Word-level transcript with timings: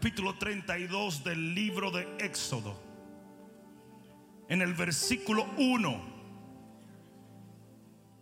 Capítulo 0.00 0.34
32 0.38 1.24
del 1.24 1.54
libro 1.54 1.90
de 1.90 2.08
Éxodo. 2.20 2.74
En 4.48 4.62
el 4.62 4.72
versículo 4.72 5.44
1 5.58 6.00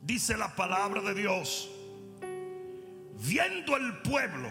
dice 0.02 0.36
la 0.36 0.56
palabra 0.56 1.00
de 1.02 1.14
Dios. 1.14 1.70
Viendo 3.20 3.76
el 3.76 3.98
pueblo 3.98 4.50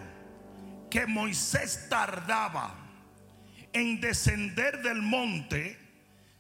que 0.90 1.06
Moisés 1.06 1.90
tardaba 1.90 2.74
en 3.74 4.00
descender 4.00 4.82
del 4.82 5.02
monte, 5.02 5.78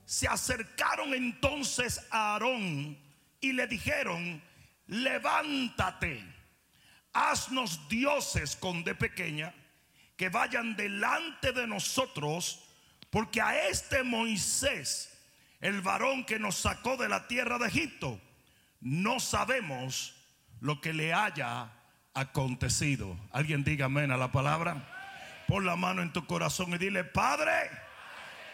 se 0.05 0.25
acercaron 0.30 1.13
entonces 1.13 2.08
a 2.11 2.35
Aarón 2.35 2.97
y 3.41 3.52
le 3.52 3.67
dijeron, 3.67 4.41
levántate, 4.85 6.23
haznos 7.11 7.89
dioses 7.89 8.55
con 8.55 8.85
de 8.85 8.95
pequeña, 8.95 9.53
que 10.17 10.30
vayan 10.30 10.76
delante 10.76 11.53
de 11.53 11.67
nosotros, 11.67 12.63
porque 13.12 13.39
a 13.39 13.67
este 13.67 14.03
Moisés, 14.03 15.14
el 15.61 15.81
varón 15.81 16.25
que 16.25 16.39
nos 16.39 16.55
sacó 16.55 16.97
de 16.97 17.08
la 17.08 17.28
tierra 17.28 17.59
de 17.59 17.67
Egipto, 17.67 18.19
no 18.81 19.19
sabemos 19.19 20.16
lo 20.59 20.81
que 20.81 20.91
le 20.91 21.14
haya 21.14 21.72
acontecido. 22.14 23.16
Alguien 23.31 23.64
diga 23.64 23.86
amén 23.86 24.11
a 24.11 24.17
la 24.17 24.31
palabra. 24.31 24.94
Pon 25.47 25.66
la 25.66 25.75
mano 25.75 26.02
en 26.02 26.11
tu 26.11 26.25
corazón 26.25 26.73
y 26.73 26.78
dile, 26.78 27.03
Padre, 27.03 27.69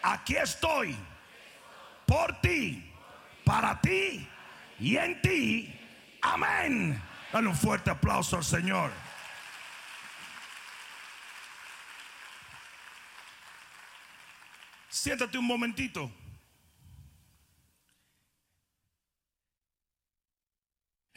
aquí 0.02 0.36
estoy 0.36 0.94
por 2.06 2.40
ti, 2.40 2.92
para 3.44 3.80
ti 3.80 4.28
y 4.78 4.96
en 4.96 5.20
ti. 5.22 5.80
Amén. 6.20 7.02
Dale 7.32 7.48
un 7.48 7.56
fuerte 7.56 7.90
aplauso 7.90 8.36
al 8.36 8.44
Señor. 8.44 8.90
Siéntate 14.94 15.36
un 15.36 15.44
momentito. 15.44 16.08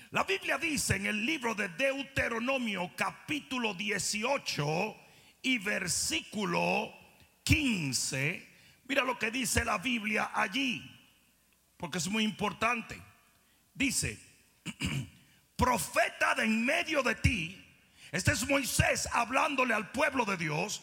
La 0.09 0.23
Biblia 0.23 0.58
dice 0.58 0.95
en 0.95 1.06
el 1.06 1.23
libro 1.23 1.53
de 1.53 1.70
Deuteronomio 1.70 2.92
capítulo 2.95 3.75
18 3.75 4.98
y 5.44 5.59
versículo 5.59 6.92
15, 7.44 8.48
mira 8.86 9.03
lo 9.03 9.20
que 9.20 9.30
dice 9.30 9.64
la 9.64 9.78
Biblia 9.78 10.31
allí, 10.33 10.81
porque 11.78 12.00
es 12.00 12.08
muy 12.08 12.23
importante. 12.23 13.00
Dice, 13.75 14.20
profeta 15.55 16.33
de 16.33 16.45
en 16.45 16.66
medio 16.66 17.03
de 17.03 17.14
ti, 17.14 17.64
este 18.11 18.31
es 18.31 18.50
Moisés 18.50 19.08
hablándole 19.11 19.75
al 19.75 19.92
pueblo 19.92 20.25
de 20.25 20.36
Dios, 20.36 20.81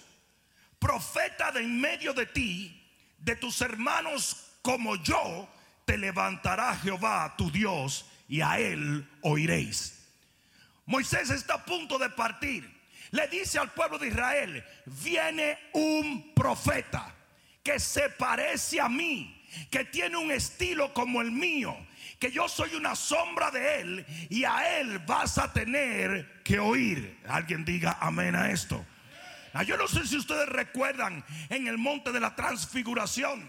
profeta 0.78 1.50
de 1.50 1.58
en 1.58 1.80
medio 1.80 2.14
de 2.14 2.26
ti, 2.26 2.82
de 3.24 3.36
tus 3.36 3.60
hermanos 3.62 4.50
como 4.62 4.96
yo, 4.96 5.48
te 5.84 5.96
levantará 5.98 6.76
Jehová 6.76 7.34
tu 7.36 7.50
Dios 7.50 8.06
y 8.28 8.40
a 8.40 8.58
él 8.58 9.08
oiréis. 9.22 10.06
Moisés 10.86 11.30
está 11.30 11.54
a 11.54 11.64
punto 11.64 11.98
de 11.98 12.10
partir. 12.10 12.70
Le 13.10 13.28
dice 13.28 13.58
al 13.58 13.72
pueblo 13.72 13.98
de 13.98 14.08
Israel, 14.08 14.64
viene 14.86 15.58
un 15.72 16.34
profeta 16.34 17.14
que 17.62 17.78
se 17.78 18.10
parece 18.10 18.80
a 18.80 18.88
mí, 18.88 19.42
que 19.70 19.84
tiene 19.84 20.16
un 20.16 20.30
estilo 20.30 20.92
como 20.92 21.20
el 21.22 21.30
mío, 21.30 21.76
que 22.18 22.30
yo 22.30 22.48
soy 22.48 22.74
una 22.74 22.94
sombra 22.94 23.50
de 23.50 23.80
él 23.80 24.06
y 24.28 24.44
a 24.44 24.80
él 24.80 24.98
vas 25.00 25.38
a 25.38 25.52
tener 25.52 26.42
que 26.42 26.58
oír. 26.58 27.18
Alguien 27.28 27.64
diga 27.64 27.98
amén 28.00 28.34
a 28.34 28.50
esto. 28.50 28.84
Ah, 29.54 29.62
yo 29.62 29.76
no 29.76 29.86
sé 29.86 30.04
si 30.06 30.16
ustedes 30.16 30.48
recuerdan 30.48 31.24
en 31.48 31.68
el 31.68 31.78
monte 31.78 32.10
de 32.10 32.18
la 32.18 32.34
transfiguración, 32.34 33.48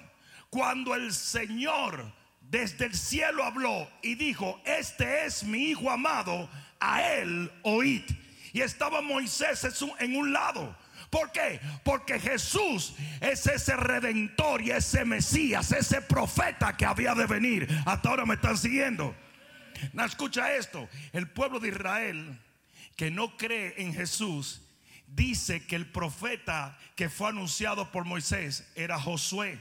cuando 0.51 0.93
el 0.93 1.11
Señor 1.11 2.13
desde 2.41 2.85
el 2.85 2.93
cielo 2.93 3.43
habló 3.43 3.89
y 4.03 4.13
dijo, 4.13 4.61
este 4.65 5.25
es 5.25 5.43
mi 5.43 5.71
hijo 5.71 5.89
amado, 5.89 6.47
a 6.79 7.01
él 7.01 7.51
oíd. 7.63 8.03
Y 8.53 8.61
estaba 8.61 9.01
Moisés 9.01 9.67
en 9.99 10.15
un 10.15 10.31
lado. 10.31 10.77
¿Por 11.09 11.31
qué? 11.31 11.59
Porque 11.83 12.19
Jesús 12.19 12.93
es 13.19 13.47
ese 13.47 13.75
redentor 13.75 14.61
y 14.61 14.71
ese 14.71 15.05
Mesías, 15.05 15.71
ese 15.71 16.01
profeta 16.01 16.77
que 16.77 16.85
había 16.85 17.15
de 17.15 17.25
venir. 17.25 17.67
Hasta 17.85 18.09
ahora 18.09 18.25
me 18.25 18.35
están 18.35 18.57
siguiendo. 18.57 19.15
No, 19.93 20.05
escucha 20.05 20.55
esto. 20.55 20.87
El 21.13 21.29
pueblo 21.29 21.59
de 21.59 21.69
Israel 21.69 22.39
que 22.95 23.11
no 23.11 23.35
cree 23.37 23.73
en 23.77 23.93
Jesús 23.93 24.61
dice 25.07 25.65
que 25.65 25.75
el 25.75 25.91
profeta 25.91 26.77
que 26.95 27.09
fue 27.09 27.29
anunciado 27.29 27.91
por 27.91 28.05
Moisés 28.05 28.69
era 28.75 28.99
Josué. 28.99 29.59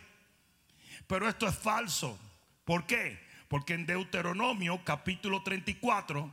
Pero 1.07 1.29
esto 1.29 1.47
es 1.47 1.57
falso. 1.57 2.19
¿Por 2.65 2.87
qué? 2.87 3.21
Porque 3.49 3.75
en 3.75 3.87
Deuteronomio 3.87 4.83
capítulo 4.85 5.43
34, 5.43 6.33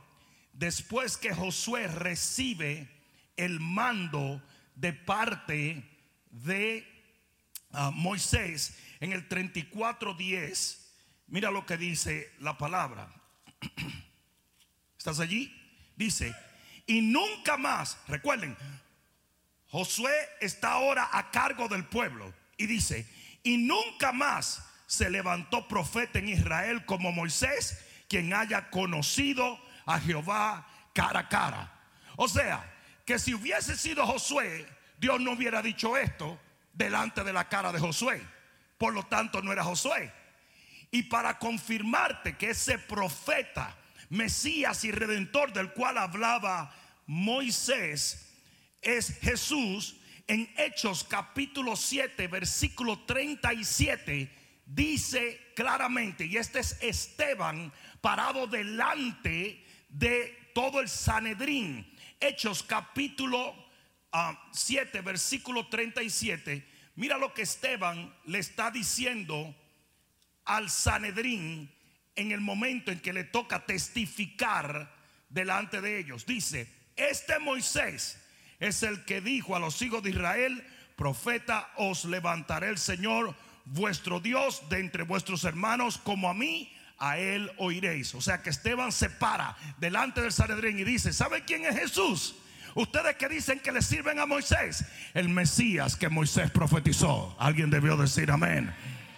después 0.52 1.16
que 1.16 1.34
Josué 1.34 1.88
recibe 1.88 2.88
el 3.36 3.60
mando 3.60 4.42
de 4.74 4.92
parte 4.92 5.84
de 6.30 6.86
uh, 7.72 7.90
Moisés, 7.92 8.78
en 9.00 9.12
el 9.12 9.28
34.10, 9.28 10.78
mira 11.26 11.50
lo 11.50 11.66
que 11.66 11.76
dice 11.76 12.32
la 12.38 12.56
palabra. 12.56 13.12
¿Estás 14.96 15.20
allí? 15.20 15.52
Dice, 15.96 16.34
y 16.86 17.00
nunca 17.00 17.56
más, 17.56 17.98
recuerden, 18.06 18.56
Josué 19.72 20.14
está 20.38 20.72
ahora 20.72 21.08
a 21.10 21.30
cargo 21.30 21.66
del 21.66 21.86
pueblo 21.86 22.30
y 22.58 22.66
dice, 22.66 23.08
y 23.42 23.56
nunca 23.56 24.12
más 24.12 24.62
se 24.86 25.08
levantó 25.08 25.66
profeta 25.66 26.18
en 26.18 26.28
Israel 26.28 26.84
como 26.84 27.10
Moisés, 27.10 27.82
quien 28.06 28.34
haya 28.34 28.68
conocido 28.68 29.58
a 29.86 29.98
Jehová 29.98 30.68
cara 30.92 31.20
a 31.20 31.28
cara. 31.30 31.72
O 32.16 32.28
sea, 32.28 32.70
que 33.06 33.18
si 33.18 33.32
hubiese 33.32 33.74
sido 33.74 34.06
Josué, 34.06 34.68
Dios 34.98 35.18
no 35.22 35.32
hubiera 35.32 35.62
dicho 35.62 35.96
esto 35.96 36.38
delante 36.74 37.24
de 37.24 37.32
la 37.32 37.48
cara 37.48 37.72
de 37.72 37.80
Josué. 37.80 38.22
Por 38.76 38.92
lo 38.92 39.04
tanto, 39.04 39.40
no 39.40 39.52
era 39.54 39.64
Josué. 39.64 40.12
Y 40.90 41.04
para 41.04 41.38
confirmarte 41.38 42.36
que 42.36 42.50
ese 42.50 42.76
profeta, 42.76 43.74
Mesías 44.10 44.84
y 44.84 44.92
Redentor 44.92 45.54
del 45.54 45.72
cual 45.72 45.96
hablaba 45.96 46.74
Moisés, 47.06 48.31
es 48.82 49.18
Jesús, 49.20 49.96
en 50.26 50.52
Hechos 50.56 51.04
capítulo 51.04 51.76
7, 51.76 52.26
versículo 52.26 53.00
37, 53.00 54.30
dice 54.66 55.52
claramente, 55.54 56.26
y 56.26 56.36
este 56.36 56.60
es 56.60 56.78
Esteban 56.80 57.72
parado 58.00 58.46
delante 58.46 59.64
de 59.88 60.50
todo 60.54 60.80
el 60.80 60.88
Sanedrín. 60.88 61.88
Hechos 62.20 62.62
capítulo 62.62 63.54
7, 64.52 64.98
ah, 64.98 65.02
versículo 65.02 65.68
37. 65.68 66.66
Mira 66.96 67.18
lo 67.18 67.32
que 67.32 67.42
Esteban 67.42 68.14
le 68.26 68.38
está 68.38 68.70
diciendo 68.70 69.54
al 70.44 70.70
Sanedrín 70.70 71.70
en 72.14 72.32
el 72.32 72.40
momento 72.40 72.90
en 72.90 73.00
que 73.00 73.12
le 73.12 73.24
toca 73.24 73.64
testificar 73.64 74.94
delante 75.28 75.80
de 75.80 75.98
ellos. 75.98 76.26
Dice, 76.26 76.68
este 76.96 77.38
Moisés 77.38 78.21
es 78.62 78.84
el 78.84 79.04
que 79.04 79.20
dijo 79.20 79.56
a 79.56 79.58
los 79.58 79.82
hijos 79.82 80.04
de 80.04 80.10
Israel, 80.10 80.64
profeta, 80.94 81.68
os 81.76 82.04
levantaré 82.04 82.68
el 82.68 82.78
Señor 82.78 83.34
vuestro 83.64 84.20
Dios 84.20 84.62
de 84.68 84.78
entre 84.78 85.02
vuestros 85.02 85.42
hermanos 85.42 85.98
como 85.98 86.30
a 86.30 86.34
mí, 86.34 86.72
a 86.98 87.18
él 87.18 87.50
oiréis. 87.56 88.14
O 88.14 88.20
sea 88.20 88.40
que 88.40 88.50
Esteban 88.50 88.92
se 88.92 89.10
para 89.10 89.56
delante 89.78 90.20
del 90.22 90.32
Sanedrín 90.32 90.78
y 90.78 90.84
dice, 90.84 91.12
¿sabe 91.12 91.42
quién 91.44 91.64
es 91.64 91.76
Jesús? 91.76 92.36
Ustedes 92.76 93.16
que 93.16 93.28
dicen 93.28 93.58
que 93.58 93.72
le 93.72 93.82
sirven 93.82 94.20
a 94.20 94.26
Moisés, 94.26 94.84
el 95.12 95.28
Mesías 95.28 95.96
que 95.96 96.08
Moisés 96.08 96.52
profetizó. 96.52 97.34
Alguien 97.40 97.68
debió 97.68 97.96
decir 97.96 98.30
amén. 98.30 98.72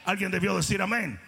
Alguien 0.06 0.30
debió 0.30 0.56
decir 0.56 0.80
amén. 0.80 1.20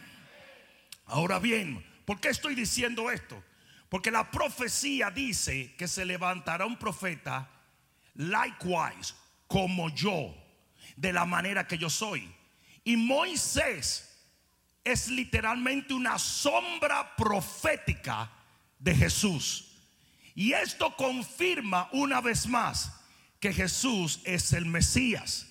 Ahora 1.05 1.39
bien, 1.39 1.85
¿por 2.07 2.19
qué 2.19 2.31
estoy 2.31 2.55
diciendo 2.55 3.11
esto? 3.11 3.45
Porque 3.91 4.11
la 4.11 4.31
profecía 4.31 5.11
dice 5.11 5.75
que 5.77 5.87
se 5.87 6.07
levantará 6.07 6.65
un 6.65 6.79
profeta 6.79 7.51
likewise, 8.17 9.15
como 9.47 9.89
yo, 9.91 10.35
de 10.97 11.13
la 11.13 11.25
manera 11.25 11.67
que 11.67 11.79
yo 11.79 11.91
soy. 11.91 12.29
Y 12.85 12.97
Moisés 12.97 14.03
es 14.85 15.09
literalmente 15.09 15.95
una 15.95 16.19
sombra 16.19 17.15
profética 17.17 18.31
de 18.79 18.95
Jesús. 18.95 19.65
Y 20.35 20.53
esto 20.53 20.95
confirma 20.97 21.89
una 21.93 22.21
vez 22.21 22.47
más 22.47 22.93
que 23.41 23.53
Jesús 23.53 24.21
es 24.25 24.53
el 24.53 24.67
Mesías. 24.67 25.47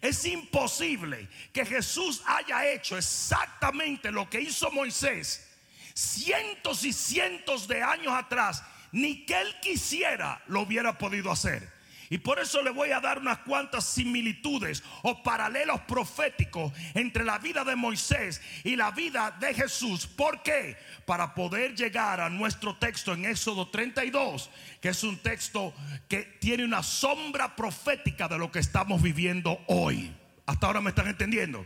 Es 0.00 0.24
imposible 0.24 1.28
que 1.52 1.66
Jesús 1.66 2.22
haya 2.24 2.70
hecho 2.70 2.96
exactamente 2.96 4.10
lo 4.10 4.30
que 4.30 4.40
hizo 4.40 4.70
Moisés 4.70 5.46
cientos 5.94 6.84
y 6.84 6.92
cientos 6.92 7.68
de 7.68 7.82
años 7.82 8.14
atrás, 8.14 8.62
ni 8.92 9.24
que 9.26 9.38
él 9.38 9.54
quisiera 9.60 10.42
lo 10.46 10.62
hubiera 10.62 10.96
podido 10.96 11.30
hacer. 11.30 11.70
Y 12.12 12.18
por 12.18 12.40
eso 12.40 12.60
le 12.60 12.70
voy 12.70 12.90
a 12.90 12.98
dar 12.98 13.20
unas 13.20 13.38
cuantas 13.38 13.84
similitudes 13.84 14.82
o 15.02 15.22
paralelos 15.22 15.80
proféticos 15.82 16.72
entre 16.94 17.24
la 17.24 17.38
vida 17.38 17.62
de 17.62 17.76
Moisés 17.76 18.42
y 18.64 18.74
la 18.74 18.90
vida 18.90 19.30
de 19.38 19.54
Jesús. 19.54 20.08
¿Por 20.08 20.42
qué? 20.42 20.76
Para 21.06 21.36
poder 21.36 21.76
llegar 21.76 22.20
a 22.20 22.28
nuestro 22.28 22.76
texto 22.76 23.12
en 23.12 23.26
Éxodo 23.26 23.68
32, 23.68 24.50
que 24.80 24.88
es 24.88 25.04
un 25.04 25.18
texto 25.18 25.72
que 26.08 26.22
tiene 26.40 26.64
una 26.64 26.82
sombra 26.82 27.54
profética 27.54 28.26
de 28.26 28.38
lo 28.38 28.50
que 28.50 28.58
estamos 28.58 29.00
viviendo 29.00 29.62
hoy. 29.68 30.12
Hasta 30.46 30.66
ahora 30.66 30.80
me 30.80 30.90
están 30.90 31.06
entendiendo. 31.06 31.64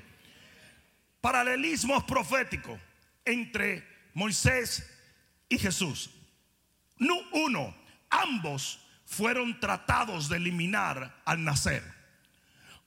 Paralelismos 1.22 2.04
proféticos 2.04 2.78
entre 3.24 3.82
Moisés 4.12 4.90
y 5.48 5.58
Jesús. 5.58 6.10
Uno, 7.32 7.74
ambos 8.10 8.83
fueron 9.04 9.60
tratados 9.60 10.28
de 10.28 10.36
eliminar 10.36 11.22
al 11.24 11.44
nacer. 11.44 11.82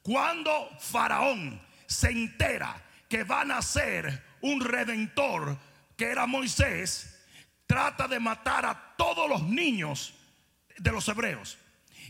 Cuando 0.01 0.69
Faraón 0.79 1.61
se 1.85 2.09
entera 2.09 2.81
que 3.09 3.23
va 3.23 3.41
a 3.41 3.45
nacer 3.45 4.23
un 4.41 4.61
redentor, 4.61 5.57
que 5.95 6.05
era 6.05 6.25
Moisés, 6.25 7.25
trata 7.65 8.07
de 8.07 8.19
matar 8.19 8.65
a 8.65 8.95
todos 8.97 9.29
los 9.29 9.43
niños 9.43 10.13
de 10.77 10.91
los 10.91 11.07
hebreos. 11.07 11.57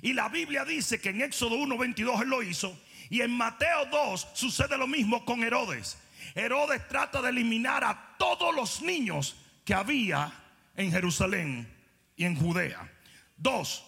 Y 0.01 0.13
la 0.13 0.29
Biblia 0.29 0.65
dice 0.65 0.99
que 1.01 1.09
en 1.09 1.21
Éxodo 1.21 1.55
1:22 1.55 2.21
él 2.21 2.29
lo 2.29 2.43
hizo. 2.43 2.77
Y 3.09 3.21
en 3.21 3.31
Mateo 3.31 3.85
2 3.85 4.27
sucede 4.33 4.77
lo 4.77 4.87
mismo 4.87 5.23
con 5.25 5.43
Herodes. 5.43 5.97
Herodes 6.35 6.87
trata 6.87 7.21
de 7.21 7.29
eliminar 7.29 7.83
a 7.83 8.15
todos 8.17 8.53
los 8.53 8.81
niños 8.81 9.37
que 9.63 9.73
había 9.73 10.31
en 10.75 10.91
Jerusalén 10.91 11.73
y 12.15 12.25
en 12.25 12.35
Judea. 12.35 12.91
Dos, 13.37 13.86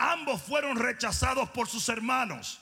ambos 0.00 0.42
fueron 0.42 0.76
rechazados 0.76 1.50
por 1.50 1.68
sus 1.68 1.88
hermanos. 1.88 2.60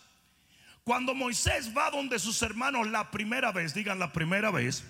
Cuando 0.84 1.14
Moisés 1.14 1.76
va 1.76 1.90
donde 1.90 2.18
sus 2.18 2.42
hermanos 2.42 2.88
la 2.88 3.10
primera 3.10 3.52
vez, 3.52 3.74
digan 3.74 3.98
la 3.98 4.12
primera 4.12 4.50
vez, 4.50 4.84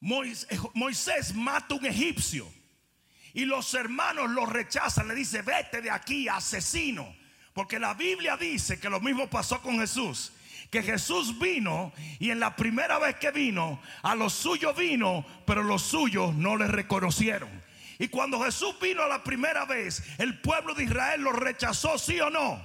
Moisés, 0.00 1.34
mata 1.34 1.74
a 1.74 1.78
un 1.78 1.86
egipcio 1.86 2.46
y 3.32 3.44
los 3.44 3.74
hermanos 3.74 4.30
lo 4.30 4.46
rechazan, 4.46 5.08
le 5.08 5.14
dice, 5.14 5.42
vete 5.42 5.80
de 5.80 5.90
aquí, 5.90 6.28
asesino. 6.28 7.16
Porque 7.52 7.78
la 7.78 7.94
Biblia 7.94 8.36
dice 8.36 8.78
que 8.78 8.88
lo 8.88 9.00
mismo 9.00 9.28
pasó 9.28 9.60
con 9.60 9.78
Jesús 9.80 10.32
que 10.70 10.82
Jesús 10.82 11.38
vino 11.38 11.92
y 12.18 12.30
en 12.30 12.40
la 12.40 12.54
primera 12.54 12.98
vez 12.98 13.16
que 13.16 13.30
vino, 13.30 13.80
a 14.02 14.14
los 14.14 14.34
suyos 14.34 14.76
vino, 14.76 15.24
pero 15.46 15.62
los 15.62 15.82
suyos 15.82 16.34
no 16.34 16.56
le 16.56 16.66
reconocieron. 16.66 17.48
Y 17.98 18.08
cuando 18.08 18.40
Jesús 18.44 18.76
vino 18.80 19.06
la 19.08 19.24
primera 19.24 19.64
vez, 19.64 20.02
el 20.18 20.40
pueblo 20.40 20.74
de 20.74 20.84
Israel 20.84 21.20
lo 21.20 21.32
rechazó, 21.32 21.98
sí 21.98 22.20
o 22.20 22.30
no. 22.30 22.64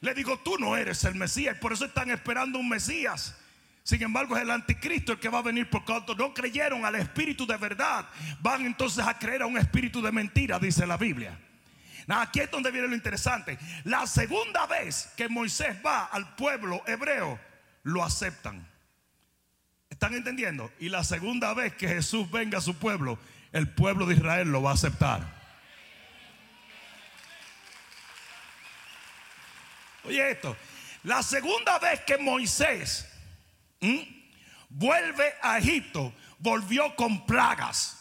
Le 0.00 0.14
digo, 0.14 0.38
tú 0.38 0.56
no 0.58 0.76
eres 0.76 1.02
el 1.04 1.16
Mesías, 1.16 1.58
por 1.58 1.72
eso 1.72 1.84
están 1.84 2.10
esperando 2.10 2.58
un 2.58 2.68
Mesías. 2.68 3.36
Sin 3.82 4.02
embargo, 4.02 4.36
es 4.36 4.42
el 4.42 4.50
anticristo 4.50 5.12
el 5.12 5.18
que 5.18 5.30
va 5.30 5.38
a 5.38 5.42
venir 5.42 5.68
por 5.68 5.84
cuanto 5.84 6.14
no 6.14 6.34
creyeron 6.34 6.84
al 6.84 6.94
espíritu 6.94 7.46
de 7.46 7.56
verdad. 7.56 8.06
Van 8.40 8.66
entonces 8.66 9.04
a 9.04 9.18
creer 9.18 9.42
a 9.42 9.46
un 9.46 9.58
espíritu 9.58 10.02
de 10.02 10.12
mentira, 10.12 10.58
dice 10.58 10.86
la 10.86 10.96
Biblia. 10.96 11.36
aquí 12.06 12.40
es 12.40 12.50
donde 12.50 12.70
viene 12.70 12.86
lo 12.86 12.94
interesante. 12.94 13.58
La 13.84 14.06
segunda 14.06 14.66
vez 14.66 15.12
que 15.16 15.28
Moisés 15.28 15.76
va 15.84 16.04
al 16.04 16.36
pueblo 16.36 16.82
hebreo, 16.86 17.40
lo 17.82 18.04
aceptan. 18.04 18.68
¿Están 19.88 20.14
entendiendo? 20.14 20.70
Y 20.78 20.90
la 20.90 21.02
segunda 21.02 21.54
vez 21.54 21.74
que 21.74 21.88
Jesús 21.88 22.30
venga 22.30 22.58
a 22.58 22.60
su 22.60 22.76
pueblo, 22.76 23.18
el 23.52 23.68
pueblo 23.68 24.06
de 24.06 24.14
Israel 24.14 24.50
lo 24.50 24.62
va 24.62 24.70
a 24.70 24.74
aceptar. 24.74 25.38
Oye 30.04 30.30
esto, 30.30 30.56
la 31.04 31.22
segunda 31.22 31.78
vez 31.78 32.00
que 32.00 32.18
Moisés 32.18 33.08
vuelve 34.68 35.34
a 35.42 35.58
Egipto, 35.58 36.12
volvió 36.38 36.94
con 36.96 37.26
plagas. 37.26 37.94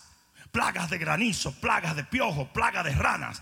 Plagas 0.51 0.89
de 0.89 0.97
granizo, 0.97 1.51
plagas 1.59 1.95
de 1.95 2.03
piojo, 2.03 2.47
plagas 2.47 2.85
de 2.85 2.91
ranas. 2.91 3.41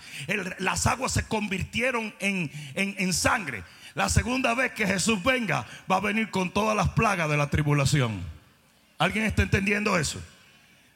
las 0.58 0.88
aguas 0.88 1.14
se 1.14 1.28
convirtieron 1.28 2.14
en, 2.20 2.52
en 2.74 3.14
sangre. 3.14 3.64
La 3.94 4.10
segunda 4.10 4.54
vez 4.54 4.74
que 4.74 4.86
Jesús 4.86 5.24
venga, 5.24 5.66
va 5.90 5.98
a 5.98 6.02
venir 6.02 6.30
con 6.30 6.52
todas 6.52 6.76
las 6.76 6.90
plagas 6.90 7.30
de 7.30 7.38
la 7.38 7.50
tribulación. 7.50 8.22
¿Alguien 8.98 9.26
está 9.26 9.44
entendiendo 9.44 9.98
eso? 9.98 10.22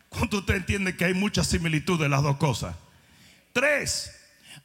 ¿Cuánto 0.09 0.39
usted 0.39 0.55
entiende 0.55 0.95
que 0.95 1.05
hay 1.05 1.13
mucha 1.13 1.43
similitud 1.43 1.99
de 1.99 2.09
las 2.09 2.23
dos 2.23 2.37
cosas? 2.37 2.75
Tres, 3.53 4.11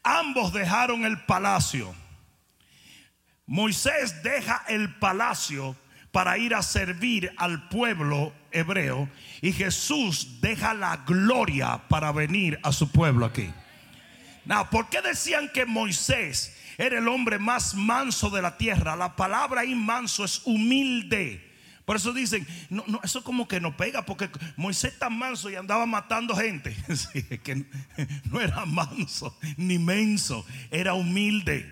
ambos 0.02 0.52
dejaron 0.52 1.04
el 1.04 1.20
palacio. 1.24 1.94
Moisés 3.46 4.22
deja 4.22 4.64
el 4.68 4.94
palacio 4.96 5.76
para 6.12 6.38
ir 6.38 6.54
a 6.54 6.62
servir 6.62 7.32
al 7.36 7.68
pueblo 7.68 8.32
hebreo 8.50 9.08
y 9.42 9.52
Jesús 9.52 10.40
deja 10.40 10.72
la 10.72 10.98
gloria 10.98 11.82
para 11.88 12.12
venir 12.12 12.58
a 12.62 12.72
su 12.72 12.90
pueblo 12.90 13.26
aquí. 13.26 13.52
Now, 14.46 14.68
¿por 14.70 14.88
qué 14.88 15.02
decían 15.02 15.50
que 15.52 15.66
Moisés 15.66 16.54
era 16.78 16.98
el 16.98 17.08
hombre 17.08 17.38
más 17.38 17.74
manso 17.74 18.30
de 18.30 18.42
la 18.42 18.56
tierra. 18.56 18.96
La 18.96 19.14
palabra 19.14 19.62
ahí 19.62 19.74
manso 19.74 20.24
es 20.24 20.42
humilde. 20.44 21.43
Por 21.84 21.96
eso 21.96 22.12
dicen, 22.14 22.46
no, 22.70 22.82
no, 22.86 23.00
eso 23.04 23.22
como 23.22 23.46
que 23.46 23.60
no 23.60 23.76
pega, 23.76 24.06
porque 24.06 24.30
Moisés 24.56 24.98
tan 24.98 25.18
manso 25.18 25.50
y 25.50 25.56
andaba 25.56 25.84
matando 25.84 26.34
gente. 26.34 26.74
que 27.44 27.66
no 28.24 28.40
era 28.40 28.64
manso 28.64 29.38
ni 29.56 29.78
menso, 29.78 30.46
era 30.70 30.94
humilde. 30.94 31.70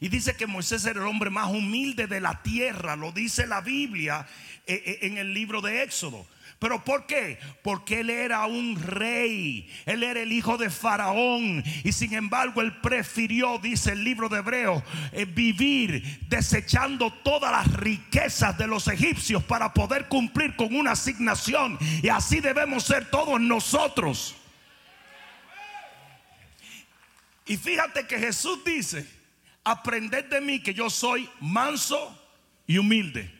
Y 0.00 0.08
dice 0.08 0.36
que 0.36 0.46
Moisés 0.46 0.84
era 0.84 1.00
el 1.00 1.06
hombre 1.06 1.30
más 1.30 1.50
humilde 1.50 2.06
de 2.06 2.20
la 2.20 2.42
tierra, 2.42 2.94
lo 2.94 3.10
dice 3.12 3.46
la 3.46 3.62
Biblia 3.62 4.26
eh, 4.66 4.82
eh, 4.84 4.98
en 5.02 5.16
el 5.16 5.32
libro 5.32 5.62
de 5.62 5.82
Éxodo. 5.82 6.26
¿Pero 6.64 6.82
por 6.82 7.04
qué? 7.04 7.38
Porque 7.62 8.00
él 8.00 8.08
era 8.08 8.46
un 8.46 8.80
rey, 8.80 9.70
él 9.84 10.02
era 10.02 10.22
el 10.22 10.32
hijo 10.32 10.56
de 10.56 10.70
Faraón 10.70 11.62
y 11.84 11.92
sin 11.92 12.14
embargo 12.14 12.62
él 12.62 12.80
prefirió, 12.80 13.58
dice 13.58 13.92
el 13.92 14.02
libro 14.02 14.30
de 14.30 14.38
Hebreos, 14.38 14.82
eh, 15.12 15.26
vivir 15.26 16.20
desechando 16.26 17.12
todas 17.22 17.52
las 17.52 17.70
riquezas 17.70 18.56
de 18.56 18.66
los 18.66 18.88
egipcios 18.88 19.44
para 19.44 19.74
poder 19.74 20.08
cumplir 20.08 20.56
con 20.56 20.74
una 20.74 20.92
asignación 20.92 21.76
y 22.02 22.08
así 22.08 22.40
debemos 22.40 22.84
ser 22.84 23.10
todos 23.10 23.38
nosotros. 23.38 24.34
Y 27.44 27.58
fíjate 27.58 28.06
que 28.06 28.18
Jesús 28.18 28.64
dice, 28.64 29.06
aprended 29.64 30.30
de 30.30 30.40
mí 30.40 30.62
que 30.62 30.72
yo 30.72 30.88
soy 30.88 31.28
manso 31.40 32.18
y 32.66 32.78
humilde. 32.78 33.33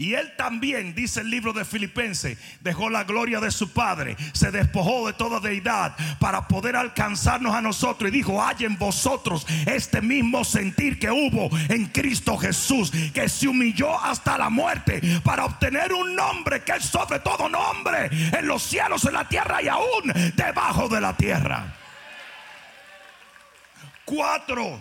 Y 0.00 0.14
él 0.14 0.34
también, 0.34 0.94
dice 0.94 1.20
el 1.20 1.28
libro 1.28 1.52
de 1.52 1.66
Filipenses, 1.66 2.38
dejó 2.62 2.88
la 2.88 3.04
gloria 3.04 3.38
de 3.38 3.50
su 3.50 3.70
Padre, 3.70 4.16
se 4.32 4.50
despojó 4.50 5.06
de 5.06 5.12
toda 5.12 5.40
deidad 5.40 5.94
para 6.18 6.48
poder 6.48 6.74
alcanzarnos 6.74 7.54
a 7.54 7.60
nosotros. 7.60 8.08
Y 8.08 8.14
dijo, 8.14 8.42
hay 8.42 8.64
en 8.64 8.78
vosotros 8.78 9.46
este 9.66 10.00
mismo 10.00 10.42
sentir 10.42 10.98
que 10.98 11.10
hubo 11.10 11.50
en 11.68 11.84
Cristo 11.88 12.38
Jesús, 12.38 12.90
que 13.12 13.28
se 13.28 13.46
humilló 13.46 14.00
hasta 14.00 14.38
la 14.38 14.48
muerte 14.48 15.02
para 15.22 15.44
obtener 15.44 15.92
un 15.92 16.16
nombre 16.16 16.64
que 16.64 16.72
es 16.76 16.84
sobre 16.86 17.18
todo 17.18 17.50
nombre 17.50 18.08
en 18.10 18.46
los 18.46 18.62
cielos, 18.62 19.04
en 19.04 19.12
la 19.12 19.28
tierra 19.28 19.60
y 19.60 19.68
aún 19.68 20.14
debajo 20.34 20.88
de 20.88 21.00
la 21.02 21.14
tierra. 21.14 21.74
Cuatro, 24.06 24.80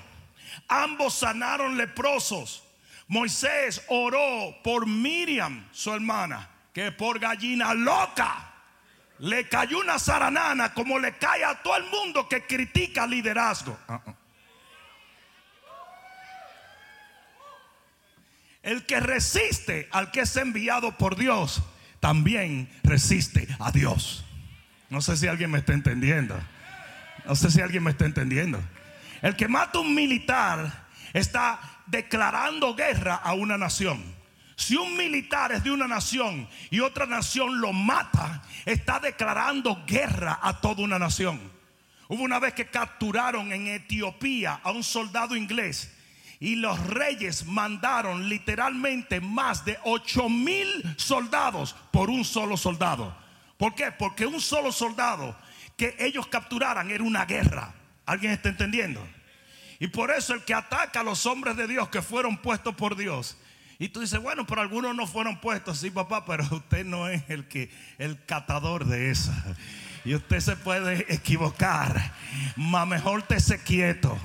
ambos 0.70 1.14
sanaron 1.14 1.76
leprosos. 1.76 2.69
Moisés 3.10 3.84
oró 3.88 4.56
por 4.64 4.88
Miriam, 4.88 5.68
su 5.72 5.92
hermana, 5.92 6.48
que 6.72 6.92
por 6.92 7.20
gallina 7.20 7.74
loca 7.74 8.54
le 9.18 9.50
cayó 9.50 9.80
una 9.80 9.98
zaranana 9.98 10.74
como 10.76 11.00
le 11.00 11.18
cae 11.18 11.44
a 11.44 11.62
todo 11.62 11.76
el 11.76 11.86
mundo 11.86 12.30
que 12.30 12.46
critica 12.46 13.08
liderazgo. 13.08 13.78
El 18.62 18.86
que 18.86 19.00
resiste 19.00 19.90
al 19.92 20.12
que 20.12 20.22
es 20.22 20.38
enviado 20.38 20.96
por 20.96 21.16
Dios, 21.16 21.64
también 22.00 22.70
resiste 22.84 23.48
a 23.60 23.72
Dios. 23.72 24.24
No 24.92 25.02
sé 25.02 25.18
si 25.18 25.28
alguien 25.28 25.50
me 25.50 25.60
está 25.60 25.74
entendiendo. 25.74 26.40
No 27.26 27.36
sé 27.36 27.50
si 27.50 27.60
alguien 27.60 27.84
me 27.84 27.92
está 27.92 28.06
entendiendo. 28.06 28.62
El 29.24 29.36
que 29.36 29.48
mata 29.48 29.80
un 29.80 29.96
militar 29.96 30.88
está 31.14 31.60
declarando 31.90 32.76
guerra 32.76 33.16
a 33.16 33.34
una 33.34 33.58
nación. 33.58 34.04
Si 34.56 34.76
un 34.76 34.98
militar 34.98 35.54
es 35.54 35.64
de 35.64 35.72
una 35.72 35.88
nación 35.88 36.48
y 36.70 36.82
otra 36.82 37.06
nación 37.06 37.62
lo 37.62 37.72
mata, 37.72 38.44
está 38.66 39.00
declarando 39.00 39.84
guerra 39.88 40.40
a 40.42 40.60
toda 40.60 40.84
una 40.84 41.00
nación. 41.00 41.40
Hubo 42.10 42.24
una 42.24 42.40
vez 42.40 42.54
que 42.54 42.68
capturaron 42.68 43.54
en 43.54 43.68
Etiopía 43.68 44.60
a 44.64 44.72
un 44.72 44.84
soldado 44.84 45.36
inglés 45.36 45.96
y 46.40 46.56
los 46.56 46.80
reyes 46.88 47.46
mandaron 47.46 48.28
literalmente 48.28 49.22
más 49.22 49.64
de 49.64 49.78
8 49.84 50.28
mil 50.30 50.96
soldados 50.98 51.76
por 51.92 52.10
un 52.10 52.26
solo 52.26 52.58
soldado. 52.58 53.16
¿Por 53.58 53.76
qué? 53.76 53.92
Porque 53.92 54.26
un 54.26 54.42
solo 54.42 54.72
soldado 54.72 55.38
que 55.78 55.96
ellos 56.00 56.28
capturaran 56.28 56.92
era 56.92 57.04
una 57.04 57.26
guerra. 57.26 57.74
¿Alguien 58.06 58.32
está 58.32 58.50
entendiendo? 58.50 59.06
Y 59.80 59.88
por 59.88 60.12
eso 60.12 60.34
el 60.34 60.44
que 60.44 60.54
ataca 60.54 61.00
a 61.00 61.04
los 61.04 61.26
hombres 61.26 61.56
de 61.56 61.68
Dios 61.68 61.88
que 61.90 62.02
fueron 62.02 62.38
puestos 62.38 62.76
por 62.76 62.96
Dios. 62.98 63.38
Y 63.80 63.88
tú 63.90 64.02
dices, 64.02 64.22
bueno, 64.22 64.46
pero 64.46 64.60
algunos 64.60 64.94
no 64.94 65.08
fueron 65.08 65.40
puestos, 65.40 65.80
sí, 65.80 65.90
papá, 65.90 66.26
pero 66.26 66.44
usted 66.52 66.86
no 66.86 67.08
es 67.08 67.24
el 67.30 67.48
que 67.48 67.72
el 67.98 68.24
catador 68.26 68.86
de 68.86 69.10
eso. 69.10 69.32
Y 70.04 70.16
usted 70.16 70.42
se 70.42 70.58
puede 70.58 71.06
equivocar. 71.14 72.14
Más 72.58 72.86
mejor 72.86 73.22
te 73.24 73.40
se 73.40 73.62
quieto. 73.64 74.18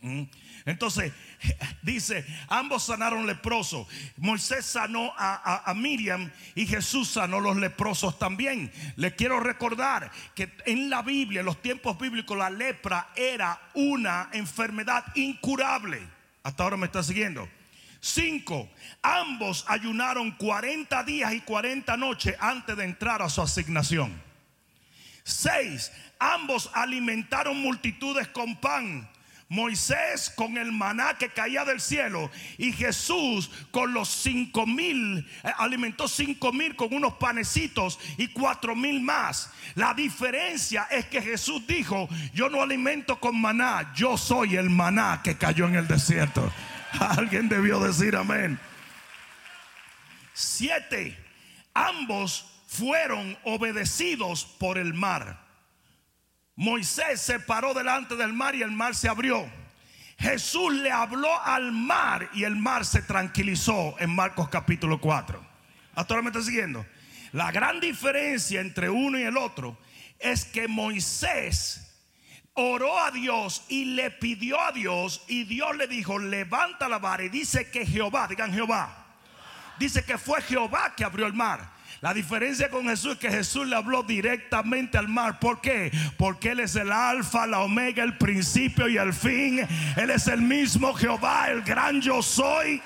¿Mm? 0.00 0.22
Entonces, 0.70 1.12
dice, 1.82 2.24
ambos 2.48 2.84
sanaron 2.84 3.26
leprosos. 3.26 3.86
Moisés 4.16 4.64
sanó 4.64 5.12
a, 5.16 5.72
Miriam 5.74 6.30
y 6.54 6.66
Jesús 6.66 7.08
sanó 7.08 7.40
los 7.40 7.56
leprosos 7.56 8.18
también. 8.18 8.72
Les 8.96 9.14
quiero 9.14 9.40
recordar 9.40 10.10
que 10.34 10.52
en 10.66 10.88
la 10.90 11.02
Biblia, 11.02 11.40
en 11.40 11.46
los 11.46 11.60
tiempos 11.60 11.98
bíblicos, 11.98 12.36
la 12.36 12.50
lepra 12.50 13.08
era 13.16 13.60
una 13.74 14.28
enfermedad 14.32 15.04
incurable. 15.16 16.00
Hasta 16.42 16.62
ahora 16.62 16.76
me 16.76 16.86
está 16.86 17.02
siguiendo. 17.02 17.48
Cinco, 18.00 18.70
ambos 19.02 19.64
ayunaron 19.68 20.30
40 20.32 21.04
días 21.04 21.34
y 21.34 21.40
40 21.40 21.96
noches 21.98 22.34
antes 22.40 22.76
de 22.76 22.84
entrar 22.84 23.20
a 23.20 23.28
su 23.28 23.42
asignación. 23.42 24.22
Seis, 25.22 25.92
ambos 26.18 26.70
alimentaron 26.72 27.60
multitudes 27.60 28.28
con 28.28 28.56
pan 28.56 29.08
Moisés 29.50 30.30
con 30.36 30.56
el 30.56 30.70
maná 30.70 31.18
que 31.18 31.28
caía 31.28 31.64
del 31.64 31.80
cielo 31.80 32.30
y 32.56 32.72
Jesús 32.72 33.50
con 33.72 33.92
los 33.92 34.08
cinco 34.08 34.64
mil, 34.64 35.18
eh, 35.42 35.50
alimentó 35.58 36.06
cinco 36.06 36.52
mil 36.52 36.76
con 36.76 36.94
unos 36.94 37.14
panecitos 37.14 37.98
y 38.16 38.28
cuatro 38.28 38.76
mil 38.76 39.00
más. 39.00 39.50
La 39.74 39.92
diferencia 39.92 40.86
es 40.88 41.06
que 41.06 41.20
Jesús 41.20 41.66
dijo, 41.66 42.08
yo 42.32 42.48
no 42.48 42.62
alimento 42.62 43.18
con 43.18 43.40
maná, 43.40 43.92
yo 43.92 44.16
soy 44.16 44.54
el 44.54 44.70
maná 44.70 45.20
que 45.24 45.36
cayó 45.36 45.66
en 45.66 45.74
el 45.74 45.88
desierto. 45.88 46.48
Alguien 47.00 47.48
debió 47.48 47.80
decir 47.80 48.14
amén. 48.14 48.56
Siete, 50.32 51.18
ambos 51.74 52.46
fueron 52.68 53.36
obedecidos 53.42 54.44
por 54.44 54.78
el 54.78 54.94
mar. 54.94 55.39
Moisés 56.60 57.22
se 57.22 57.40
paró 57.40 57.72
delante 57.72 58.16
del 58.16 58.34
mar 58.34 58.54
y 58.54 58.60
el 58.60 58.70
mar 58.70 58.94
se 58.94 59.08
abrió. 59.08 59.50
Jesús 60.18 60.74
le 60.74 60.92
habló 60.92 61.40
al 61.42 61.72
mar 61.72 62.28
y 62.34 62.44
el 62.44 62.54
mar 62.54 62.84
se 62.84 63.00
tranquilizó 63.00 63.96
en 63.98 64.14
Marcos 64.14 64.50
capítulo 64.50 65.00
4. 65.00 65.42
¿Hasta 65.94 66.20
me 66.20 66.28
está 66.28 66.42
siguiendo? 66.42 66.84
La 67.32 67.50
gran 67.50 67.80
diferencia 67.80 68.60
entre 68.60 68.90
uno 68.90 69.18
y 69.18 69.22
el 69.22 69.38
otro 69.38 69.78
es 70.18 70.44
que 70.44 70.68
Moisés 70.68 71.96
oró 72.52 72.98
a 72.98 73.10
Dios 73.10 73.64
y 73.70 73.86
le 73.86 74.10
pidió 74.10 74.60
a 74.60 74.70
Dios 74.72 75.24
y 75.28 75.44
Dios 75.44 75.74
le 75.78 75.86
dijo, 75.86 76.18
levanta 76.18 76.90
la 76.90 76.98
vara 76.98 77.24
y 77.24 77.30
dice 77.30 77.70
que 77.70 77.86
Jehová, 77.86 78.28
digan 78.28 78.52
Jehová, 78.52 79.06
dice 79.78 80.04
que 80.04 80.18
fue 80.18 80.42
Jehová 80.42 80.94
que 80.94 81.04
abrió 81.06 81.24
el 81.24 81.32
mar. 81.32 81.79
La 82.00 82.14
diferencia 82.14 82.70
con 82.70 82.88
Jesús 82.88 83.12
es 83.12 83.18
que 83.18 83.30
Jesús 83.30 83.66
le 83.66 83.76
habló 83.76 84.02
directamente 84.02 84.96
al 84.96 85.08
mar. 85.08 85.38
¿Por 85.38 85.60
qué? 85.60 85.92
Porque 86.16 86.52
Él 86.52 86.60
es 86.60 86.74
el 86.74 86.90
alfa, 86.90 87.46
la 87.46 87.60
omega, 87.60 88.02
el 88.02 88.16
principio 88.16 88.88
y 88.88 88.96
el 88.96 89.12
fin. 89.12 89.60
Él 89.96 90.10
es 90.10 90.26
el 90.26 90.40
mismo 90.40 90.94
Jehová, 90.94 91.50
el 91.50 91.60
gran 91.60 92.00
yo 92.00 92.22
soy. 92.22 92.80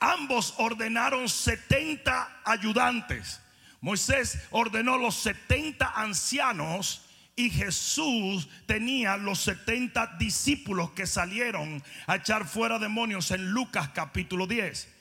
Ambos 0.00 0.54
ordenaron 0.56 1.28
70 1.28 2.40
ayudantes. 2.42 3.42
Moisés 3.82 4.38
ordenó 4.50 4.96
los 4.96 5.14
70 5.16 5.92
ancianos 5.94 7.02
y 7.36 7.50
Jesús 7.50 8.48
tenía 8.64 9.18
los 9.18 9.40
70 9.40 10.16
discípulos 10.18 10.92
que 10.92 11.06
salieron 11.06 11.82
a 12.06 12.16
echar 12.16 12.46
fuera 12.46 12.78
demonios 12.78 13.30
en 13.30 13.50
Lucas 13.50 13.90
capítulo 13.94 14.46
10. 14.46 14.97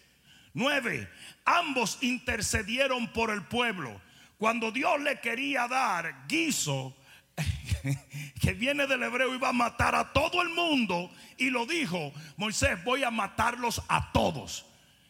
9. 0.57 1.07
Ambos 1.45 1.99
intercedieron 2.01 3.13
por 3.13 3.29
el 3.29 3.43
pueblo. 3.43 4.01
Cuando 4.39 4.71
Dios 4.71 4.99
le 5.01 5.19
quería 5.19 5.67
dar 5.67 6.25
guiso, 6.27 6.97
que 8.41 8.53
viene 8.53 8.87
del 8.87 9.03
hebreo, 9.03 9.35
iba 9.35 9.49
a 9.49 9.53
matar 9.53 9.93
a 9.93 10.11
todo 10.13 10.41
el 10.41 10.49
mundo. 10.49 11.11
Y 11.37 11.51
lo 11.51 11.67
dijo, 11.67 12.11
Moisés, 12.37 12.83
voy 12.83 13.03
a 13.03 13.11
matarlos 13.11 13.83
a 13.87 14.11
todos. 14.11 14.65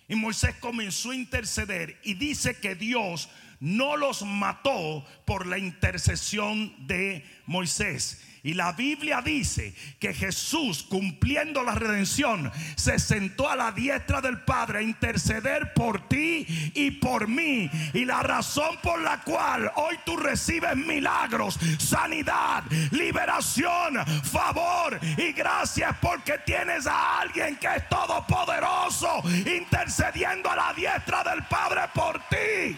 Y 0.09 0.15
Moisés 0.15 0.53
comenzó 0.59 1.11
a 1.11 1.15
interceder 1.15 1.97
y 2.03 2.15
dice 2.15 2.59
que 2.59 2.75
Dios 2.75 3.29
no 3.61 3.95
los 3.95 4.23
mató 4.23 5.05
por 5.25 5.47
la 5.47 5.57
intercesión 5.57 6.75
de 6.87 7.25
Moisés. 7.45 8.21
Y 8.47 8.53
la 8.53 8.71
Biblia 8.71 9.21
dice 9.21 9.75
que 9.99 10.13
Jesús, 10.13 10.81
cumpliendo 10.83 11.63
la 11.63 11.75
redención, 11.75 12.49
se 12.77 12.97
sentó 12.97 13.49
a 13.49 13.57
la 13.57 13.73
diestra 13.73 14.21
del 14.21 14.39
Padre 14.39 14.79
a 14.79 14.81
interceder 14.83 15.73
por 15.73 16.07
ti 16.07 16.71
y 16.73 16.91
por 16.91 17.27
mí. 17.27 17.69
Y 17.93 18.05
la 18.05 18.23
razón 18.23 18.77
por 18.81 19.01
la 19.01 19.19
cual 19.19 19.69
hoy 19.75 19.99
tú 20.05 20.15
recibes 20.15 20.77
milagros, 20.77 21.59
sanidad, 21.77 22.63
liberación, 22.91 23.97
favor 24.23 24.97
y 25.17 25.33
gracias 25.33 25.93
porque 26.01 26.37
tienes 26.45 26.87
a 26.87 27.19
alguien 27.19 27.57
que 27.57 27.67
es 27.67 27.89
todopoderoso 27.89 29.23
intercediendo 29.45 30.49
a 30.49 30.55
la 30.55 30.73
diestra 30.73 31.21
del 31.21 31.43
Padre 31.43 31.81
por 31.93 32.17
ti. 32.29 32.77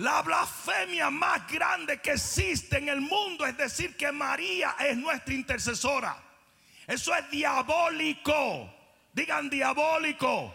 La 0.00 0.22
blasfemia 0.22 1.10
más 1.10 1.46
grande 1.46 2.00
que 2.00 2.12
existe 2.12 2.78
en 2.78 2.88
el 2.88 3.02
mundo 3.02 3.44
es 3.44 3.54
decir 3.58 3.98
que 3.98 4.10
María 4.10 4.74
es 4.78 4.96
nuestra 4.96 5.34
intercesora. 5.34 6.16
Eso 6.86 7.14
es 7.14 7.30
diabólico. 7.30 8.72
Digan 9.12 9.50
diabólico. 9.50 10.54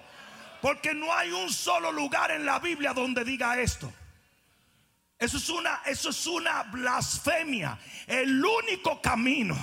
Porque 0.63 0.95
no 0.95 1.13
hay 1.13 1.31
un 1.31 1.53
solo 1.53 1.91
lugar 1.91 2.31
en 2.31 2.43
la 2.43 2.57
Biblia 2.57 2.91
donde 2.91 3.23
diga 3.23 3.59
esto. 3.59 3.93
Eso 5.19 5.37
es 5.37 5.47
una, 5.49 5.83
eso 5.85 6.09
es 6.09 6.25
una 6.25 6.63
blasfemia. 6.63 7.77
El 8.07 8.43
único 8.43 8.99
camino, 8.99 9.55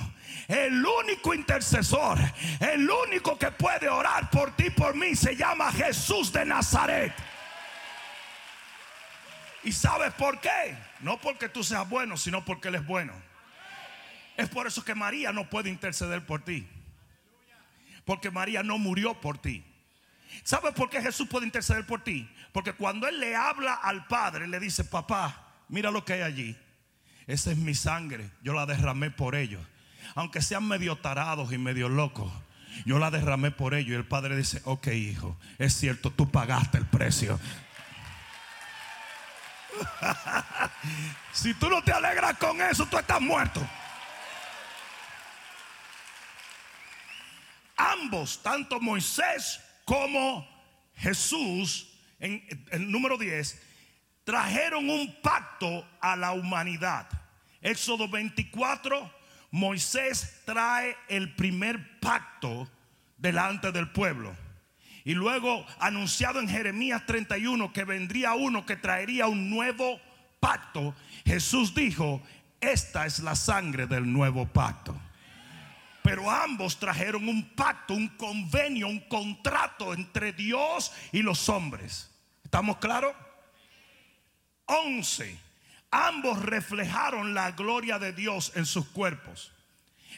el 0.46 0.86
único 0.86 1.34
intercesor, 1.34 2.18
el 2.60 2.88
único 2.88 3.36
que 3.36 3.50
puede 3.50 3.88
orar 3.88 4.30
por 4.30 4.54
ti, 4.54 4.70
por 4.70 4.94
mí, 4.94 5.16
se 5.16 5.34
llama 5.34 5.72
Jesús 5.72 6.32
de 6.32 6.44
Nazaret. 6.44 7.12
¿Y 9.64 9.72
sabes 9.72 10.12
por 10.14 10.40
qué? 10.40 10.76
No 11.00 11.20
porque 11.20 11.48
tú 11.48 11.62
seas 11.62 11.88
bueno, 11.88 12.16
sino 12.16 12.44
porque 12.44 12.68
Él 12.68 12.76
es 12.76 12.86
bueno. 12.86 13.12
Es 14.36 14.48
por 14.48 14.66
eso 14.66 14.84
que 14.84 14.94
María 14.94 15.32
no 15.32 15.48
puede 15.48 15.70
interceder 15.70 16.24
por 16.26 16.42
ti. 16.42 16.66
Porque 18.04 18.30
María 18.30 18.62
no 18.62 18.78
murió 18.78 19.20
por 19.20 19.38
ti. 19.38 19.64
¿Sabes 20.42 20.72
por 20.74 20.90
qué 20.90 21.00
Jesús 21.00 21.28
puede 21.28 21.46
interceder 21.46 21.86
por 21.86 22.02
ti? 22.02 22.28
Porque 22.52 22.72
cuando 22.72 23.06
Él 23.06 23.20
le 23.20 23.36
habla 23.36 23.74
al 23.74 24.06
Padre, 24.06 24.48
le 24.48 24.58
dice, 24.58 24.84
papá, 24.84 25.52
mira 25.68 25.90
lo 25.90 26.04
que 26.04 26.14
hay 26.14 26.22
allí. 26.22 26.56
Esa 27.26 27.52
es 27.52 27.56
mi 27.56 27.74
sangre. 27.74 28.30
Yo 28.42 28.52
la 28.52 28.66
derramé 28.66 29.10
por 29.10 29.34
ellos. 29.34 29.64
Aunque 30.14 30.42
sean 30.42 30.66
medio 30.66 30.96
tarados 30.96 31.52
y 31.52 31.58
medio 31.58 31.88
locos. 31.88 32.32
Yo 32.84 32.98
la 32.98 33.10
derramé 33.10 33.50
por 33.50 33.74
ellos. 33.74 33.92
Y 33.92 33.94
el 33.94 34.06
Padre 34.06 34.36
dice, 34.36 34.60
ok 34.64 34.88
hijo, 34.88 35.38
es 35.58 35.74
cierto, 35.74 36.10
tú 36.10 36.30
pagaste 36.30 36.78
el 36.78 36.86
precio. 36.86 37.38
si 41.32 41.54
tú 41.54 41.68
no 41.68 41.82
te 41.82 41.92
alegras 41.92 42.36
con 42.38 42.60
eso, 42.60 42.86
tú 42.86 42.98
estás 42.98 43.20
muerto. 43.20 43.60
Ambos, 47.76 48.42
tanto 48.42 48.80
Moisés 48.80 49.60
como 49.84 50.46
Jesús, 50.96 51.88
en 52.20 52.46
el 52.70 52.90
número 52.90 53.18
10, 53.18 53.60
trajeron 54.24 54.88
un 54.88 55.20
pacto 55.20 55.86
a 56.00 56.16
la 56.16 56.32
humanidad. 56.32 57.08
Éxodo 57.60 58.08
24, 58.08 59.12
Moisés 59.50 60.42
trae 60.44 60.96
el 61.08 61.34
primer 61.34 62.00
pacto 62.00 62.70
delante 63.16 63.72
del 63.72 63.90
pueblo. 63.90 64.34
Y 65.04 65.14
luego 65.14 65.66
anunciado 65.78 66.40
en 66.40 66.48
Jeremías 66.48 67.04
31 67.06 67.72
que 67.72 67.84
vendría 67.84 68.34
uno 68.34 68.64
que 68.64 68.76
traería 68.76 69.26
un 69.26 69.50
nuevo 69.50 70.00
pacto, 70.38 70.94
Jesús 71.24 71.74
dijo, 71.74 72.22
esta 72.60 73.06
es 73.06 73.18
la 73.18 73.34
sangre 73.34 73.86
del 73.86 74.10
nuevo 74.12 74.46
pacto. 74.46 74.94
Pero 76.02 76.30
ambos 76.30 76.78
trajeron 76.78 77.28
un 77.28 77.54
pacto, 77.54 77.94
un 77.94 78.08
convenio, 78.08 78.88
un 78.88 79.00
contrato 79.00 79.94
entre 79.94 80.32
Dios 80.32 80.92
y 81.12 81.22
los 81.22 81.48
hombres. 81.48 82.10
¿Estamos 82.44 82.78
claros? 82.78 83.14
11. 84.66 85.38
Ambos 85.90 86.40
reflejaron 86.42 87.34
la 87.34 87.52
gloria 87.52 87.98
de 87.98 88.12
Dios 88.12 88.52
en 88.54 88.66
sus 88.66 88.86
cuerpos. 88.86 89.52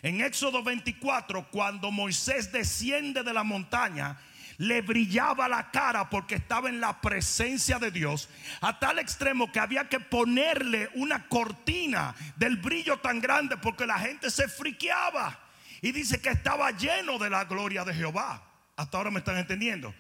En 0.03 0.21
Éxodo 0.21 0.62
24, 0.62 1.50
cuando 1.50 1.91
Moisés 1.91 2.53
desciende 2.53 3.23
de 3.23 3.33
la 3.33 3.43
montaña, 3.43 4.19
le 4.58 4.82
brillaba 4.82 5.49
la 5.49 5.70
cara 5.70 6.11
porque 6.11 6.37
estaba 6.37 6.68
en 6.68 6.80
la 6.80 7.00
presencia 7.00 7.78
de 7.78 7.90
Dios, 7.90 8.28
a 8.61 8.78
tal 8.78 8.99
extremo 8.99 9.50
que 9.50 9.61
había 9.61 9.88
que 9.88 10.00
ponerle 10.00 10.90
una 10.94 11.28
cortina 11.28 12.14
del 12.37 12.56
brillo 12.56 12.99
tan 12.99 13.20
grande 13.20 13.56
porque 13.56 13.87
la 13.87 13.99
gente 13.99 14.30
se 14.30 14.49
friqueaba. 14.49 15.40
Y 15.82 15.92
dice 15.92 16.20
que 16.20 16.30
estaba 16.30 16.70
lleno 16.70 17.18
de 17.18 17.30
la 17.30 17.44
gloria 17.44 17.84
de 17.84 17.94
Jehová. 17.94 18.42
Hasta 18.76 18.96
ahora 18.96 19.11
me 19.11 19.18
están 19.18 19.37
entendiendo. 19.37 19.94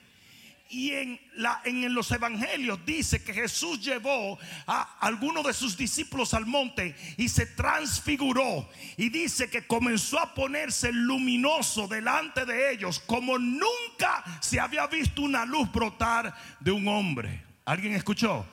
Y 0.68 0.92
en, 0.92 1.20
la, 1.36 1.60
en 1.64 1.94
los 1.94 2.10
evangelios 2.10 2.84
dice 2.84 3.22
que 3.22 3.34
Jesús 3.34 3.80
llevó 3.80 4.38
a 4.66 4.98
algunos 5.00 5.44
de 5.44 5.52
sus 5.52 5.76
discípulos 5.76 6.34
al 6.34 6.46
monte 6.46 6.96
y 7.16 7.28
se 7.28 7.46
transfiguró. 7.46 8.68
Y 8.96 9.10
dice 9.10 9.50
que 9.50 9.66
comenzó 9.66 10.18
a 10.18 10.34
ponerse 10.34 10.90
luminoso 10.92 11.86
delante 11.86 12.44
de 12.44 12.72
ellos 12.72 12.98
como 13.00 13.38
nunca 13.38 14.24
se 14.40 14.58
había 14.58 14.86
visto 14.86 15.22
una 15.22 15.44
luz 15.44 15.70
brotar 15.70 16.34
de 16.60 16.72
un 16.72 16.88
hombre. 16.88 17.44
¿Alguien 17.64 17.94
escuchó? 17.94 18.46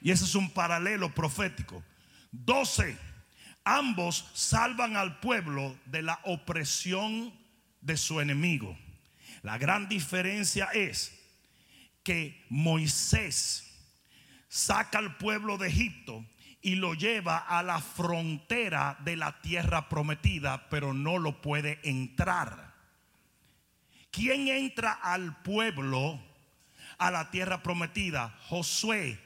Y 0.00 0.10
ese 0.10 0.24
es 0.24 0.34
un 0.34 0.50
paralelo 0.50 1.14
profético. 1.14 1.82
12 2.32 3.12
ambos 3.64 4.28
salvan 4.34 4.96
al 4.96 5.20
pueblo 5.20 5.76
de 5.86 6.02
la 6.02 6.20
opresión 6.24 7.32
de 7.80 7.96
su 7.96 8.20
enemigo. 8.20 8.76
La 9.42 9.58
gran 9.58 9.88
diferencia 9.88 10.66
es 10.72 11.18
que 12.02 12.44
Moisés 12.48 13.72
saca 14.48 14.98
al 14.98 15.16
pueblo 15.16 15.58
de 15.58 15.68
Egipto 15.68 16.24
y 16.60 16.76
lo 16.76 16.94
lleva 16.94 17.38
a 17.38 17.62
la 17.62 17.80
frontera 17.80 18.96
de 19.04 19.16
la 19.16 19.40
tierra 19.40 19.88
prometida, 19.88 20.68
pero 20.68 20.94
no 20.94 21.18
lo 21.18 21.40
puede 21.40 21.80
entrar. 21.82 22.72
¿Quién 24.10 24.48
entra 24.48 24.92
al 24.92 25.42
pueblo 25.42 26.22
a 26.98 27.10
la 27.10 27.30
tierra 27.30 27.62
prometida? 27.62 28.38
Josué, 28.48 29.18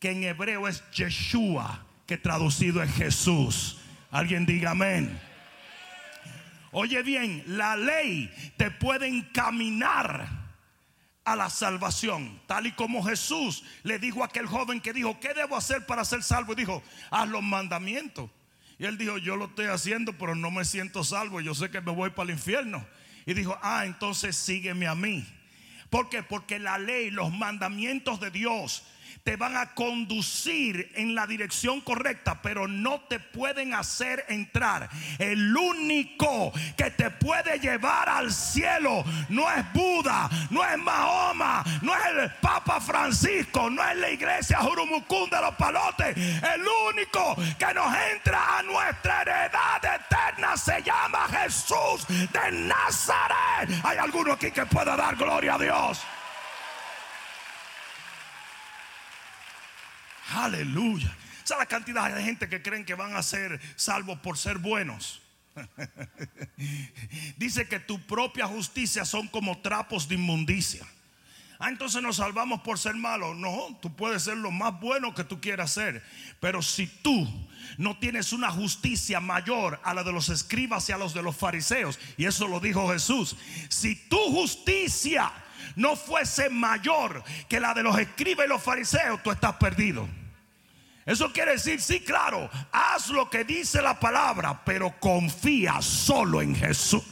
que 0.00 0.10
en 0.10 0.24
hebreo 0.24 0.68
es 0.68 0.82
Yeshua 0.90 1.86
que 2.06 2.18
traducido 2.18 2.82
es 2.82 2.92
Jesús. 2.94 3.78
Alguien 4.10 4.46
diga 4.46 4.72
amén. 4.72 5.18
Oye 6.72 7.02
bien, 7.02 7.42
la 7.46 7.76
ley 7.76 8.30
te 8.56 8.70
puede 8.70 9.06
encaminar 9.06 10.43
a 11.24 11.36
la 11.36 11.48
salvación, 11.48 12.40
tal 12.46 12.66
y 12.66 12.72
como 12.72 13.02
Jesús 13.02 13.64
le 13.82 13.98
dijo 13.98 14.22
a 14.22 14.26
aquel 14.26 14.46
joven 14.46 14.80
que 14.80 14.92
dijo, 14.92 15.18
¿qué 15.20 15.32
debo 15.32 15.56
hacer 15.56 15.86
para 15.86 16.04
ser 16.04 16.22
salvo? 16.22 16.52
Y 16.52 16.56
dijo, 16.56 16.82
haz 17.10 17.28
los 17.28 17.42
mandamientos. 17.42 18.30
Y 18.78 18.84
él 18.84 18.98
dijo, 18.98 19.18
yo 19.18 19.36
lo 19.36 19.46
estoy 19.46 19.66
haciendo, 19.66 20.12
pero 20.18 20.34
no 20.34 20.50
me 20.50 20.64
siento 20.64 21.02
salvo, 21.04 21.40
yo 21.40 21.54
sé 21.54 21.70
que 21.70 21.80
me 21.80 21.92
voy 21.92 22.10
para 22.10 22.30
el 22.30 22.36
infierno. 22.36 22.84
Y 23.24 23.32
dijo, 23.32 23.58
ah, 23.62 23.86
entonces 23.86 24.36
sígueme 24.36 24.86
a 24.86 24.94
mí. 24.94 25.26
¿Por 25.88 26.08
qué? 26.08 26.22
Porque 26.22 26.58
la 26.58 26.76
ley, 26.76 27.10
los 27.10 27.32
mandamientos 27.32 28.20
de 28.20 28.30
Dios 28.30 28.84
te 29.24 29.36
van 29.36 29.56
a 29.56 29.72
conducir 29.72 30.92
en 30.96 31.14
la 31.14 31.26
dirección 31.26 31.80
correcta, 31.80 32.42
pero 32.42 32.68
no 32.68 33.00
te 33.00 33.18
pueden 33.18 33.72
hacer 33.72 34.26
entrar. 34.28 34.90
El 35.18 35.56
único 35.56 36.52
que 36.76 36.90
te 36.90 37.08
puede 37.10 37.58
llevar 37.58 38.06
al 38.10 38.30
cielo 38.30 39.02
no 39.30 39.50
es 39.50 39.72
Buda, 39.72 40.28
no 40.50 40.62
es 40.62 40.76
Mahoma, 40.76 41.64
no 41.80 41.94
es 41.94 42.04
el 42.22 42.30
Papa 42.42 42.78
Francisco, 42.82 43.70
no 43.70 43.82
es 43.88 43.96
la 43.96 44.10
iglesia 44.10 44.58
Jurumucún 44.58 45.30
de 45.30 45.40
los 45.40 45.54
Palotes. 45.54 46.14
El 46.16 46.62
único 46.90 47.34
que 47.58 47.72
nos 47.72 47.96
entra 48.12 48.58
a 48.58 48.62
nuestra 48.62 49.22
heredad 49.22 49.82
eterna 49.82 50.54
se 50.54 50.82
llama 50.82 51.26
Jesús 51.28 52.06
de 52.08 52.52
Nazaret. 52.52 53.70
Hay 53.84 53.96
alguno 53.96 54.34
aquí 54.34 54.50
que 54.50 54.66
pueda 54.66 54.94
dar 54.96 55.16
gloria 55.16 55.54
a 55.54 55.58
Dios. 55.58 56.04
Aleluya. 60.34 61.14
Esa 61.44 61.58
la 61.58 61.66
cantidad 61.66 62.12
de 62.14 62.22
gente 62.22 62.48
que 62.48 62.62
creen 62.62 62.84
que 62.84 62.94
van 62.94 63.14
a 63.14 63.22
ser 63.22 63.60
salvos 63.76 64.18
por 64.20 64.38
ser 64.38 64.58
buenos. 64.58 65.20
Dice 67.36 67.68
que 67.68 67.78
tu 67.78 68.00
propia 68.06 68.46
justicia 68.46 69.04
son 69.04 69.28
como 69.28 69.58
trapos 69.58 70.08
de 70.08 70.16
inmundicia. 70.16 70.84
Ah, 71.60 71.68
entonces 71.68 72.02
nos 72.02 72.16
salvamos 72.16 72.62
por 72.62 72.78
ser 72.78 72.94
malos. 72.94 73.36
No, 73.36 73.78
tú 73.80 73.94
puedes 73.94 74.24
ser 74.24 74.36
lo 74.36 74.50
más 74.50 74.78
bueno 74.80 75.14
que 75.14 75.22
tú 75.22 75.40
quieras 75.40 75.70
ser. 75.70 76.02
Pero 76.40 76.62
si 76.62 76.86
tú 76.86 77.28
no 77.78 77.96
tienes 77.98 78.32
una 78.32 78.50
justicia 78.50 79.20
mayor 79.20 79.80
a 79.84 79.94
la 79.94 80.02
de 80.02 80.12
los 80.12 80.30
escribas 80.30 80.88
y 80.88 80.92
a 80.92 80.98
los 80.98 81.14
de 81.14 81.22
los 81.22 81.36
fariseos, 81.36 81.98
y 82.16 82.24
eso 82.24 82.48
lo 82.48 82.58
dijo 82.58 82.90
Jesús, 82.90 83.36
si 83.68 83.94
tu 84.08 84.18
justicia 84.32 85.30
no 85.76 85.94
fuese 85.94 86.50
mayor 86.50 87.22
que 87.48 87.60
la 87.60 87.72
de 87.72 87.82
los 87.82 87.98
escribas 87.98 88.46
y 88.46 88.48
los 88.48 88.62
fariseos, 88.62 89.22
tú 89.22 89.30
estás 89.30 89.54
perdido. 89.56 90.08
Eso 91.06 91.30
quiere 91.32 91.52
decir, 91.52 91.80
sí, 91.82 92.00
claro, 92.00 92.50
haz 92.72 93.08
lo 93.10 93.28
que 93.28 93.44
dice 93.44 93.82
la 93.82 94.00
palabra, 94.00 94.64
pero 94.64 94.98
confía 94.98 95.82
solo 95.82 96.40
en 96.40 96.54
Jesús. 96.54 97.04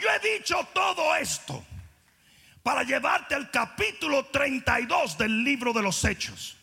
yo 0.00 0.08
he 0.10 0.38
dicho 0.38 0.66
todo 0.72 1.14
esto 1.14 1.64
para 2.62 2.82
llevarte 2.82 3.34
al 3.34 3.50
capítulo 3.50 4.24
32 4.26 5.18
del 5.18 5.44
libro 5.44 5.72
de 5.72 5.82
los 5.82 6.02
Hechos, 6.04 6.56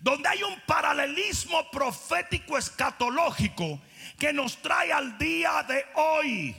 donde 0.00 0.28
hay 0.28 0.42
un 0.42 0.60
paralelismo 0.66 1.70
profético 1.70 2.58
escatológico 2.58 3.80
que 4.18 4.32
nos 4.32 4.60
trae 4.60 4.92
al 4.92 5.16
día 5.16 5.64
de 5.66 5.86
hoy. 5.94 6.56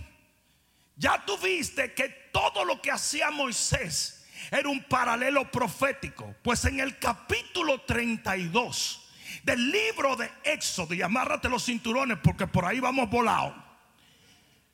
Ya 0.95 1.23
tuviste 1.25 1.93
que 1.93 2.09
todo 2.31 2.63
lo 2.65 2.81
que 2.81 2.89
hacía 2.89 3.29
Moisés 3.29 4.16
era 4.51 4.69
un 4.69 4.83
paralelo 4.83 5.49
profético. 5.51 6.35
Pues 6.41 6.65
en 6.65 6.79
el 6.79 6.97
capítulo 6.99 7.81
32 7.81 9.03
del 9.43 9.71
libro 9.71 10.15
de 10.15 10.29
Éxodo, 10.43 10.93
y 10.93 11.01
amárrate 11.01 11.49
los 11.49 11.65
cinturones 11.65 12.17
porque 12.23 12.47
por 12.47 12.65
ahí 12.65 12.79
vamos 12.79 13.09
volados. 13.09 13.53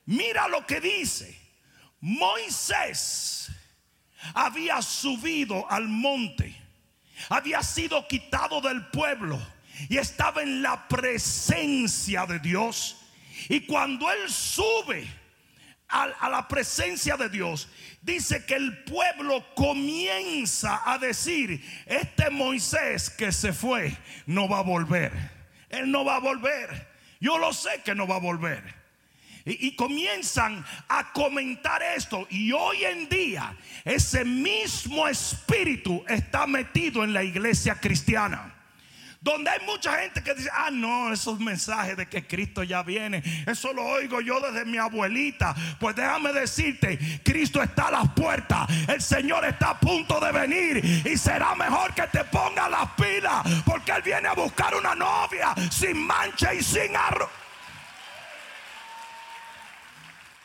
Mira 0.06 0.48
lo 0.48 0.66
que 0.66 0.80
dice. 0.80 1.38
Moisés 2.00 3.50
había 4.34 4.82
subido 4.82 5.70
al 5.70 5.88
monte, 5.88 6.54
había 7.28 7.62
sido 7.62 8.06
quitado 8.06 8.60
del 8.60 8.86
pueblo 8.86 9.40
y 9.88 9.96
estaba 9.96 10.42
en 10.42 10.62
la 10.62 10.86
presencia 10.88 12.26
de 12.26 12.38
Dios. 12.40 12.96
Y 13.48 13.60
cuando 13.60 14.10
él 14.10 14.30
sube 14.30 15.08
a, 15.94 16.28
la 16.28 16.48
presencia 16.48 17.16
de 17.16 17.28
Dios, 17.28 17.68
dice 18.02 18.44
que 18.44 18.54
el 18.54 18.82
pueblo 18.84 19.44
comienza 19.54 20.82
a 20.84 20.98
decir, 20.98 21.64
este 21.86 22.30
Moisés 22.30 23.10
que 23.10 23.30
se 23.30 23.52
fue 23.52 23.96
no 24.26 24.48
va 24.48 24.58
a 24.58 24.62
volver. 24.62 25.12
Él 25.70 25.90
no 25.90 26.04
va 26.04 26.16
a 26.16 26.20
volver. 26.20 26.88
Yo 27.20 27.38
lo 27.38 27.52
sé 27.52 27.82
que 27.84 27.94
no 27.94 28.06
va 28.06 28.16
a 28.16 28.20
volver. 28.20 28.62
Y, 29.46 29.76
comienzan 29.76 30.64
a 30.88 31.12
comentar 31.12 31.82
esto. 31.82 32.26
Y 32.30 32.50
hoy 32.52 32.82
en 32.84 33.08
día 33.08 33.54
ese 33.84 34.24
mismo 34.24 35.06
espíritu 35.06 36.02
está 36.08 36.46
metido 36.46 37.04
en 37.04 37.12
la 37.12 37.22
iglesia 37.22 37.74
cristiana. 37.74 38.53
Donde 39.24 39.48
hay 39.48 39.64
mucha 39.64 40.00
gente 40.00 40.22
que 40.22 40.34
dice, 40.34 40.50
ah, 40.52 40.68
no, 40.70 41.10
esos 41.10 41.40
mensajes 41.40 41.96
de 41.96 42.06
que 42.06 42.26
Cristo 42.26 42.62
ya 42.62 42.82
viene, 42.82 43.22
eso 43.46 43.72
lo 43.72 43.82
oigo 43.82 44.20
yo 44.20 44.38
desde 44.38 44.66
mi 44.66 44.76
abuelita. 44.76 45.54
Pues 45.80 45.96
déjame 45.96 46.30
decirte, 46.34 46.98
Cristo 47.24 47.62
está 47.62 47.88
a 47.88 47.90
las 47.92 48.10
puertas, 48.10 48.68
el 48.86 49.00
Señor 49.00 49.46
está 49.46 49.70
a 49.70 49.80
punto 49.80 50.20
de 50.20 50.30
venir 50.30 51.06
y 51.06 51.16
será 51.16 51.54
mejor 51.54 51.94
que 51.94 52.06
te 52.08 52.22
ponga 52.24 52.68
las 52.68 52.90
pilas, 52.90 53.62
porque 53.64 53.92
Él 53.92 54.02
viene 54.02 54.28
a 54.28 54.34
buscar 54.34 54.74
una 54.74 54.94
novia 54.94 55.54
sin 55.70 56.06
mancha 56.06 56.52
y 56.52 56.62
sin 56.62 56.94
arroz. 56.94 57.30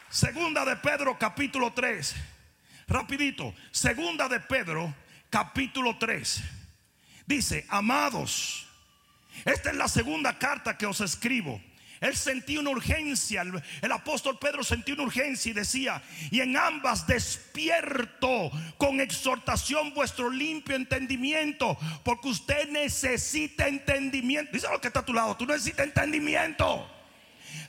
Segunda 0.10 0.64
de 0.64 0.78
Pedro 0.78 1.18
capítulo 1.20 1.74
3. 1.74 2.16
Rapidito. 2.88 3.54
Segunda 3.72 4.30
de 4.30 4.40
Pedro 4.40 4.96
capítulo 5.30 5.98
3. 5.98 6.44
Dice, 7.26 7.66
amados 7.68 8.69
esta 9.46 9.70
es 9.72 9.76
la 9.76 9.88
segunda 9.88 10.38
carta 10.38 10.78
que 10.78 10.86
os 10.86 11.02
escribo. 11.02 11.62
Él 12.02 12.16
sentía 12.16 12.62
una 12.62 12.70
urgencia, 12.70 13.42
el, 13.82 13.92
apóstol 13.92 14.40
Pedro 14.40 14.64
sentía 14.64 14.94
una 14.94 15.04
urgencia 15.04 15.50
y 15.50 15.54
decía, 15.54 16.02
y 16.32 16.40
en 16.40 16.56
ambas 16.56 17.06
despierto 17.06 18.52
con 18.78 19.02
exhortación 19.02 19.94
vuestro 19.94 20.30
limpio 20.30 20.76
entendimiento, 20.76 21.78
porque 22.04 22.30
usted 22.30 22.70
necesita 22.70 23.68
entendimiento. 23.68 24.52
Dice 24.54 24.68
lo 24.72 24.80
que 24.80 24.88
está 24.88 25.02
a 25.02 25.06
tu 25.06 25.14
lado, 25.14 25.36
tú 25.36 25.46
necesitas 25.46 25.86
entendimiento. 25.86 26.90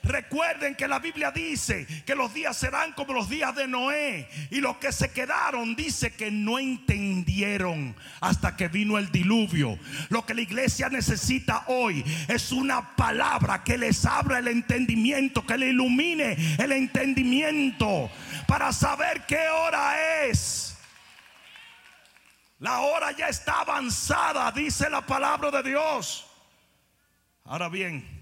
Recuerden 0.03 0.75
que 0.75 0.87
la 0.87 0.99
Biblia 0.99 1.31
dice 1.31 1.85
que 2.05 2.15
los 2.15 2.33
días 2.33 2.57
serán 2.57 2.93
como 2.93 3.13
los 3.13 3.29
días 3.29 3.55
de 3.55 3.67
Noé. 3.67 4.27
Y 4.49 4.59
los 4.59 4.77
que 4.77 4.91
se 4.91 5.11
quedaron 5.11 5.75
dice 5.75 6.13
que 6.13 6.31
no 6.31 6.59
entendieron 6.59 7.95
hasta 8.19 8.55
que 8.55 8.67
vino 8.67 8.97
el 8.97 9.11
diluvio. 9.11 9.77
Lo 10.09 10.25
que 10.25 10.33
la 10.33 10.41
iglesia 10.41 10.89
necesita 10.89 11.65
hoy 11.67 12.03
es 12.27 12.51
una 12.51 12.95
palabra 12.95 13.63
que 13.63 13.77
les 13.77 14.05
abra 14.05 14.39
el 14.39 14.47
entendimiento, 14.47 15.45
que 15.45 15.57
le 15.57 15.69
ilumine 15.69 16.35
el 16.57 16.71
entendimiento 16.71 18.09
para 18.47 18.73
saber 18.73 19.25
qué 19.27 19.49
hora 19.49 20.25
es. 20.25 20.77
La 22.59 22.81
hora 22.81 23.11
ya 23.11 23.27
está 23.27 23.61
avanzada, 23.61 24.51
dice 24.51 24.89
la 24.89 25.01
palabra 25.01 25.49
de 25.49 25.69
Dios. 25.69 26.27
Ahora 27.43 27.69
bien, 27.69 28.20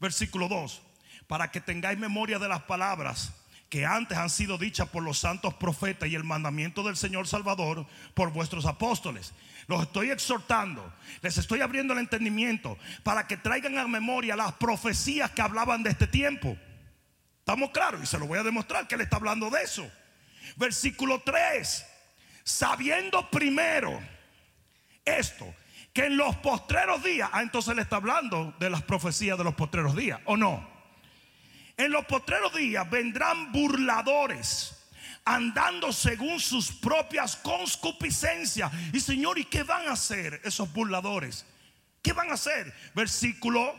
versículo 0.00 0.48
2 0.48 0.82
para 1.26 1.50
que 1.50 1.60
tengáis 1.60 1.98
memoria 1.98 2.38
de 2.38 2.48
las 2.48 2.62
palabras 2.62 3.32
que 3.68 3.86
antes 3.86 4.18
han 4.18 4.30
sido 4.30 4.58
dichas 4.58 4.88
por 4.88 5.04
los 5.04 5.20
santos 5.20 5.54
profetas 5.54 6.08
y 6.08 6.16
el 6.16 6.24
mandamiento 6.24 6.82
del 6.82 6.96
Señor 6.96 7.28
Salvador 7.28 7.86
por 8.14 8.32
vuestros 8.32 8.66
apóstoles. 8.66 9.32
Los 9.68 9.82
estoy 9.82 10.10
exhortando, 10.10 10.92
les 11.22 11.38
estoy 11.38 11.60
abriendo 11.60 11.92
el 11.92 12.00
entendimiento 12.00 12.76
para 13.04 13.28
que 13.28 13.36
traigan 13.36 13.78
a 13.78 13.86
memoria 13.86 14.34
las 14.34 14.54
profecías 14.54 15.30
que 15.30 15.42
hablaban 15.42 15.84
de 15.84 15.90
este 15.90 16.08
tiempo. 16.08 16.56
¿Estamos 17.38 17.70
claros? 17.70 18.02
Y 18.02 18.06
se 18.06 18.18
lo 18.18 18.26
voy 18.26 18.40
a 18.40 18.42
demostrar 18.42 18.88
que 18.88 18.96
él 18.96 19.02
está 19.02 19.16
hablando 19.16 19.48
de 19.50 19.62
eso. 19.62 19.88
Versículo 20.56 21.20
3. 21.20 21.86
Sabiendo 22.42 23.30
primero 23.30 24.00
esto, 25.04 25.54
que 25.92 26.06
en 26.06 26.16
los 26.16 26.36
postreros 26.36 27.02
días, 27.02 27.28
ah, 27.32 27.42
entonces 27.42 27.74
le 27.74 27.82
está 27.82 27.96
hablando 27.96 28.54
de 28.58 28.70
las 28.70 28.82
profecías 28.82 29.36
de 29.36 29.44
los 29.44 29.54
postreros 29.54 29.96
días, 29.96 30.20
¿o 30.24 30.36
no? 30.36 30.68
En 31.76 31.90
los 31.90 32.04
postreros 32.04 32.54
días 32.54 32.88
vendrán 32.90 33.52
burladores 33.52 34.76
andando 35.24 35.92
según 35.92 36.40
sus 36.40 36.72
propias 36.72 37.36
concupiscencias. 37.36 38.70
Y 38.92 39.00
Señor, 39.00 39.38
¿y 39.38 39.44
qué 39.44 39.62
van 39.62 39.88
a 39.88 39.92
hacer 39.92 40.40
esos 40.44 40.72
burladores? 40.72 41.46
¿Qué 42.02 42.12
van 42.12 42.30
a 42.30 42.34
hacer? 42.34 42.72
Versículo 42.94 43.74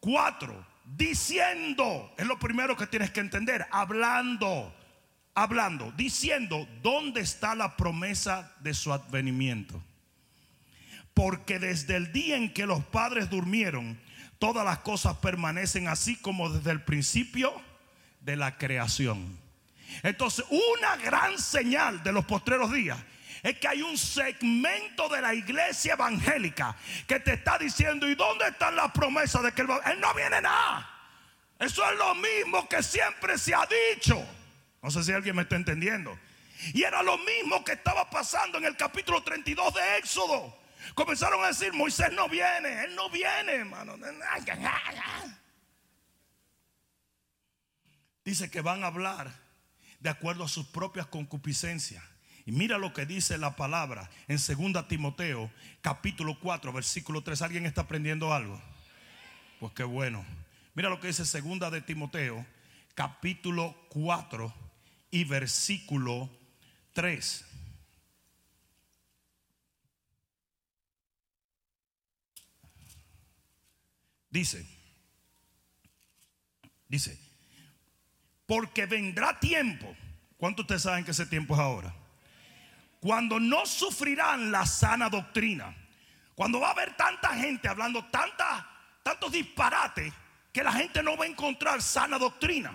4. 0.00 0.74
Diciendo, 0.84 2.14
es 2.18 2.26
lo 2.26 2.38
primero 2.38 2.76
que 2.76 2.86
tienes 2.86 3.10
que 3.10 3.20
entender, 3.20 3.66
hablando, 3.70 4.74
hablando, 5.34 5.92
diciendo, 5.96 6.68
¿dónde 6.82 7.22
está 7.22 7.54
la 7.54 7.76
promesa 7.76 8.54
de 8.60 8.74
su 8.74 8.92
advenimiento? 8.92 9.82
Porque 11.14 11.58
desde 11.58 11.96
el 11.96 12.12
día 12.12 12.36
en 12.36 12.52
que 12.52 12.66
los 12.66 12.84
padres 12.84 13.30
durmieron, 13.30 13.98
todas 14.38 14.64
las 14.64 14.78
cosas 14.78 15.16
permanecen 15.18 15.88
así 15.88 16.16
como 16.16 16.50
desde 16.50 16.72
el 16.72 16.82
principio 16.82 17.52
de 18.20 18.36
la 18.36 18.58
creación. 18.58 19.38
Entonces, 20.02 20.44
una 20.50 20.96
gran 20.96 21.38
señal 21.38 22.02
de 22.02 22.12
los 22.12 22.24
postreros 22.24 22.72
días 22.72 22.98
es 23.42 23.58
que 23.58 23.68
hay 23.68 23.82
un 23.82 23.96
segmento 23.96 25.08
de 25.08 25.20
la 25.20 25.34
iglesia 25.34 25.92
evangélica 25.92 26.74
que 27.06 27.20
te 27.20 27.34
está 27.34 27.58
diciendo, 27.58 28.08
¿y 28.08 28.14
dónde 28.14 28.48
están 28.48 28.74
las 28.74 28.90
promesas 28.90 29.42
de 29.42 29.52
que 29.52 29.62
él, 29.62 29.68
él 29.86 30.00
no 30.00 30.14
viene 30.14 30.40
nada? 30.40 30.90
Eso 31.58 31.88
es 31.88 31.98
lo 31.98 32.14
mismo 32.14 32.68
que 32.68 32.82
siempre 32.82 33.38
se 33.38 33.54
ha 33.54 33.66
dicho. 33.94 34.26
No 34.82 34.90
sé 34.90 35.04
si 35.04 35.12
alguien 35.12 35.36
me 35.36 35.42
está 35.42 35.56
entendiendo. 35.56 36.18
Y 36.72 36.82
era 36.82 37.02
lo 37.02 37.18
mismo 37.18 37.64
que 37.64 37.72
estaba 37.72 38.08
pasando 38.08 38.58
en 38.58 38.64
el 38.64 38.76
capítulo 38.76 39.22
32 39.22 39.74
de 39.74 39.98
Éxodo. 39.98 40.63
Comenzaron 40.94 41.42
a 41.42 41.48
decir, 41.48 41.72
Moisés 41.72 42.12
no 42.12 42.28
viene, 42.28 42.84
él 42.84 42.94
no 42.94 43.08
viene, 43.10 43.52
hermano. 43.52 43.96
Dice 48.24 48.50
que 48.50 48.60
van 48.60 48.84
a 48.84 48.88
hablar 48.88 49.32
de 50.00 50.10
acuerdo 50.10 50.44
a 50.44 50.48
sus 50.48 50.66
propias 50.66 51.06
concupiscencias. 51.06 52.02
Y 52.46 52.52
mira 52.52 52.76
lo 52.76 52.92
que 52.92 53.06
dice 53.06 53.38
la 53.38 53.56
palabra 53.56 54.10
en 54.28 54.36
2 54.36 54.86
Timoteo, 54.86 55.50
capítulo 55.80 56.38
4, 56.38 56.72
versículo 56.72 57.22
3. 57.22 57.40
¿Alguien 57.42 57.64
está 57.64 57.82
aprendiendo 57.82 58.34
algo? 58.34 58.60
Pues 59.60 59.72
qué 59.72 59.84
bueno. 59.84 60.24
Mira 60.74 60.90
lo 60.90 61.00
que 61.00 61.06
dice 61.06 61.22
2 61.22 61.70
de 61.72 61.80
Timoteo, 61.80 62.44
capítulo 62.94 63.74
4 63.88 64.54
y 65.10 65.24
versículo 65.24 66.28
3. 66.92 67.53
Dice, 74.34 74.66
dice, 76.88 77.16
porque 78.46 78.84
vendrá 78.84 79.38
tiempo. 79.38 79.94
¿Cuántos 80.36 80.64
ustedes 80.64 80.82
saben 80.82 81.04
que 81.04 81.12
ese 81.12 81.26
tiempo 81.26 81.54
es 81.54 81.60
ahora? 81.60 81.94
Cuando 82.98 83.38
no 83.38 83.64
sufrirán 83.64 84.50
la 84.50 84.66
sana 84.66 85.08
doctrina. 85.08 85.72
Cuando 86.34 86.58
va 86.58 86.70
a 86.70 86.72
haber 86.72 86.96
tanta 86.96 87.32
gente 87.36 87.68
hablando 87.68 88.04
tanta, 88.06 88.68
tantos 89.04 89.30
disparates 89.30 90.12
que 90.52 90.64
la 90.64 90.72
gente 90.72 91.00
no 91.00 91.16
va 91.16 91.26
a 91.26 91.28
encontrar 91.28 91.80
sana 91.80 92.18
doctrina. 92.18 92.72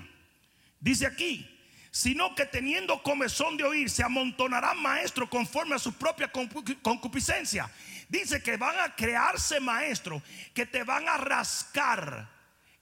Dice 0.79 1.07
aquí, 1.07 1.58
sino 1.91 2.35
que 2.35 2.45
teniendo 2.45 3.01
comezón 3.03 3.57
de 3.57 3.63
oír, 3.63 3.89
se 3.89 4.03
amontonarán 4.03 4.81
maestros 4.81 5.29
conforme 5.29 5.75
a 5.75 5.79
su 5.79 5.93
propia 5.93 6.31
concupiscencia 6.81 7.69
Dice 8.09 8.41
que 8.41 8.57
van 8.57 8.77
a 8.79 8.95
crearse 8.95 9.59
maestros 9.59 10.23
que 10.55 10.65
te 10.65 10.83
van 10.83 11.07
a 11.07 11.17
rascar 11.17 12.27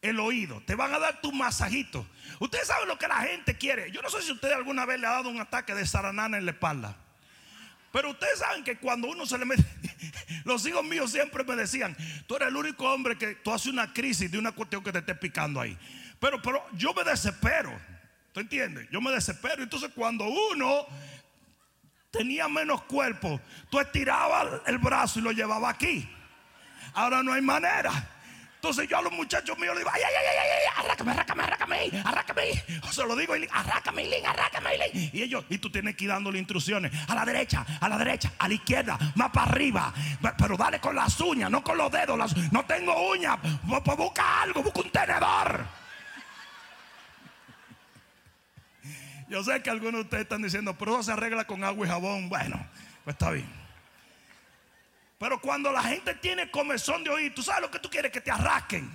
el 0.01 0.21
oído, 0.21 0.63
te 0.65 0.73
van 0.73 0.93
a 0.93 0.99
dar 0.99 1.19
tu 1.19 1.33
masajito. 1.33 2.07
Ustedes 2.39 2.67
saben 2.67 2.87
lo 2.87 2.97
que 2.97 3.09
la 3.09 3.21
gente 3.23 3.57
quiere. 3.57 3.91
Yo 3.91 4.01
no 4.01 4.09
sé 4.09 4.21
si 4.21 4.31
usted 4.31 4.53
alguna 4.53 4.85
vez 4.85 5.01
le 5.01 5.07
ha 5.07 5.11
dado 5.11 5.27
un 5.27 5.41
ataque 5.41 5.75
de 5.75 5.85
saranana 5.85 6.37
en 6.37 6.45
la 6.45 6.51
espalda. 6.51 6.95
Pero 7.91 8.11
ustedes 8.11 8.39
saben 8.39 8.63
que 8.63 8.77
cuando 8.77 9.09
uno 9.09 9.25
se 9.25 9.37
le 9.37 9.43
mete, 9.43 9.65
los 10.45 10.65
hijos 10.65 10.85
míos 10.85 11.11
siempre 11.11 11.43
me 11.43 11.57
decían, 11.57 11.97
tú 12.25 12.37
eres 12.37 12.47
el 12.47 12.55
único 12.55 12.89
hombre 12.89 13.17
que 13.17 13.35
tú 13.35 13.53
haces 13.53 13.67
una 13.67 13.93
crisis 13.93 14.31
de 14.31 14.37
una 14.37 14.53
cuestión 14.53 14.81
que 14.81 14.93
te 14.93 14.99
esté 14.99 15.13
picando 15.13 15.59
ahí. 15.59 15.77
Pero, 16.21 16.41
pero 16.41 16.65
yo 16.71 16.93
me 16.93 17.03
desespero, 17.03 17.77
¿tú 18.37 18.41
entiendes? 18.41 18.87
Yo 18.91 19.01
me 19.01 19.09
desespero. 19.09 19.63
Entonces 19.63 19.89
cuando 19.95 20.25
uno 20.25 20.85
tenía 22.11 22.47
menos 22.47 22.83
cuerpo, 22.83 23.41
tú 23.71 23.79
estirabas 23.79 24.61
el 24.67 24.77
brazo 24.77 25.17
y 25.17 25.23
lo 25.23 25.31
llevaba 25.31 25.71
aquí. 25.71 26.07
Ahora 26.93 27.23
no 27.23 27.33
hay 27.33 27.41
manera. 27.41 27.91
Entonces 28.53 28.87
yo 28.87 28.99
a 28.99 29.01
los 29.01 29.11
muchachos 29.11 29.57
míos 29.57 29.73
les 29.73 29.79
digo, 29.79 29.89
ay, 29.91 30.03
ay, 30.05 30.13
ay, 30.15 30.25
ay, 30.29 30.49
ay, 30.51 30.85
arrácame, 30.85 31.11
arrácame, 31.13 31.43
arrácame, 31.43 31.91
arrácame. 32.05 32.63
O 32.83 32.91
se 32.91 33.03
lo 33.07 33.15
digo, 33.15 33.33
arrácame, 33.51 34.07
arrácame. 34.23 34.69
Y 35.13 35.23
ellos, 35.23 35.43
y 35.49 35.57
tú 35.57 35.71
tienes 35.71 35.95
que 35.95 36.03
ir 36.03 36.11
dándole 36.11 36.37
instrucciones. 36.37 36.91
A 37.07 37.15
la 37.15 37.25
derecha, 37.25 37.65
a 37.81 37.89
la 37.89 37.97
derecha, 37.97 38.33
a 38.37 38.47
la 38.47 38.53
izquierda, 38.53 38.99
más 39.15 39.31
para 39.31 39.49
arriba. 39.51 39.91
Pero 40.37 40.55
dale 40.57 40.79
con 40.79 40.95
las 40.95 41.19
uñas, 41.21 41.49
no 41.49 41.63
con 41.63 41.75
los 41.75 41.91
dedos. 41.91 42.35
no 42.51 42.65
tengo 42.65 43.09
uñas. 43.09 43.39
Busca 43.63 44.43
algo, 44.43 44.61
busca 44.61 44.81
un 44.81 44.91
tenedor. 44.91 45.86
Yo 49.29 49.43
sé 49.43 49.61
que 49.61 49.69
algunos 49.69 49.95
de 49.95 50.01
ustedes 50.01 50.23
están 50.23 50.41
diciendo, 50.41 50.77
pero 50.77 50.93
eso 50.93 51.03
se 51.03 51.11
arregla 51.11 51.45
con 51.45 51.63
agua 51.63 51.85
y 51.85 51.89
jabón. 51.89 52.29
Bueno, 52.29 52.65
pues 53.03 53.15
está 53.15 53.31
bien. 53.31 53.47
Pero 55.19 55.41
cuando 55.41 55.71
la 55.71 55.81
gente 55.83 56.13
tiene 56.15 56.49
comezón 56.51 57.03
de 57.03 57.09
oír, 57.09 57.33
tú 57.33 57.41
sabes 57.43 57.61
lo 57.61 57.71
que 57.71 57.79
tú 57.79 57.89
quieres, 57.89 58.11
que 58.11 58.21
te 58.21 58.29
arrasquen. 58.31 58.89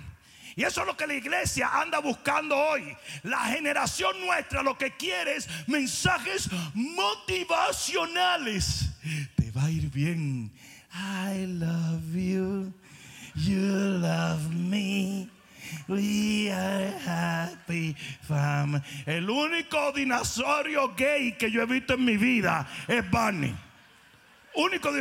Y 0.55 0.63
eso 0.63 0.81
es 0.81 0.87
lo 0.87 0.95
que 0.95 1.07
la 1.07 1.15
iglesia 1.15 1.69
anda 1.73 1.99
buscando 1.99 2.57
hoy. 2.57 2.95
La 3.23 3.39
generación 3.45 4.21
nuestra 4.21 4.63
lo 4.63 4.77
que 4.77 4.95
quiere 4.95 5.35
es 5.37 5.49
mensajes 5.67 6.49
motivacionales. 6.73 8.89
Te 9.35 9.51
va 9.51 9.65
a 9.65 9.71
ir 9.71 9.89
bien. 9.89 10.53
I 10.93 11.45
love 11.47 12.13
you. 12.13 12.71
You 13.35 13.99
love 13.99 14.47
me. 14.51 15.32
We 15.87 16.51
are 16.51 16.93
happy 17.05 17.95
family. 18.21 18.81
El 19.05 19.29
único 19.29 19.91
dinosaurio 19.91 20.95
gay 20.95 21.35
que 21.37 21.51
yo 21.51 21.61
he 21.61 21.65
visto 21.65 21.93
en 21.93 22.05
mi 22.05 22.17
vida 22.17 22.67
es 22.87 23.09
Barney. 23.09 23.55
Único 24.55 24.91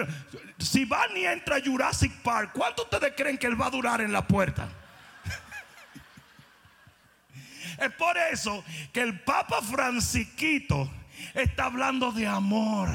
Si 0.59 0.85
Barney 0.85 1.27
entra 1.27 1.57
a 1.57 1.61
Jurassic 1.61 2.13
Park, 2.23 2.53
¿cuánto 2.55 2.85
ustedes 2.85 3.13
creen 3.17 3.37
que 3.37 3.47
él 3.47 3.61
va 3.61 3.67
a 3.67 3.71
durar 3.71 4.01
en 4.01 4.13
la 4.13 4.27
puerta? 4.27 4.69
es 7.79 7.93
por 7.93 8.17
eso 8.17 8.65
que 8.93 9.03
el 9.03 9.21
Papa 9.21 9.61
Francisquito 9.61 10.91
está 11.35 11.67
hablando 11.67 12.13
de 12.13 12.27
amor 12.27 12.89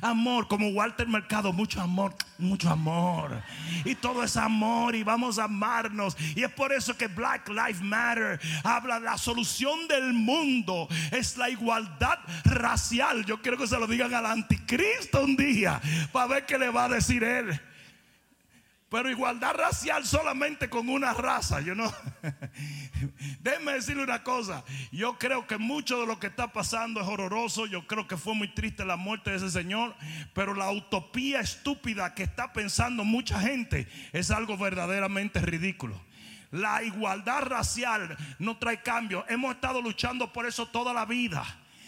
amor, 0.00 0.48
como 0.48 0.68
Walter 0.68 1.06
Mercado, 1.06 1.52
mucho 1.52 1.80
amor, 1.80 2.14
mucho 2.38 2.70
amor. 2.70 3.42
Y 3.84 3.94
todo 3.94 4.22
es 4.22 4.36
amor 4.36 4.94
y 4.94 5.02
vamos 5.02 5.38
a 5.38 5.44
amarnos. 5.44 6.16
Y 6.34 6.42
es 6.42 6.50
por 6.50 6.72
eso 6.72 6.96
que 6.96 7.06
Black 7.06 7.48
Lives 7.48 7.82
Matter 7.82 8.40
habla 8.62 9.00
de 9.00 9.06
la 9.06 9.18
solución 9.18 9.86
del 9.88 10.12
mundo. 10.12 10.88
Es 11.10 11.36
la 11.36 11.50
igualdad 11.50 12.18
racial. 12.44 13.24
Yo 13.24 13.40
quiero 13.40 13.58
que 13.58 13.66
se 13.66 13.78
lo 13.78 13.86
digan 13.86 14.12
al 14.14 14.26
anticristo 14.26 15.24
un 15.24 15.36
día 15.36 15.80
para 16.12 16.26
ver 16.26 16.46
qué 16.46 16.58
le 16.58 16.70
va 16.70 16.84
a 16.84 16.88
decir 16.88 17.24
él. 17.24 17.60
Pero 18.88 19.10
igualdad 19.10 19.54
racial 19.54 20.06
solamente 20.06 20.68
con 20.68 20.88
una 20.88 21.12
raza, 21.14 21.60
yo 21.60 21.74
no. 21.74 21.92
Déjenme 23.40 23.72
decirle 23.72 24.04
una 24.04 24.22
cosa. 24.22 24.62
Yo 24.92 25.18
creo 25.18 25.46
que 25.46 25.58
mucho 25.58 26.00
de 26.00 26.06
lo 26.06 26.20
que 26.20 26.28
está 26.28 26.52
pasando 26.52 27.00
es 27.00 27.08
horroroso. 27.08 27.66
Yo 27.66 27.86
creo 27.86 28.06
que 28.06 28.16
fue 28.16 28.34
muy 28.34 28.54
triste 28.54 28.84
la 28.84 28.96
muerte 28.96 29.30
de 29.30 29.36
ese 29.38 29.50
señor. 29.50 29.96
Pero 30.32 30.54
la 30.54 30.70
utopía 30.70 31.40
estúpida 31.40 32.14
que 32.14 32.22
está 32.22 32.52
pensando 32.52 33.04
mucha 33.04 33.40
gente 33.40 33.88
es 34.12 34.30
algo 34.30 34.56
verdaderamente 34.56 35.40
ridículo. 35.40 36.00
La 36.52 36.84
igualdad 36.84 37.42
racial 37.42 38.16
no 38.38 38.58
trae 38.58 38.80
cambio. 38.80 39.24
Hemos 39.28 39.56
estado 39.56 39.82
luchando 39.82 40.32
por 40.32 40.46
eso 40.46 40.66
toda 40.66 40.92
la 40.92 41.04
vida 41.04 41.44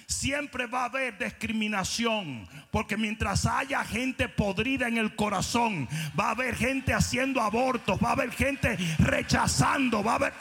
siempre 0.06 0.66
va 0.66 0.82
a 0.82 0.84
haber 0.86 1.18
discriminación. 1.18 2.48
Porque 2.70 2.96
mientras 2.96 3.46
haya 3.46 3.84
gente 3.84 4.28
podrida 4.28 4.88
en 4.88 4.98
el 4.98 5.14
corazón, 5.14 5.88
va 6.18 6.28
a 6.28 6.30
haber 6.30 6.56
gente 6.56 6.94
haciendo 6.94 7.40
abortos, 7.40 7.98
va 8.02 8.10
a 8.10 8.12
haber 8.12 8.32
gente 8.32 8.76
rechazando, 8.98 10.02
va 10.02 10.12
a 10.12 10.16
haber... 10.16 10.32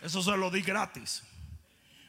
Eso 0.00 0.22
se 0.22 0.36
lo 0.36 0.50
di 0.50 0.62
gratis. 0.62 1.24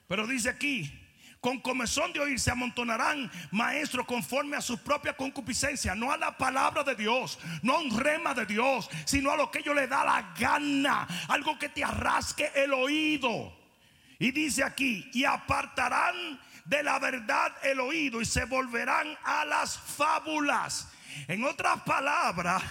Pero 0.07 0.27
dice 0.27 0.49
aquí, 0.49 1.08
con 1.41 1.59
comezón 1.59 2.11
de 2.11 2.19
oír 2.19 2.39
se 2.39 2.51
amontonarán 2.51 3.31
maestros 3.51 4.05
conforme 4.05 4.57
a 4.57 4.61
su 4.61 4.77
propia 4.79 5.15
concupiscencia, 5.15 5.95
no 5.95 6.11
a 6.11 6.17
la 6.17 6.37
palabra 6.37 6.83
de 6.83 6.95
Dios, 6.95 7.39
no 7.61 7.75
a 7.75 7.79
un 7.79 7.97
rema 7.97 8.33
de 8.33 8.45
Dios, 8.45 8.89
sino 9.05 9.31
a 9.31 9.37
lo 9.37 9.49
que 9.49 9.59
ellos 9.59 9.75
le 9.75 9.87
da 9.87 10.03
la 10.03 10.33
gana, 10.37 11.07
algo 11.29 11.57
que 11.57 11.69
te 11.69 11.83
arrasque 11.83 12.51
el 12.55 12.73
oído. 12.73 13.57
Y 14.19 14.31
dice 14.31 14.63
aquí, 14.63 15.09
y 15.13 15.23
apartarán 15.23 16.39
de 16.65 16.83
la 16.83 16.99
verdad 16.99 17.53
el 17.63 17.79
oído 17.79 18.21
y 18.21 18.25
se 18.25 18.45
volverán 18.45 19.17
a 19.23 19.45
las 19.45 19.77
fábulas. 19.77 20.89
En 21.27 21.43
otras 21.43 21.81
palabras, 21.81 22.63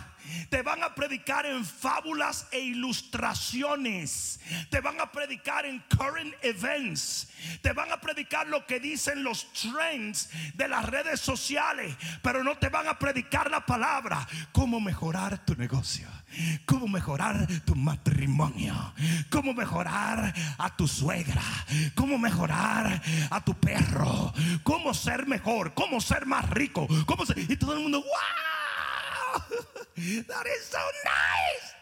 te 0.49 0.63
van 0.63 0.83
a 0.83 0.95
predicar 0.95 1.47
en 1.47 1.65
fábulas 1.65 2.47
e 2.51 2.61
ilustraciones. 2.61 4.41
Te 4.71 4.81
van 4.81 5.01
a 5.01 5.11
predicar 5.11 5.67
en 5.67 5.83
current 5.97 6.35
events. 6.43 7.29
Te 7.63 7.73
van 7.73 7.91
a 7.93 8.01
predicar 8.01 8.47
lo 8.47 8.67
que 8.67 8.81
dicen 8.81 9.23
los 9.23 9.53
trends 9.53 10.31
de 10.55 10.69
las 10.69 10.85
redes 10.85 11.21
sociales. 11.21 11.97
Pero 12.23 12.45
no 12.45 12.57
te 12.59 12.69
van 12.69 12.89
a 12.89 12.99
predicar 12.99 13.51
la 13.51 13.65
palabra. 13.65 14.27
Cómo 14.53 14.81
mejorar 14.81 15.45
tu 15.45 15.55
negocio. 15.55 16.09
Cómo 16.67 16.87
mejorar 16.89 17.47
tu 17.65 17.75
matrimonio. 17.75 18.95
Cómo 19.31 19.55
mejorar 19.55 20.35
a 20.59 20.77
tu 20.77 20.87
suegra. 20.87 21.43
Cómo 21.95 22.19
mejorar 22.19 23.03
a 23.31 23.45
tu 23.45 23.55
perro. 23.55 24.33
Cómo 24.63 24.95
ser 24.95 25.27
mejor. 25.27 25.75
Cómo 25.75 26.01
ser 26.01 26.27
más 26.27 26.49
rico. 26.51 26.87
Cómo 27.07 27.25
Y 27.37 27.57
todo 27.57 27.75
el 27.75 27.81
mundo, 27.81 28.03
¡wow! 28.03 29.43
That 30.27 30.47
is 30.47 30.65
so 30.71 30.79
nice. 31.05 31.79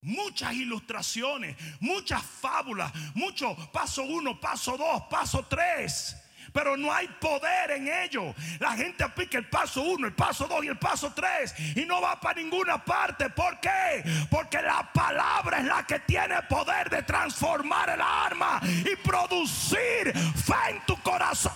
Muchas 0.00 0.54
ilustraciones, 0.54 1.56
muchas 1.80 2.22
fábulas, 2.22 2.92
mucho 3.14 3.56
paso 3.72 4.04
uno, 4.04 4.40
paso 4.40 4.76
dos, 4.76 5.02
paso 5.10 5.44
tres. 5.46 6.16
Pero 6.52 6.76
no 6.76 6.92
hay 6.92 7.08
poder 7.20 7.72
en 7.72 7.88
ello. 7.88 8.34
La 8.58 8.72
gente 8.72 9.04
aplica 9.04 9.38
el 9.38 9.46
paso 9.46 9.82
uno, 9.82 10.06
el 10.06 10.14
paso 10.14 10.46
dos 10.46 10.64
y 10.64 10.68
el 10.68 10.78
paso 10.78 11.12
tres. 11.14 11.54
Y 11.76 11.84
no 11.84 12.00
va 12.00 12.20
para 12.20 12.40
ninguna 12.40 12.84
parte. 12.84 13.30
¿Por 13.30 13.60
qué? 13.60 14.02
Porque 14.30 14.60
la 14.62 14.90
palabra 14.92 15.58
es 15.58 15.64
la 15.64 15.86
que 15.86 15.98
tiene 16.00 16.42
poder 16.48 16.90
de 16.90 17.02
transformar 17.02 17.90
el 17.90 18.00
arma 18.00 18.60
y 18.62 18.96
producir 18.96 20.12
fe 20.12 20.70
en 20.70 20.80
tu 20.86 20.96
corazón. 21.02 21.52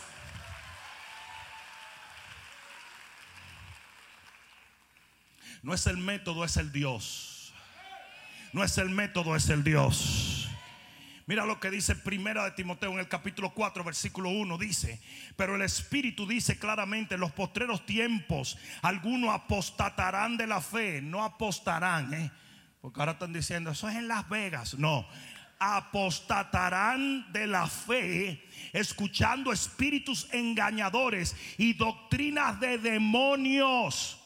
No 5.62 5.74
es 5.74 5.86
el 5.86 5.96
método, 5.96 6.44
es 6.44 6.56
el 6.56 6.72
Dios. 6.72 7.52
No 8.52 8.64
es 8.64 8.76
el 8.78 8.90
método, 8.90 9.36
es 9.36 9.48
el 9.48 9.62
Dios. 9.62 10.41
Mira 11.26 11.46
lo 11.46 11.60
que 11.60 11.70
dice 11.70 11.94
Primera 11.94 12.44
de 12.44 12.50
Timoteo 12.50 12.92
en 12.92 12.98
el 12.98 13.08
capítulo 13.08 13.50
4, 13.50 13.84
versículo 13.84 14.30
1. 14.30 14.58
Dice, 14.58 15.00
pero 15.36 15.54
el 15.54 15.62
Espíritu 15.62 16.26
dice 16.26 16.58
claramente, 16.58 17.14
en 17.14 17.20
los 17.20 17.32
postreros 17.32 17.86
tiempos, 17.86 18.58
algunos 18.82 19.34
apostatarán 19.34 20.36
de 20.36 20.46
la 20.46 20.60
fe. 20.60 21.00
No 21.00 21.22
apostarán, 21.22 22.12
¿eh? 22.14 22.30
porque 22.80 23.00
ahora 23.00 23.12
están 23.12 23.32
diciendo, 23.32 23.70
eso 23.70 23.88
es 23.88 23.96
en 23.96 24.08
Las 24.08 24.28
Vegas. 24.28 24.74
No, 24.74 25.06
apostatarán 25.60 27.32
de 27.32 27.46
la 27.46 27.68
fe, 27.68 28.44
escuchando 28.72 29.52
espíritus 29.52 30.26
engañadores 30.32 31.36
y 31.56 31.74
doctrinas 31.74 32.58
de 32.58 32.78
demonios 32.78 34.21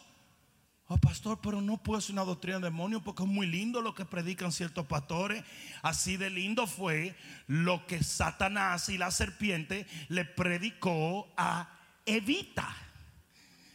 Oh, 0.88 0.98
pastor, 0.98 1.40
pero 1.42 1.60
no 1.60 1.78
puede 1.78 2.00
ser 2.00 2.12
una 2.12 2.24
doctrina 2.24 2.58
de 2.58 2.66
demonio 2.66 3.02
porque 3.02 3.24
es 3.24 3.28
muy 3.28 3.48
lindo 3.48 3.80
lo 3.80 3.92
que 3.92 4.04
predican 4.04 4.52
ciertos 4.52 4.86
pastores. 4.86 5.42
Así 5.82 6.16
de 6.16 6.30
lindo 6.30 6.68
fue 6.68 7.16
lo 7.48 7.86
que 7.86 8.04
Satanás 8.04 8.88
y 8.88 8.96
la 8.96 9.10
serpiente 9.10 9.86
le 10.08 10.24
predicó 10.24 11.28
a 11.36 11.76
Evita. 12.04 12.72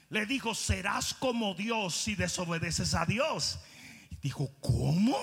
Le 0.09 0.25
dijo, 0.25 0.55
serás 0.55 1.13
como 1.13 1.53
Dios 1.53 1.95
si 1.95 2.15
desobedeces 2.15 2.93
a 2.95 3.05
Dios. 3.05 3.59
Dijo, 4.21 4.49
¿cómo? 4.61 5.17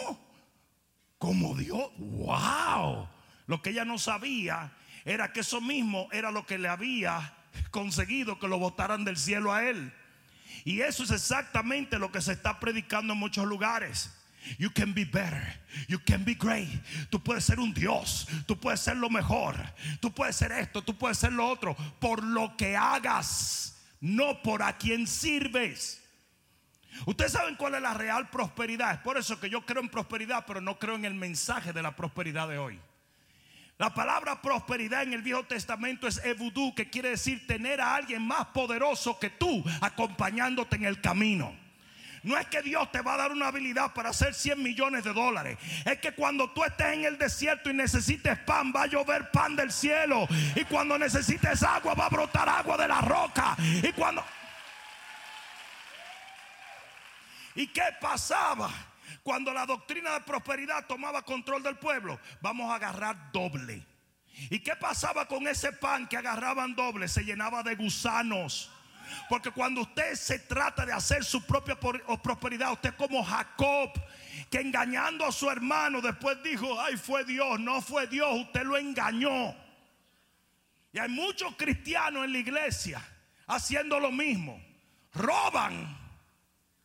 ¿Como 1.17 1.57
Dios? 1.57 1.91
¡Wow! 1.97 3.09
Lo 3.47 3.63
que 3.63 3.71
ella 3.71 3.87
no 3.87 3.97
sabía 3.97 4.73
era 5.07 5.33
que 5.33 5.41
eso 5.41 5.63
mismo 5.63 6.09
era 6.13 6.31
lo 6.31 6.45
que 6.45 6.59
le 6.59 6.69
había 6.69 7.35
conseguido 7.71 8.39
que 8.39 8.47
lo 8.47 8.59
botaran 8.59 9.07
del 9.07 9.17
cielo 9.17 9.55
a 9.55 9.65
él. 9.65 9.91
Y 10.65 10.81
eso 10.81 11.05
es 11.05 11.11
exactamente 11.11 11.99
lo 11.99 12.11
que 12.11 12.21
se 12.21 12.33
está 12.33 12.59
predicando 12.61 13.13
en 13.13 13.19
muchos 13.19 13.47
lugares. 13.47 14.11
You 14.59 14.71
can 14.73 14.95
be 14.95 15.05
better. 15.05 15.61
You 15.89 15.99
can 16.05 16.25
be 16.25 16.35
great. 16.35 16.69
Tú 17.11 17.23
puedes 17.23 17.45
ser 17.45 17.61
un 17.61 17.75
Dios. 17.75 18.27
Tú 18.47 18.59
puedes 18.59 18.81
ser 18.81 18.97
lo 18.97 19.11
mejor. 19.11 19.57
Tú 20.01 20.13
puedes 20.13 20.37
ser 20.37 20.53
esto. 20.53 20.83
Tú 20.83 20.97
puedes 20.97 21.19
ser 21.19 21.33
lo 21.33 21.47
otro. 21.47 21.77
Por 22.01 22.23
lo 22.23 22.57
que 22.57 22.77
hagas. 22.77 23.77
No 24.01 24.43
por 24.43 24.63
a 24.63 24.79
quien 24.79 25.07
sirves. 25.07 26.03
Ustedes 27.07 27.33
saben 27.33 27.57
cuál 27.57 27.75
es 27.75 27.83
la 27.83 27.95
real 27.95 28.31
prosperidad. 28.31 28.95
Es 28.95 29.01
por 29.01 29.19
eso 29.19 29.39
que 29.39 29.51
yo 29.51 29.67
creo 29.67 29.83
en 29.83 29.89
prosperidad, 29.89 30.45
pero 30.47 30.61
no 30.61 30.79
creo 30.79 30.95
en 30.95 31.05
el 31.05 31.15
mensaje 31.15 31.73
de 31.73 31.83
la 31.83 31.95
prosperidad 31.95 32.49
de 32.49 32.59
hoy. 32.59 32.81
La 33.79 33.95
palabra 33.95 34.43
prosperidad 34.43 35.05
en 35.05 35.13
el 35.13 35.23
Viejo 35.23 35.45
Testamento 35.45 36.09
es 36.09 36.19
evudú, 36.25 36.75
que 36.75 36.91
quiere 36.91 37.11
decir 37.11 37.47
tener 37.47 37.81
a 37.81 37.95
alguien 37.95 38.27
más 38.27 38.47
poderoso 38.47 39.21
que 39.21 39.31
tú 39.31 39.65
acompañándote 39.81 40.75
en 40.75 40.85
el 40.85 41.01
camino. 41.01 41.55
No 42.25 42.37
es 42.37 42.49
que 42.49 42.61
Dios 42.61 42.91
te 42.91 43.01
va 43.03 43.15
a 43.15 43.19
dar 43.19 43.31
una 43.31 43.47
habilidad 43.47 43.95
para 43.95 44.11
hacer 44.11 44.35
100 44.35 44.61
millones 44.61 45.05
de 45.05 45.13
dólares. 45.13 45.59
Es 45.85 45.99
que 45.99 46.11
cuando 46.11 46.51
tú 46.51 46.65
estés 46.65 46.95
en 46.95 47.05
el 47.05 47.19
desierto 47.19 47.71
y 47.71 47.75
necesites 47.75 48.37
pan, 48.41 48.73
va 48.75 48.83
a 48.83 48.87
llover 48.87 49.31
pan 49.31 49.55
del 49.55 49.71
cielo. 49.71 50.27
Y 50.57 50.65
cuando 50.65 50.99
necesites 50.99 51.63
agua, 51.63 51.95
va 51.95 52.07
a 52.07 52.11
brotar 52.11 52.49
agua 52.49 52.77
de 52.77 52.89
la 52.89 53.01
roca. 53.01 53.57
Y 53.61 53.93
cuando... 53.93 54.25
¿Y 57.55 57.69
qué 57.69 57.85
pasaba? 58.01 58.88
Cuando 59.29 59.53
la 59.53 59.67
doctrina 59.67 60.15
de 60.15 60.21
prosperidad 60.23 60.87
tomaba 60.87 61.21
control 61.21 61.63
del 61.63 61.77
pueblo, 61.77 62.19
vamos 62.41 62.73
a 62.73 62.77
agarrar 62.77 63.31
doble. 63.31 63.85
¿Y 64.49 64.59
qué 64.61 64.75
pasaba 64.75 65.29
con 65.29 65.47
ese 65.47 65.71
pan 65.71 66.09
que 66.09 66.17
agarraban 66.17 66.75
doble? 66.75 67.09
Se 67.09 67.23
llenaba 67.23 67.63
de 67.63 67.75
gusanos. 67.75 68.71
Porque 69.29 69.51
cuando 69.51 69.83
usted 69.83 70.15
se 70.15 70.39
trata 70.39 70.87
de 70.87 70.95
hacer 70.95 71.27
su 71.27 71.45
propia 71.45 71.79
prosperidad, 71.79 72.73
usted 72.73 72.95
como 72.97 73.23
Jacob, 73.23 73.93
que 74.51 74.61
engañando 74.63 75.27
a 75.27 75.31
su 75.31 75.51
hermano 75.51 76.01
después 76.01 76.43
dijo, 76.43 76.81
ay, 76.81 76.97
fue 76.97 77.23
Dios, 77.27 77.61
no 77.61 77.83
fue 77.83 78.07
Dios, 78.07 78.31
usted 78.35 78.65
lo 78.65 78.79
engañó. 78.79 79.55
Y 80.91 80.99
hay 81.01 81.11
muchos 81.11 81.55
cristianos 81.55 82.25
en 82.25 82.33
la 82.33 82.39
iglesia 82.39 83.07
haciendo 83.47 84.01
lo 84.01 84.11
mismo. 84.11 84.59
Roban 85.13 85.98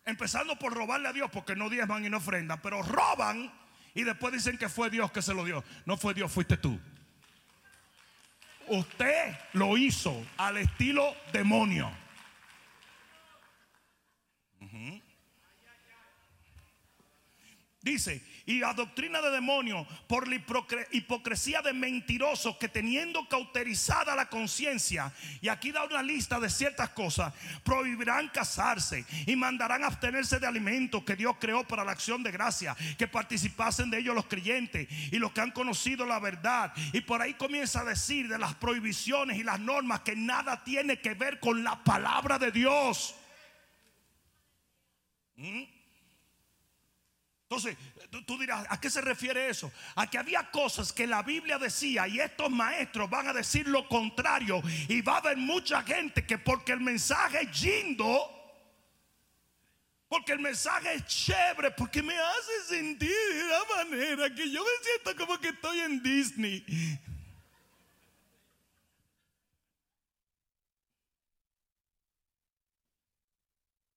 Empezando 0.05 0.57
por 0.57 0.73
robarle 0.73 1.09
a 1.09 1.13
Dios 1.13 1.29
porque 1.31 1.55
no 1.55 1.69
diezman 1.69 2.05
y 2.05 2.09
no 2.09 2.17
ofrendan, 2.17 2.61
pero 2.61 2.81
roban 2.83 3.51
y 3.95 4.03
después 4.03 4.33
dicen 4.33 4.57
que 4.57 4.69
fue 4.69 4.89
Dios 4.89 5.11
que 5.11 5.21
se 5.21 5.33
lo 5.33 5.45
dio. 5.45 5.63
No 5.85 5.97
fue 5.97 6.13
Dios, 6.13 6.31
fuiste 6.31 6.57
tú. 6.57 6.79
Usted 8.67 9.37
lo 9.53 9.77
hizo 9.77 10.25
al 10.37 10.57
estilo 10.57 11.15
demonio. 11.31 11.91
Dice, 17.81 18.25
y 18.45 18.61
a 18.61 18.73
doctrina 18.73 19.21
de 19.21 19.31
demonios 19.31 19.87
por 20.07 20.27
la 20.27 20.35
hipocresía 20.91 21.61
de 21.61 21.73
mentirosos 21.73 22.57
que 22.57 22.67
teniendo 22.67 23.27
cauterizada 23.29 24.15
la 24.15 24.27
conciencia, 24.27 25.13
y 25.41 25.47
aquí 25.47 25.71
da 25.71 25.83
una 25.85 26.03
lista 26.03 26.39
de 26.39 26.49
ciertas 26.49 26.89
cosas, 26.89 27.33
prohibirán 27.63 28.29
casarse 28.29 29.05
y 29.25 29.35
mandarán 29.35 29.83
abstenerse 29.83 30.39
de 30.39 30.47
alimentos 30.47 31.03
que 31.03 31.15
Dios 31.15 31.35
creó 31.39 31.65
para 31.65 31.85
la 31.85 31.93
acción 31.93 32.21
de 32.21 32.31
gracia, 32.31 32.75
que 32.97 33.07
participasen 33.07 33.89
de 33.89 33.99
ellos 33.99 34.15
los 34.15 34.25
creyentes 34.25 34.87
y 35.11 35.17
los 35.19 35.31
que 35.31 35.41
han 35.41 35.51
conocido 35.51 36.05
la 36.05 36.19
verdad. 36.19 36.73
Y 36.91 37.01
por 37.01 37.21
ahí 37.21 37.35
comienza 37.35 37.81
a 37.81 37.85
decir 37.85 38.27
de 38.27 38.37
las 38.37 38.55
prohibiciones 38.55 39.37
y 39.37 39.43
las 39.43 39.59
normas 39.59 40.01
que 40.01 40.15
nada 40.15 40.63
tiene 40.63 40.99
que 40.99 41.13
ver 41.13 41.39
con 41.39 41.63
la 41.63 41.81
palabra 41.83 42.37
de 42.37 42.51
Dios. 42.51 43.15
¿Mm? 45.35 45.63
Entonces, 47.43 47.77
tú 48.21 48.37
dirás, 48.37 48.65
¿a 48.69 48.79
qué 48.79 48.89
se 48.89 49.01
refiere 49.01 49.49
eso? 49.49 49.71
A 49.95 50.09
que 50.09 50.17
había 50.17 50.51
cosas 50.51 50.93
que 50.93 51.07
la 51.07 51.23
Biblia 51.23 51.57
decía 51.57 52.07
y 52.07 52.19
estos 52.19 52.51
maestros 52.51 53.09
van 53.09 53.27
a 53.27 53.33
decir 53.33 53.67
lo 53.67 53.87
contrario 53.87 54.61
y 54.87 55.01
va 55.01 55.15
a 55.15 55.17
haber 55.17 55.37
mucha 55.37 55.81
gente 55.81 56.25
que 56.25 56.37
porque 56.37 56.73
el 56.73 56.81
mensaje 56.81 57.41
es 57.41 57.61
lindo, 57.61 58.29
porque 60.07 60.33
el 60.33 60.39
mensaje 60.39 60.93
es 60.93 61.05
chévere, 61.07 61.71
porque 61.71 62.03
me 62.03 62.15
hace 62.15 62.75
sentir 62.75 63.09
de 63.09 63.47
la 63.47 63.83
manera 63.85 64.29
que 64.35 64.49
yo 64.49 64.63
me 64.63 64.83
siento 64.83 65.25
como 65.25 65.39
que 65.39 65.49
estoy 65.49 65.79
en 65.79 66.03
Disney. 66.03 66.63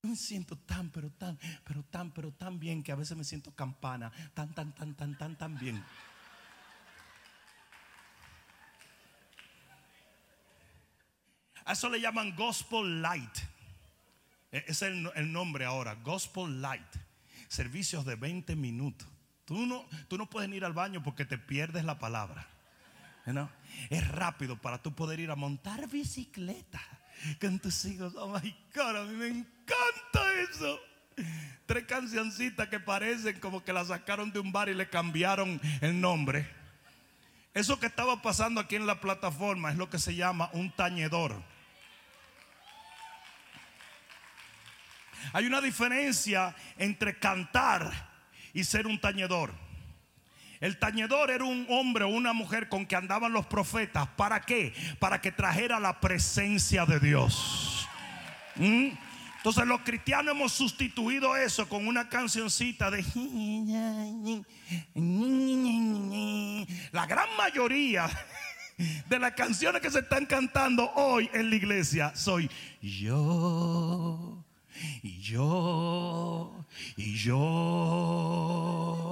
Me 0.06 0.16
siento 0.16 0.56
tan, 0.56 0.90
pero 0.90 1.10
tan, 1.10 1.38
pero 1.64 1.82
tan, 1.84 2.10
pero 2.12 2.32
tan 2.32 2.58
bien 2.58 2.82
que 2.82 2.92
a 2.92 2.96
veces 2.96 3.16
me 3.16 3.24
siento 3.24 3.54
campana, 3.54 4.12
tan, 4.34 4.54
tan, 4.54 4.74
tan, 4.74 4.94
tan, 4.94 5.16
tan, 5.16 5.36
tan 5.36 5.58
bien. 5.58 5.82
A 11.64 11.72
eso 11.72 11.90
le 11.90 12.00
llaman 12.00 12.34
Gospel 12.36 13.02
Light. 13.02 13.38
E, 14.52 14.64
es 14.68 14.82
el, 14.82 15.10
el, 15.16 15.32
nombre 15.32 15.64
ahora, 15.64 15.96
Gospel 15.96 16.62
Light. 16.62 16.96
Servicios 17.48 18.04
de 18.04 18.14
20 18.14 18.54
minutos. 18.54 19.08
Tú 19.44 19.66
no, 19.66 19.84
tú 20.08 20.16
no 20.16 20.30
puedes 20.30 20.50
ir 20.50 20.64
al 20.64 20.72
baño 20.72 21.02
porque 21.02 21.24
te 21.24 21.38
pierdes 21.38 21.84
la 21.84 21.98
palabra. 21.98 22.48
¿no? 23.26 23.50
Es 23.90 24.06
rápido 24.08 24.56
para 24.60 24.82
tú 24.82 24.94
poder 24.94 25.20
ir 25.20 25.30
a 25.30 25.36
montar 25.36 25.88
bicicleta 25.88 26.80
con 27.40 27.58
tus 27.58 27.84
hijos. 27.84 28.14
Oh 28.16 28.28
my 28.28 28.56
God, 28.74 28.96
a 28.96 29.04
mí 29.04 29.16
me 29.16 29.26
encanta 29.28 30.32
eso. 30.50 30.80
Tres 31.66 31.84
cancioncitas 31.86 32.68
que 32.68 32.78
parecen 32.78 33.40
como 33.40 33.64
que 33.64 33.72
la 33.72 33.84
sacaron 33.84 34.30
de 34.32 34.38
un 34.38 34.52
bar 34.52 34.68
y 34.68 34.74
le 34.74 34.88
cambiaron 34.88 35.60
el 35.80 36.00
nombre. 36.00 36.48
Eso 37.54 37.80
que 37.80 37.86
estaba 37.86 38.20
pasando 38.20 38.60
aquí 38.60 38.76
en 38.76 38.86
la 38.86 39.00
plataforma 39.00 39.70
es 39.70 39.76
lo 39.76 39.88
que 39.88 39.98
se 39.98 40.14
llama 40.14 40.50
un 40.52 40.70
tañedor. 40.70 41.42
Hay 45.32 45.46
una 45.46 45.60
diferencia 45.60 46.54
entre 46.76 47.18
cantar 47.18 47.90
y 48.52 48.64
ser 48.64 48.86
un 48.86 49.00
tañedor. 49.00 49.52
El 50.60 50.78
tañedor 50.78 51.30
era 51.30 51.44
un 51.44 51.66
hombre 51.68 52.04
o 52.04 52.08
una 52.08 52.32
mujer 52.32 52.68
con 52.68 52.86
que 52.86 52.96
andaban 52.96 53.32
los 53.32 53.46
profetas. 53.46 54.08
¿Para 54.16 54.40
qué? 54.40 54.72
Para 54.98 55.20
que 55.20 55.32
trajera 55.32 55.78
la 55.80 56.00
presencia 56.00 56.86
de 56.86 57.00
Dios. 57.00 57.88
¿Mm? 58.56 58.88
Entonces 59.36 59.66
los 59.66 59.82
cristianos 59.82 60.34
hemos 60.34 60.52
sustituido 60.52 61.36
eso 61.36 61.68
con 61.68 61.86
una 61.86 62.08
cancioncita 62.08 62.90
de... 62.90 63.04
La 66.90 67.06
gran 67.06 67.28
mayoría 67.36 68.08
de 69.08 69.18
las 69.20 69.32
canciones 69.32 69.80
que 69.80 69.90
se 69.90 70.00
están 70.00 70.26
cantando 70.26 70.90
hoy 70.94 71.30
en 71.32 71.48
la 71.50 71.56
iglesia 71.56 72.12
soy 72.16 72.50
yo, 72.82 74.44
y 75.02 75.20
yo, 75.20 76.66
y 76.96 77.14
yo 77.14 79.05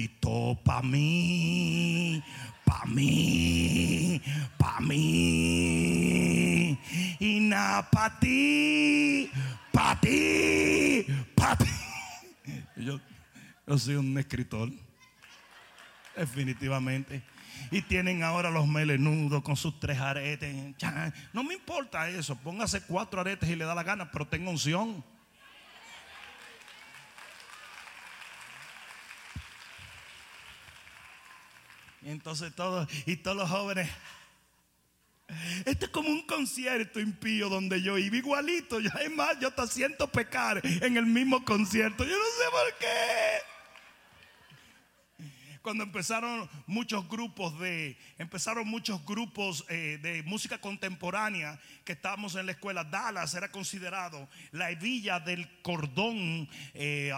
y 0.00 0.08
todo 0.08 0.54
para 0.62 0.80
mí, 0.82 2.22
para 2.64 2.86
mí, 2.86 4.22
para 4.56 4.80
mí. 4.80 6.78
Y 7.18 7.40
nada 7.40 7.90
para 7.90 8.18
ti, 8.18 9.30
para 9.70 10.00
ti, 10.00 11.04
para 11.34 11.56
ti. 11.56 11.66
Yo, 12.76 12.98
yo 13.66 13.78
soy 13.78 13.96
un 13.96 14.16
escritor, 14.16 14.70
definitivamente. 16.16 17.22
Y 17.70 17.82
tienen 17.82 18.22
ahora 18.22 18.50
los 18.50 18.66
melenudos 18.66 19.42
con 19.42 19.54
sus 19.54 19.78
tres 19.78 19.98
aretes. 19.98 20.74
No 21.34 21.44
me 21.44 21.52
importa 21.52 22.08
eso. 22.08 22.36
Póngase 22.36 22.80
cuatro 22.86 23.20
aretes 23.20 23.50
y 23.50 23.56
le 23.56 23.66
da 23.66 23.74
la 23.74 23.82
gana, 23.82 24.10
pero 24.10 24.26
tengo 24.26 24.50
unción. 24.50 25.04
Entonces 32.04 32.54
todos, 32.54 32.88
y 33.06 33.16
todos 33.16 33.36
los 33.36 33.50
jóvenes. 33.50 33.88
Esto 35.64 35.86
es 35.86 35.90
como 35.90 36.08
un 36.08 36.26
concierto 36.26 36.98
impío 37.00 37.48
donde 37.48 37.80
yo 37.82 37.96
iba 37.98 38.16
igualito. 38.16 38.80
Yo, 38.80 38.90
es 39.00 39.10
más, 39.10 39.38
yo 39.38 39.48
hasta 39.48 39.66
siento 39.66 40.08
pecar 40.08 40.60
en 40.64 40.96
el 40.96 41.06
mismo 41.06 41.44
concierto. 41.44 42.04
Yo 42.04 42.16
no 42.16 42.24
sé 42.24 42.50
por 42.50 42.78
qué. 42.78 43.50
Cuando 45.62 45.84
empezaron 45.84 46.48
muchos 46.66 47.06
grupos 47.06 47.58
de, 47.60 47.98
empezaron 48.18 48.66
muchos 48.66 49.04
grupos 49.04 49.66
eh, 49.68 49.98
de 50.00 50.22
música 50.22 50.58
contemporánea 50.58 51.60
que 51.84 51.92
estábamos 51.92 52.34
en 52.34 52.46
la 52.46 52.52
escuela, 52.52 52.82
Dallas 52.82 53.34
era 53.34 53.52
considerado 53.52 54.26
la 54.52 54.70
hebilla 54.70 55.20
del 55.20 55.60
cordón 55.60 56.48
eh, 56.72 57.12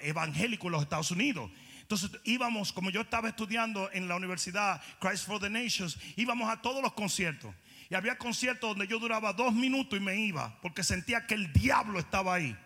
evangélico 0.00 0.68
en 0.68 0.72
los 0.72 0.82
Estados 0.82 1.10
Unidos. 1.10 1.50
Entonces 1.92 2.22
íbamos, 2.24 2.72
como 2.72 2.88
yo 2.88 3.02
estaba 3.02 3.28
estudiando 3.28 3.90
en 3.92 4.08
la 4.08 4.16
universidad 4.16 4.80
Christ 4.98 5.26
for 5.26 5.38
the 5.38 5.50
Nations, 5.50 5.98
íbamos 6.16 6.50
a 6.50 6.62
todos 6.62 6.82
los 6.82 6.94
conciertos. 6.94 7.54
Y 7.90 7.94
había 7.94 8.16
conciertos 8.16 8.70
donde 8.70 8.86
yo 8.86 8.98
duraba 8.98 9.34
dos 9.34 9.52
minutos 9.52 9.98
y 9.98 10.02
me 10.02 10.16
iba, 10.16 10.58
porque 10.62 10.82
sentía 10.82 11.26
que 11.26 11.34
el 11.34 11.52
diablo 11.52 11.98
estaba 11.98 12.32
ahí. 12.32 12.56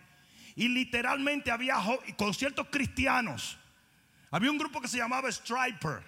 Y 0.54 0.68
literalmente 0.68 1.50
había 1.50 1.74
conciertos 2.16 2.68
cristianos. 2.70 3.58
Había 4.30 4.52
un 4.52 4.58
grupo 4.58 4.80
que 4.80 4.86
se 4.86 4.98
llamaba 4.98 5.28
Striper. 5.32 6.04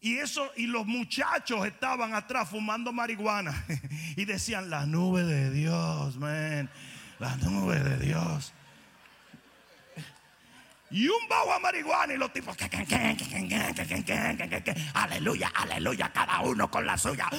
Y 0.00 0.16
eso, 0.16 0.50
y 0.56 0.66
los 0.66 0.84
muchachos 0.84 1.64
estaban 1.64 2.12
atrás 2.12 2.50
fumando 2.50 2.92
marihuana. 2.92 3.64
y 4.16 4.24
decían, 4.24 4.68
la 4.68 4.84
nube 4.84 5.22
de 5.22 5.52
Dios, 5.52 6.16
man. 6.16 6.68
La 7.20 7.36
nube 7.36 7.78
de 7.78 7.98
Dios 8.04 8.52
y 10.92 11.08
un 11.08 11.28
bajo 11.28 11.52
a 11.54 11.58
marihuana 11.58 12.12
y 12.12 12.18
los 12.18 12.32
tipos 12.32 12.54
aleluya, 14.94 15.50
aleluya, 15.54 16.12
cada 16.12 16.40
uno 16.40 16.70
con 16.70 16.84
la 16.86 16.98
suya. 16.98 17.30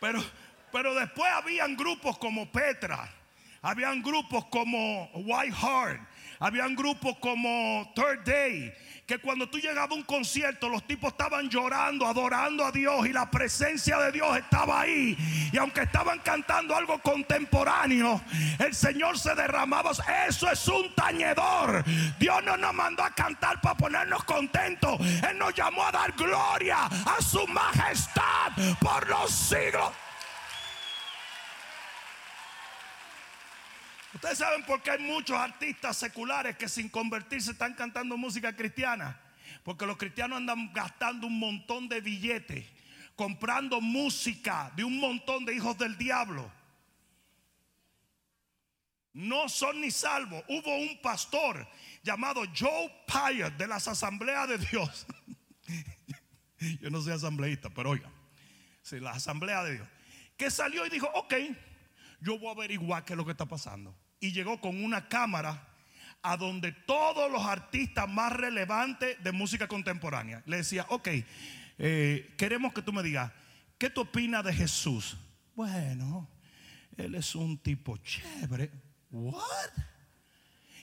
Pero, 0.00 0.24
pero 0.70 0.94
después 0.94 1.30
habían 1.32 1.76
grupos 1.76 2.18
como 2.18 2.50
Petra, 2.52 3.10
habían 3.60 4.00
grupos 4.00 4.44
como 4.46 5.10
White 5.12 5.56
Heart, 5.56 6.00
habían 6.38 6.76
grupos 6.76 7.18
como 7.18 7.92
Third 7.96 8.24
Day, 8.24 8.72
que 9.08 9.18
cuando 9.18 9.48
tú 9.48 9.56
llegabas 9.58 9.90
a 9.90 9.94
un 9.94 10.02
concierto, 10.02 10.68
los 10.68 10.86
tipos 10.86 11.12
estaban 11.12 11.48
llorando, 11.48 12.06
adorando 12.06 12.62
a 12.62 12.70
Dios 12.70 13.06
y 13.06 13.12
la 13.14 13.30
presencia 13.30 13.96
de 13.96 14.12
Dios 14.12 14.36
estaba 14.36 14.82
ahí. 14.82 15.16
Y 15.50 15.56
aunque 15.56 15.80
estaban 15.80 16.18
cantando 16.18 16.76
algo 16.76 16.98
contemporáneo, 16.98 18.20
el 18.58 18.74
Señor 18.74 19.18
se 19.18 19.34
derramaba. 19.34 19.92
Eso 20.28 20.50
es 20.50 20.68
un 20.68 20.94
tañedor. 20.94 21.82
Dios 22.18 22.44
no 22.44 22.58
nos 22.58 22.74
mandó 22.74 23.02
a 23.02 23.14
cantar 23.14 23.58
para 23.62 23.78
ponernos 23.78 24.24
contentos. 24.24 25.00
Él 25.00 25.38
nos 25.38 25.54
llamó 25.54 25.86
a 25.86 25.90
dar 25.90 26.12
gloria 26.12 26.84
a 26.84 27.22
su 27.22 27.46
majestad 27.46 28.52
por 28.78 29.08
los 29.08 29.30
siglos. 29.30 29.90
Ustedes 34.14 34.38
saben 34.38 34.64
por 34.64 34.82
qué 34.82 34.92
hay 34.92 34.98
muchos 35.00 35.36
artistas 35.36 35.96
seculares 35.96 36.56
que 36.56 36.68
sin 36.68 36.88
convertirse 36.88 37.52
están 37.52 37.74
cantando 37.74 38.16
música 38.16 38.54
cristiana. 38.56 39.20
Porque 39.62 39.86
los 39.86 39.96
cristianos 39.96 40.38
andan 40.38 40.72
gastando 40.72 41.26
un 41.26 41.38
montón 41.38 41.88
de 41.88 42.00
billetes, 42.00 42.66
comprando 43.16 43.80
música 43.80 44.72
de 44.76 44.84
un 44.84 44.98
montón 44.98 45.44
de 45.44 45.54
hijos 45.54 45.76
del 45.76 45.96
diablo. 45.98 46.50
No 49.12 49.48
son 49.48 49.80
ni 49.80 49.90
salvos. 49.90 50.42
Hubo 50.48 50.76
un 50.76 51.00
pastor 51.02 51.68
llamado 52.02 52.42
Joe 52.56 52.90
Pyer 53.06 53.56
de 53.56 53.66
las 53.66 53.88
Asambleas 53.88 54.48
de 54.48 54.58
Dios. 54.58 55.06
Yo 56.80 56.90
no 56.90 57.00
soy 57.00 57.12
asambleísta, 57.12 57.70
pero 57.70 57.90
oiga, 57.90 58.10
sí, 58.82 59.00
la 59.00 59.12
Asamblea 59.12 59.64
de 59.64 59.74
Dios. 59.74 59.88
Que 60.36 60.50
salió 60.50 60.86
y 60.86 60.90
dijo, 60.90 61.08
ok, 61.14 61.34
yo 62.20 62.38
voy 62.38 62.48
a 62.48 62.52
averiguar 62.52 63.04
qué 63.04 63.12
es 63.12 63.16
lo 63.16 63.24
que 63.24 63.32
está 63.32 63.46
pasando. 63.46 63.96
Y 64.20 64.32
llegó 64.32 64.60
con 64.60 64.82
una 64.82 65.08
cámara 65.08 65.68
a 66.22 66.36
donde 66.36 66.72
todos 66.72 67.30
los 67.30 67.44
artistas 67.44 68.08
más 68.08 68.32
relevantes 68.32 69.22
de 69.22 69.32
música 69.32 69.68
contemporánea 69.68 70.42
le 70.46 70.58
decía, 70.58 70.86
ok, 70.88 71.08
eh, 71.78 72.34
queremos 72.36 72.72
que 72.72 72.82
tú 72.82 72.92
me 72.92 73.02
digas, 73.02 73.32
¿qué 73.78 73.88
tú 73.88 74.00
opinas 74.02 74.44
de 74.44 74.52
Jesús? 74.52 75.16
Bueno, 75.54 76.28
él 76.96 77.14
es 77.14 77.34
un 77.34 77.58
tipo 77.58 77.96
chévere. 77.98 78.70
¿What? 79.10 79.70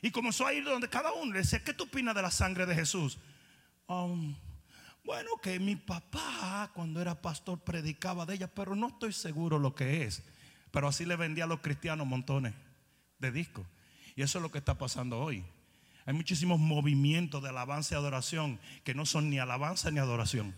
Y 0.01 0.11
comenzó 0.11 0.45
a 0.45 0.53
ir 0.53 0.63
donde 0.63 0.89
cada 0.89 1.11
uno 1.13 1.33
le 1.33 1.39
decía, 1.39 1.63
¿qué 1.63 1.73
tú 1.73 1.86
opinas 1.86 2.15
de 2.15 2.21
la 2.21 2.31
sangre 2.31 2.65
de 2.65 2.75
Jesús? 2.75 3.17
Um, 3.88 4.36
bueno, 5.03 5.31
que 5.41 5.59
mi 5.59 5.75
papá 5.75 6.71
cuando 6.73 7.01
era 7.01 7.21
pastor 7.21 7.59
predicaba 7.59 8.25
de 8.25 8.36
ella, 8.36 8.47
pero 8.47 8.75
no 8.75 8.88
estoy 8.88 9.13
seguro 9.13 9.59
lo 9.59 9.75
que 9.75 10.03
es. 10.03 10.23
Pero 10.76 10.89
así 10.89 11.05
le 11.05 11.15
vendía 11.15 11.45
a 11.45 11.47
los 11.47 11.61
cristianos 11.61 12.05
montones 12.05 12.53
de 13.19 13.32
discos. 13.32 13.65
Y 14.13 14.23
eso 14.23 14.39
es 14.39 14.41
lo 14.41 14.51
que 14.51 14.57
está 14.57 14.78
pasando 14.78 15.17
hoy. 15.17 15.41
Hay 16.05 16.13
muchísimos 16.13 16.59
movimientos 16.59 17.41
de 17.41 17.47
alabanza 17.47 17.95
y 17.95 17.97
adoración 17.97 18.59
que 18.84 18.93
no 18.93 19.05
son 19.05 19.30
ni 19.30 19.39
alabanza 19.39 19.89
ni 19.89 19.99
adoración. 19.99 20.53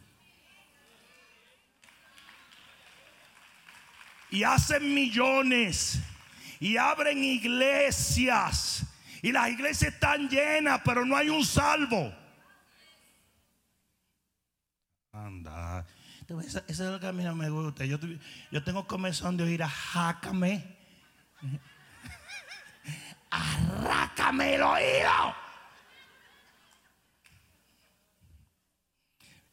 Y 4.32 4.41
hacen 4.41 4.91
millones 4.91 5.99
y 6.59 6.78
abren 6.78 7.24
iglesias. 7.24 8.88
Y 9.22 9.32
las 9.32 9.51
iglesias 9.51 9.93
están 9.93 10.30
llenas, 10.30 10.82
pero 10.84 11.05
no 11.05 11.15
hay 11.15 11.30
un 11.30 11.45
salvo. 11.45 12.11
Eso, 16.28 16.61
es 16.67 16.80
lo 16.80 16.99
que 16.99 17.07
a 17.07 17.13
mí 17.13 17.23
no 17.23 17.34
me 17.36 17.49
gusta. 17.49 17.86
Yo, 17.86 17.97
yo 18.51 18.63
tengo 18.63 18.86
comezón 18.86 19.38
de 19.38 19.45
oír 19.45 19.63
a. 19.63 19.71
Arrácame 23.30 24.55
el 24.55 24.61
oído. 24.61 25.36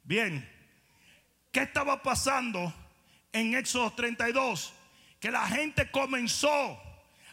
Bien, 0.03 0.49
¿qué 1.53 1.61
estaba 1.61 2.03
pasando 2.03 2.75
en 3.33 3.55
Éxodo 3.55 3.93
32? 3.93 4.73
Que 5.21 5.31
la 5.31 5.47
gente 5.47 5.91
comenzó 5.93 6.81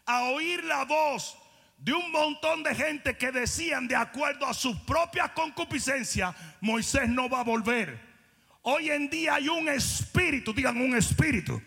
a 0.06 0.24
oír 0.26 0.64
la 0.64 0.86
voz 0.86 1.36
de 1.78 1.94
un 1.94 2.12
montón 2.12 2.62
de 2.62 2.76
gente 2.76 3.18
que 3.18 3.32
decían 3.32 3.88
de 3.88 3.96
acuerdo 3.96 4.46
a 4.46 4.54
sus 4.54 4.78
propias 4.82 5.32
concupiscencias, 5.32 6.36
Moisés 6.62 7.10
no 7.10 7.28
va 7.28 7.40
a 7.40 7.44
volver. 7.44 8.11
Hoy 8.64 8.92
en 8.92 9.10
día 9.10 9.36
hay 9.36 9.50
un 9.50 9.68
espíritu, 9.70 10.54
digan 10.54 10.80
un 10.80 10.96
espíritu, 10.96 11.62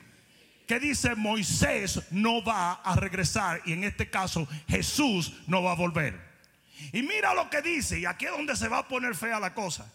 que 0.66 0.78
dice 0.78 1.14
Moisés 1.14 2.01
no 2.11 2.42
va 2.42 2.74
a 2.74 2.95
regresar 2.97 3.61
y 3.64 3.72
en 3.72 3.84
este 3.84 4.09
caso 4.09 4.47
Jesús 4.68 5.32
no 5.47 5.62
va 5.62 5.72
a 5.72 5.76
volver. 5.76 6.18
Y 6.92 7.03
mira 7.03 7.34
lo 7.34 7.51
que 7.51 7.62
dice, 7.62 7.99
y 7.99 8.07
aquí 8.07 8.26
es 8.26 8.30
donde 8.30 8.57
se 8.57 8.68
va 8.68 8.78
a 8.78 8.88
poner 8.88 9.14
fea 9.14 9.40
la 9.40 9.55
cosa. 9.55 9.92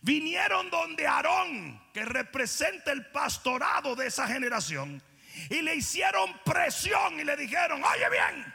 Vinieron 0.00 0.70
donde 0.70 1.06
Aarón, 1.06 1.80
que 1.92 2.04
representa 2.04 2.92
el 2.92 3.06
pastorado 3.06 3.94
de 3.94 4.06
esa 4.06 4.26
generación, 4.26 5.02
y 5.50 5.62
le 5.62 5.76
hicieron 5.76 6.32
presión 6.44 7.20
y 7.20 7.24
le 7.24 7.36
dijeron, 7.36 7.82
oye 7.82 8.10
bien, 8.10 8.54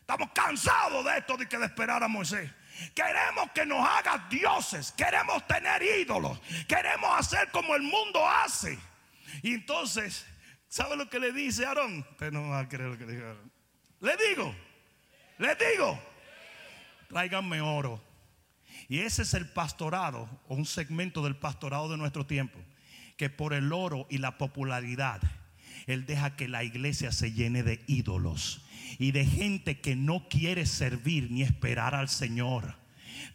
estamos 0.00 0.30
cansados 0.34 1.04
de 1.04 1.18
esto 1.18 1.36
de 1.36 1.48
que 1.48 1.58
de 1.58 1.66
esperar 1.66 2.02
a 2.02 2.08
Moisés. 2.08 2.50
Queremos 2.94 3.50
que 3.54 3.64
nos 3.64 3.86
haga 3.86 4.26
dioses, 4.30 4.92
queremos 4.92 5.46
tener 5.46 5.82
ídolos, 5.82 6.40
queremos 6.66 7.10
hacer 7.18 7.50
como 7.50 7.74
el 7.74 7.82
mundo 7.82 8.26
hace. 8.28 8.78
Y 9.42 9.54
entonces 9.54 10.26
¿Sabe 10.74 10.96
lo 10.96 11.08
que 11.08 11.20
le 11.20 11.30
dice 11.30 11.64
Aarón? 11.64 12.04
Usted 12.10 12.32
no 12.32 12.48
va 12.48 12.58
a 12.58 12.68
creer 12.68 12.90
lo 12.90 12.98
que 12.98 13.06
dijo 13.06 13.24
Aarón. 13.24 13.52
Le 14.00 14.16
digo, 14.16 14.52
le 15.38 15.54
digo, 15.54 16.02
tráiganme 17.08 17.60
oro. 17.60 18.02
Y 18.88 18.98
ese 18.98 19.22
es 19.22 19.34
el 19.34 19.48
pastorado, 19.48 20.28
o 20.48 20.56
un 20.56 20.66
segmento 20.66 21.22
del 21.22 21.36
pastorado 21.36 21.88
de 21.88 21.96
nuestro 21.96 22.26
tiempo, 22.26 22.58
que 23.16 23.30
por 23.30 23.54
el 23.54 23.72
oro 23.72 24.08
y 24.10 24.18
la 24.18 24.36
popularidad, 24.36 25.20
Él 25.86 26.06
deja 26.06 26.34
que 26.34 26.48
la 26.48 26.64
iglesia 26.64 27.12
se 27.12 27.30
llene 27.30 27.62
de 27.62 27.84
ídolos 27.86 28.66
y 28.98 29.12
de 29.12 29.24
gente 29.26 29.80
que 29.80 29.96
no 29.96 30.28
quiere 30.28 30.66
servir 30.66 31.30
ni 31.30 31.42
esperar 31.42 31.94
al 31.94 32.08
Señor 32.08 32.84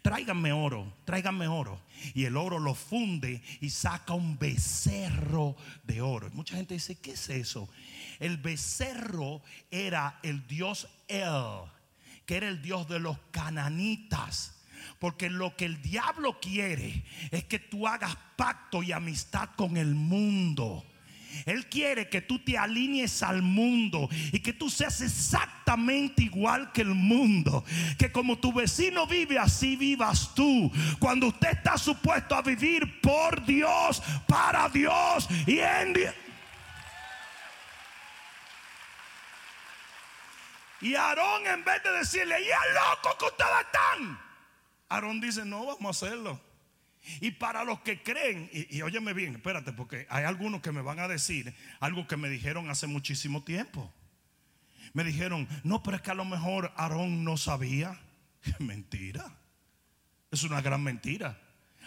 tráiganme 0.01 0.51
oro, 0.51 0.93
tráiganme 1.05 1.47
oro. 1.47 1.81
Y 2.13 2.25
el 2.25 2.37
oro 2.37 2.59
lo 2.59 2.75
funde 2.75 3.41
y 3.59 3.69
saca 3.69 4.13
un 4.13 4.37
becerro 4.37 5.55
de 5.83 6.01
oro. 6.01 6.29
mucha 6.31 6.55
gente 6.55 6.75
dice, 6.75 6.95
¿qué 6.95 7.11
es 7.11 7.29
eso? 7.29 7.69
El 8.19 8.37
becerro 8.37 9.41
era 9.71 10.19
el 10.23 10.47
dios 10.47 10.87
El, 11.07 11.71
que 12.25 12.37
era 12.37 12.47
el 12.47 12.61
dios 12.61 12.87
de 12.87 12.99
los 12.99 13.17
cananitas. 13.31 14.55
Porque 14.99 15.29
lo 15.29 15.55
que 15.55 15.65
el 15.65 15.81
diablo 15.81 16.39
quiere 16.39 17.05
es 17.31 17.43
que 17.45 17.59
tú 17.59 17.87
hagas 17.87 18.17
pacto 18.35 18.81
y 18.83 18.91
amistad 18.91 19.49
con 19.55 19.77
el 19.77 19.93
mundo. 19.95 20.85
Él 21.45 21.67
quiere 21.67 22.09
que 22.09 22.21
tú 22.21 22.39
te 22.39 22.57
alinees 22.57 23.23
al 23.23 23.41
mundo 23.41 24.09
y 24.31 24.39
que 24.39 24.53
tú 24.53 24.69
seas 24.69 25.01
exactamente 25.01 26.23
igual 26.23 26.71
que 26.71 26.81
el 26.81 26.95
mundo. 26.95 27.63
Que 27.97 28.11
como 28.11 28.37
tu 28.37 28.53
vecino 28.53 29.07
vive, 29.07 29.37
así 29.37 29.75
vivas 29.75 30.33
tú. 30.35 30.71
Cuando 30.99 31.27
usted 31.27 31.49
está 31.49 31.77
supuesto 31.77 32.35
a 32.35 32.41
vivir 32.41 33.01
por 33.01 33.45
Dios, 33.45 34.01
para 34.27 34.69
Dios 34.69 35.27
y 35.45 35.59
en 35.59 35.93
Dios. 35.93 36.13
Y 40.81 40.95
Aarón 40.95 41.45
en 41.45 41.63
vez 41.63 41.83
de 41.83 41.91
decirle, 41.91 42.41
y 42.41 42.45
es 42.45 42.73
loco 42.73 43.17
que 43.17 43.25
ustedes 43.25 43.51
están. 43.65 44.19
Aarón 44.87 45.19
dice, 45.19 45.43
no, 45.43 45.65
vamos 45.65 46.03
a 46.03 46.07
hacerlo. 46.07 46.48
Y 47.21 47.31
para 47.31 47.63
los 47.63 47.79
que 47.81 48.01
creen, 48.03 48.49
y, 48.51 48.81
óyeme 48.81 49.13
bien, 49.13 49.35
espérate, 49.35 49.73
porque 49.73 50.05
hay 50.09 50.25
algunos 50.25 50.61
que 50.61 50.71
me 50.71 50.81
van 50.81 50.99
a 50.99 51.07
decir 51.07 51.55
algo 51.79 52.07
que 52.07 52.17
me 52.17 52.29
dijeron 52.29 52.69
hace 52.69 52.87
muchísimo 52.87 53.43
tiempo. 53.43 53.93
Me 54.93 55.03
dijeron, 55.03 55.47
no, 55.63 55.81
pero 55.83 55.97
es 55.97 56.03
que 56.03 56.11
a 56.11 56.15
lo 56.15 56.25
mejor 56.25 56.73
Aarón 56.75 57.23
no 57.23 57.37
sabía. 57.37 57.99
Mentira. 58.59 59.37
Es 60.31 60.43
una 60.43 60.61
gran 60.61 60.83
mentira. 60.83 61.39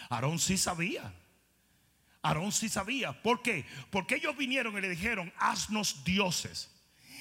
Aarón 0.09 0.39
sí 0.39 0.57
sabía. 0.57 1.13
Aarón 2.23 2.53
sí 2.53 2.69
sabía. 2.69 3.23
¿Por 3.23 3.43
qué? 3.43 3.67
Porque 3.91 4.17
ellos 4.17 4.37
vinieron 4.37 4.77
y 4.77 4.81
le 4.81 4.89
dijeron, 4.89 5.33
haznos 5.39 6.05
dioses. 6.05 6.71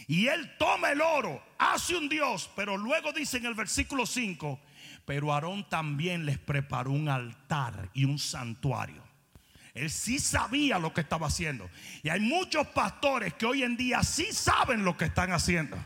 Y 0.07 0.27
él 0.27 0.55
toma 0.57 0.91
el 0.91 1.01
oro, 1.01 1.43
hace 1.57 1.95
un 1.95 2.09
dios, 2.09 2.49
pero 2.55 2.75
luego 2.75 3.13
dice 3.13 3.37
en 3.37 3.45
el 3.45 3.53
versículo 3.53 4.05
5, 4.05 4.59
pero 5.05 5.33
Aarón 5.33 5.67
también 5.69 6.25
les 6.25 6.37
preparó 6.37 6.91
un 6.91 7.09
altar 7.09 7.89
y 7.93 8.05
un 8.05 8.19
santuario. 8.19 9.03
Él 9.73 9.89
sí 9.89 10.19
sabía 10.19 10.79
lo 10.79 10.93
que 10.93 11.01
estaba 11.01 11.27
haciendo. 11.27 11.69
Y 12.03 12.09
hay 12.09 12.19
muchos 12.19 12.67
pastores 12.67 13.33
que 13.33 13.45
hoy 13.45 13.63
en 13.63 13.77
día 13.77 14.03
sí 14.03 14.27
saben 14.31 14.83
lo 14.83 14.97
que 14.97 15.05
están 15.05 15.31
haciendo. 15.31 15.77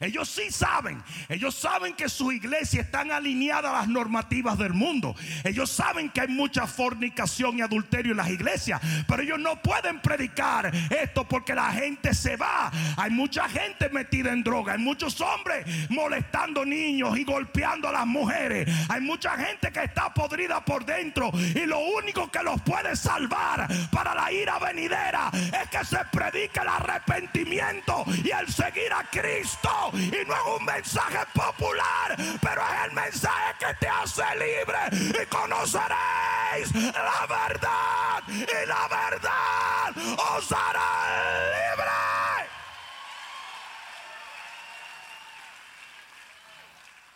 Ellos 0.00 0.28
sí 0.28 0.50
saben. 0.50 1.02
Ellos 1.28 1.54
saben 1.54 1.94
que 1.94 2.08
sus 2.08 2.32
iglesias 2.32 2.86
están 2.86 3.10
alineadas 3.10 3.72
a 3.72 3.78
las 3.78 3.88
normativas 3.88 4.58
del 4.58 4.72
mundo. 4.72 5.14
Ellos 5.44 5.70
saben 5.70 6.10
que 6.10 6.20
hay 6.20 6.28
mucha 6.28 6.66
fornicación 6.66 7.58
y 7.58 7.62
adulterio 7.62 8.12
en 8.12 8.18
las 8.18 8.30
iglesias. 8.30 8.80
Pero 9.06 9.22
ellos 9.22 9.38
no 9.38 9.60
pueden 9.60 10.00
predicar 10.00 10.72
esto 10.90 11.26
porque 11.26 11.54
la 11.54 11.72
gente 11.72 12.14
se 12.14 12.36
va. 12.36 12.70
Hay 12.96 13.10
mucha 13.10 13.48
gente 13.48 13.88
metida 13.88 14.32
en 14.32 14.42
droga. 14.42 14.74
Hay 14.74 14.78
muchos 14.78 15.20
hombres 15.20 15.66
molestando 15.90 16.64
niños 16.64 17.18
y 17.18 17.24
golpeando 17.24 17.88
a 17.88 17.92
las 17.92 18.06
mujeres. 18.06 18.68
Hay 18.88 19.00
mucha 19.00 19.36
gente 19.36 19.72
que 19.72 19.84
está 19.84 20.12
podrida 20.14 20.64
por 20.64 20.84
dentro. 20.84 21.30
Y 21.54 21.66
lo 21.66 21.80
único 21.80 22.30
que 22.30 22.42
los 22.42 22.60
puede 22.62 22.94
salvar 22.96 23.68
para 23.90 24.14
la 24.14 24.32
ira 24.32 24.58
venidera 24.58 25.30
es 25.32 25.68
que 25.70 25.84
se 25.84 25.98
predique 26.12 26.60
el 26.60 26.68
arrepentimiento 26.68 28.04
y 28.24 28.30
el 28.30 28.48
seguir 28.52 28.92
a 28.92 29.04
Cristo 29.10 29.87
y 29.94 30.24
no 30.26 30.34
es 30.34 30.60
un 30.60 30.64
mensaje 30.64 31.18
popular, 31.32 32.16
pero 32.40 32.62
es 32.62 32.84
el 32.84 32.92
mensaje 32.92 33.54
que 33.58 33.74
te 33.74 33.88
hace 33.88 34.22
libre 34.36 35.22
y 35.22 35.26
conoceréis 35.26 36.74
la 36.74 37.26
verdad 37.26 38.22
y 38.28 38.66
la 38.66 38.88
verdad 38.88 39.96
os 40.36 40.52
hará 40.52 41.40
libre. 41.50 41.88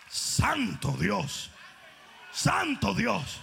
Santo 0.08 0.92
Dios, 0.98 1.50
Santo 2.32 2.94
Dios, 2.94 3.40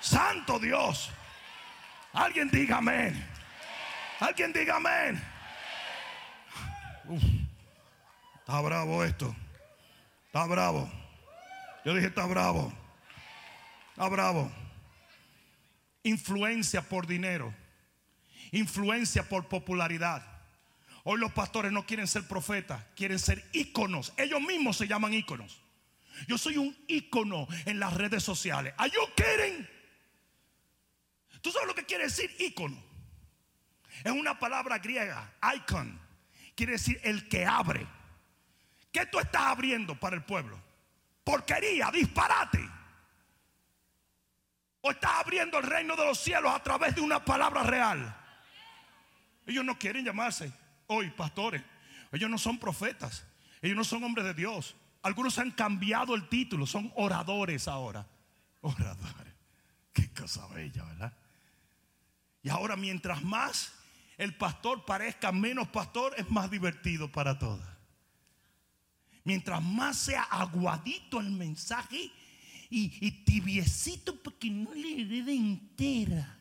Santo 0.00 0.58
Dios. 0.58 1.10
Alguien 2.12 2.50
diga 2.50 2.78
amén. 2.78 3.26
Alguien 4.20 4.52
diga 4.52 4.76
amén. 4.76 5.20
Está 8.42 8.60
bravo 8.60 9.04
esto. 9.04 9.34
Está 10.26 10.46
bravo. 10.46 10.90
Yo 11.84 11.94
dije, 11.94 12.08
está 12.08 12.26
bravo. 12.26 12.72
Está 13.90 14.08
bravo. 14.08 14.50
Influencia 16.02 16.82
por 16.82 17.06
dinero. 17.06 17.54
Influencia 18.50 19.28
por 19.28 19.46
popularidad. 19.46 20.26
Hoy 21.04 21.18
los 21.18 21.32
pastores 21.32 21.70
no 21.70 21.86
quieren 21.86 22.08
ser 22.08 22.26
profetas, 22.26 22.84
quieren 22.96 23.18
ser 23.18 23.48
íconos. 23.52 24.12
Ellos 24.16 24.40
mismos 24.40 24.76
se 24.76 24.88
llaman 24.88 25.14
íconos. 25.14 25.60
Yo 26.26 26.36
soy 26.36 26.56
un 26.56 26.76
ícono 26.88 27.46
en 27.64 27.78
las 27.78 27.94
redes 27.94 28.24
sociales. 28.24 28.74
¿Are 28.76 28.90
you 28.90 29.00
kidding? 29.16 29.68
¿Tú 31.40 31.50
sabes 31.52 31.68
lo 31.68 31.74
que 31.74 31.84
quiere 31.84 32.04
decir 32.04 32.34
ícono? 32.38 32.82
Es 34.02 34.12
una 34.12 34.38
palabra 34.38 34.78
griega, 34.78 35.32
icon. 35.56 36.00
Quiere 36.56 36.72
decir 36.72 37.00
el 37.04 37.28
que 37.28 37.46
abre. 37.46 37.86
¿Qué 38.92 39.06
tú 39.06 39.18
estás 39.18 39.42
abriendo 39.42 39.98
para 39.98 40.14
el 40.14 40.22
pueblo? 40.22 40.60
Porquería, 41.24 41.90
disparate. 41.90 42.60
O 44.82 44.90
estás 44.90 45.12
abriendo 45.14 45.58
el 45.58 45.64
reino 45.64 45.96
de 45.96 46.04
los 46.04 46.18
cielos 46.18 46.52
a 46.54 46.62
través 46.62 46.94
de 46.94 47.00
una 47.00 47.24
palabra 47.24 47.62
real. 47.62 48.16
Ellos 49.46 49.64
no 49.64 49.78
quieren 49.78 50.04
llamarse 50.04 50.52
hoy 50.88 51.10
pastores. 51.10 51.62
Ellos 52.12 52.28
no 52.28 52.36
son 52.36 52.58
profetas. 52.58 53.24
Ellos 53.62 53.76
no 53.76 53.84
son 53.84 54.04
hombres 54.04 54.26
de 54.26 54.34
Dios. 54.34 54.76
Algunos 55.02 55.38
han 55.38 55.52
cambiado 55.52 56.14
el 56.14 56.28
título. 56.28 56.66
Son 56.66 56.92
oradores 56.94 57.68
ahora. 57.68 58.06
Oradores. 58.60 59.34
Qué 59.92 60.12
cosa 60.12 60.46
bella, 60.48 60.84
¿verdad? 60.84 61.12
Y 62.42 62.50
ahora 62.50 62.76
mientras 62.76 63.22
más 63.22 63.72
el 64.18 64.36
pastor 64.36 64.84
parezca 64.84 65.32
menos 65.32 65.68
pastor, 65.68 66.14
es 66.16 66.28
más 66.30 66.50
divertido 66.50 67.10
para 67.10 67.38
todos. 67.38 67.71
Mientras 69.24 69.62
más 69.62 69.96
sea 69.96 70.22
aguadito 70.22 71.20
el 71.20 71.30
mensaje 71.30 72.10
y, 72.70 73.10
tibiecito 73.24 74.20
para 74.22 74.36
que 74.38 74.50
no 74.50 74.72
le 74.74 75.04
de 75.22 75.34
entera. 75.34 76.38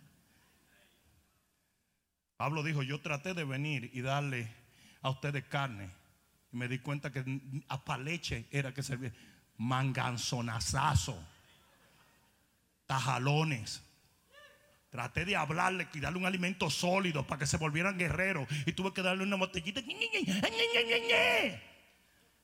Pablo 2.38 2.64
dijo, 2.64 2.82
yo 2.82 3.02
traté 3.02 3.34
de 3.34 3.44
venir 3.44 3.92
y 3.94 4.02
darle 4.02 4.52
a 5.02 5.10
ustedes 5.10 5.44
carne. 5.46 5.90
Y 6.52 6.58
me 6.58 6.68
di 6.68 6.80
cuenta 6.80 7.12
que 7.12 7.24
a 7.68 7.84
paleche 7.84 8.48
era 8.50 8.74
que 8.74 8.82
servía. 8.82 9.14
Manganzonazazo. 9.58 11.22
Tajalones. 12.88 13.84
Traté 14.90 15.24
de 15.24 15.36
hablarle 15.36 15.88
y 15.94 16.00
darle 16.00 16.18
un 16.18 16.26
alimento 16.26 16.70
sólido 16.70 17.28
para 17.28 17.40
que 17.40 17.46
se 17.46 17.58
volvieran 17.58 17.98
guerreros. 17.98 18.48
Y 18.66 18.74
tuve 18.74 18.94
que 18.94 19.02
darle 19.02 19.24
una 19.24 19.36
botellita. 19.36 19.82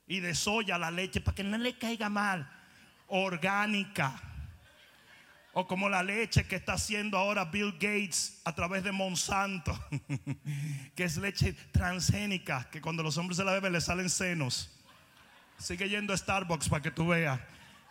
Y 0.08 0.20
de 0.20 0.34
soya 0.34 0.78
la 0.78 0.90
leche 0.90 1.20
para 1.20 1.34
que 1.34 1.44
no 1.44 1.58
le 1.58 1.78
caiga 1.78 2.08
mal. 2.08 2.50
Orgánica. 3.06 4.20
O 5.52 5.66
como 5.66 5.88
la 5.88 6.02
leche 6.02 6.46
que 6.46 6.56
está 6.56 6.74
haciendo 6.74 7.16
ahora 7.16 7.44
Bill 7.44 7.72
Gates 7.72 8.40
a 8.44 8.54
través 8.54 8.84
de 8.84 8.92
Monsanto, 8.92 9.78
que 10.94 11.04
es 11.04 11.16
leche 11.16 11.52
transgénica, 11.72 12.68
que 12.70 12.80
cuando 12.80 13.02
los 13.02 13.16
hombres 13.16 13.36
se 13.36 13.44
la 13.44 13.52
beben 13.52 13.72
le 13.72 13.80
salen 13.80 14.08
senos. 14.08 14.70
Sigue 15.58 15.88
yendo 15.88 16.12
a 16.12 16.16
Starbucks 16.16 16.68
para 16.68 16.82
que 16.82 16.90
tú 16.90 17.08
veas 17.08 17.40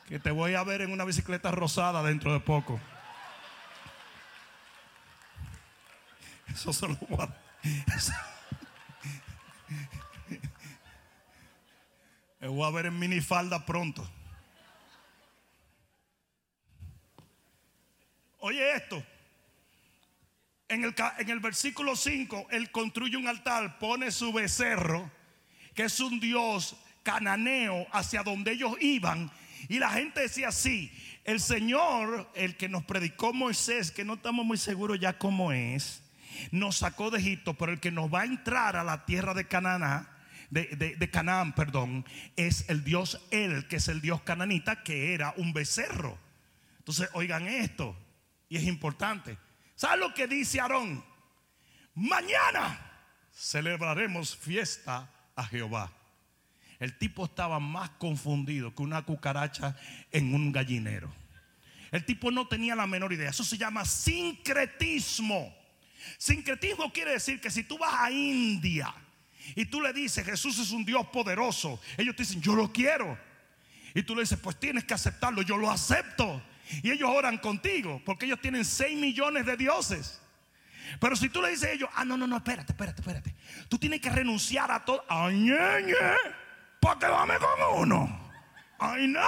que 0.08 0.20
te 0.20 0.32
voy 0.32 0.56
a 0.56 0.64
ver 0.64 0.82
en 0.82 0.92
una 0.92 1.04
bicicleta 1.04 1.52
rosada 1.52 2.02
dentro 2.02 2.32
de 2.32 2.40
poco. 2.40 2.80
Eso 6.48 6.72
se 6.72 6.88
lo 6.88 6.96
voy. 7.10 7.28
Me 12.40 12.48
voy 12.48 12.68
a 12.68 12.72
ver 12.72 12.86
en 12.88 13.00
minifalda 13.00 13.66
pronto. 13.66 14.08
Oye 18.40 18.76
esto. 18.76 19.04
En 20.70 20.84
el, 20.84 20.94
en 21.20 21.30
el 21.30 21.40
versículo 21.40 21.96
5, 21.96 22.48
él 22.52 22.72
construye 22.72 23.16
un 23.16 23.28
altar, 23.28 23.80
pone 23.80 24.12
su 24.12 24.34
becerro, 24.34 25.10
que 25.74 25.84
es 25.84 26.00
un 26.00 26.20
dios 26.20 26.76
cananeo, 27.04 27.88
hacia 27.92 28.22
donde 28.22 28.52
ellos 28.52 28.76
iban. 28.82 29.32
Y 29.70 29.80
la 29.80 29.90
gente 29.90 30.22
decía 30.22 30.50
así, 30.50 30.92
el 31.24 31.40
Señor, 31.40 32.30
el 32.36 32.58
que 32.58 32.70
nos 32.70 32.84
predicó 32.84 33.34
Moisés, 33.34 33.92
que 33.92 34.06
no 34.06 34.16
estamos 34.16 34.46
muy 34.46 34.58
seguros 34.58 35.00
ya 35.00 35.18
cómo 35.18 35.54
es, 35.54 36.04
nos 36.52 36.78
sacó 36.78 37.10
de 37.10 37.20
Egipto, 37.20 37.54
pero 37.54 37.72
el 37.72 37.80
que 37.80 37.92
nos 37.92 38.14
va 38.14 38.22
a 38.22 38.26
entrar 38.26 38.76
a 38.76 38.84
la 38.84 39.06
tierra 39.06 39.34
de 39.34 39.48
Canaán, 39.48 40.08
de, 40.50 40.96
de, 40.98 41.10
Canaán, 41.10 41.54
perdón, 41.54 42.06
es 42.36 42.70
el 42.70 42.84
Dios 42.84 43.22
Él, 43.32 43.68
que 43.68 43.78
es 43.78 43.88
el 43.88 44.02
Dios 44.02 44.22
cananita, 44.22 44.84
que 44.84 45.14
era 45.14 45.34
un 45.38 45.54
becerro. 45.54 46.18
Entonces, 46.80 47.10
oigan 47.14 47.48
esto, 47.48 47.96
y 48.48 48.58
es 48.58 48.64
importante. 48.64 49.38
¿Sabe 49.76 49.98
lo 49.98 50.14
que 50.14 50.28
dice 50.28 50.60
Aarón? 50.60 51.04
Mañana 51.94 52.80
celebraremos 53.34 54.38
fiesta 54.38 55.10
a 55.36 55.44
Jehová. 55.46 55.92
El 56.80 56.98
tipo 56.98 57.26
estaba 57.26 57.60
más 57.60 57.90
confundido 57.92 58.74
que 58.74 58.84
una 58.84 59.04
cucaracha 59.04 59.76
en 60.12 60.34
un 60.34 60.52
gallinero. 60.52 61.12
El 61.92 62.06
tipo 62.06 62.32
no 62.32 62.48
tenía 62.48 62.76
la 62.76 62.88
menor 62.88 63.14
idea. 63.14 63.30
Eso 63.30 63.44
se 63.44 63.58
llama 63.58 63.84
sincretismo. 63.84 65.56
Sincretismo 66.18 66.92
quiere 66.94 67.12
decir 67.12 67.42
que 67.42 67.50
si 67.50 67.64
tú 67.64 67.78
vas 67.78 67.94
a 67.94 68.12
India 68.12 68.94
y 69.56 69.66
tú 69.66 69.82
le 69.82 69.94
dices 69.94 70.26
Jesús 70.26 70.60
es 70.60 70.72
un 70.72 70.86
Dios 70.86 71.08
poderoso, 71.08 71.80
ellos 71.98 72.16
te 72.16 72.24
dicen 72.24 72.42
yo 72.42 72.56
lo 72.56 72.72
quiero. 72.72 73.18
Y 73.94 74.04
tú 74.04 74.14
le 74.14 74.22
dices 74.22 74.40
pues 74.40 74.60
tienes 74.60 74.84
que 74.84 74.94
aceptarlo, 74.94 75.42
yo 75.42 75.58
lo 75.58 75.70
acepto. 75.72 76.42
Y 76.84 76.92
ellos 76.92 77.10
oran 77.10 77.38
contigo 77.38 78.02
porque 78.06 78.26
ellos 78.26 78.42
tienen 78.42 78.66
6 78.66 78.98
millones 78.98 79.46
de 79.46 79.58
dioses. 79.58 80.22
Pero 81.00 81.16
si 81.16 81.30
tú 81.30 81.42
le 81.42 81.50
dices 81.50 81.70
a 81.70 81.72
ellos, 81.72 81.90
ah, 81.96 82.06
no, 82.06 82.18
no, 82.18 82.28
no, 82.28 82.38
espérate, 82.38 82.72
espérate, 82.72 83.02
espérate. 83.02 83.36
Tú 83.68 83.78
tienes 83.78 84.00
que 84.00 84.10
renunciar 84.10 84.72
a 84.72 84.84
todo. 84.84 85.04
Ay, 85.10 85.52
para 86.80 87.00
que 87.00 87.08
dame 87.08 87.34
con 87.38 87.82
uno. 87.82 88.32
Ay, 88.80 89.08
no. 89.08 89.20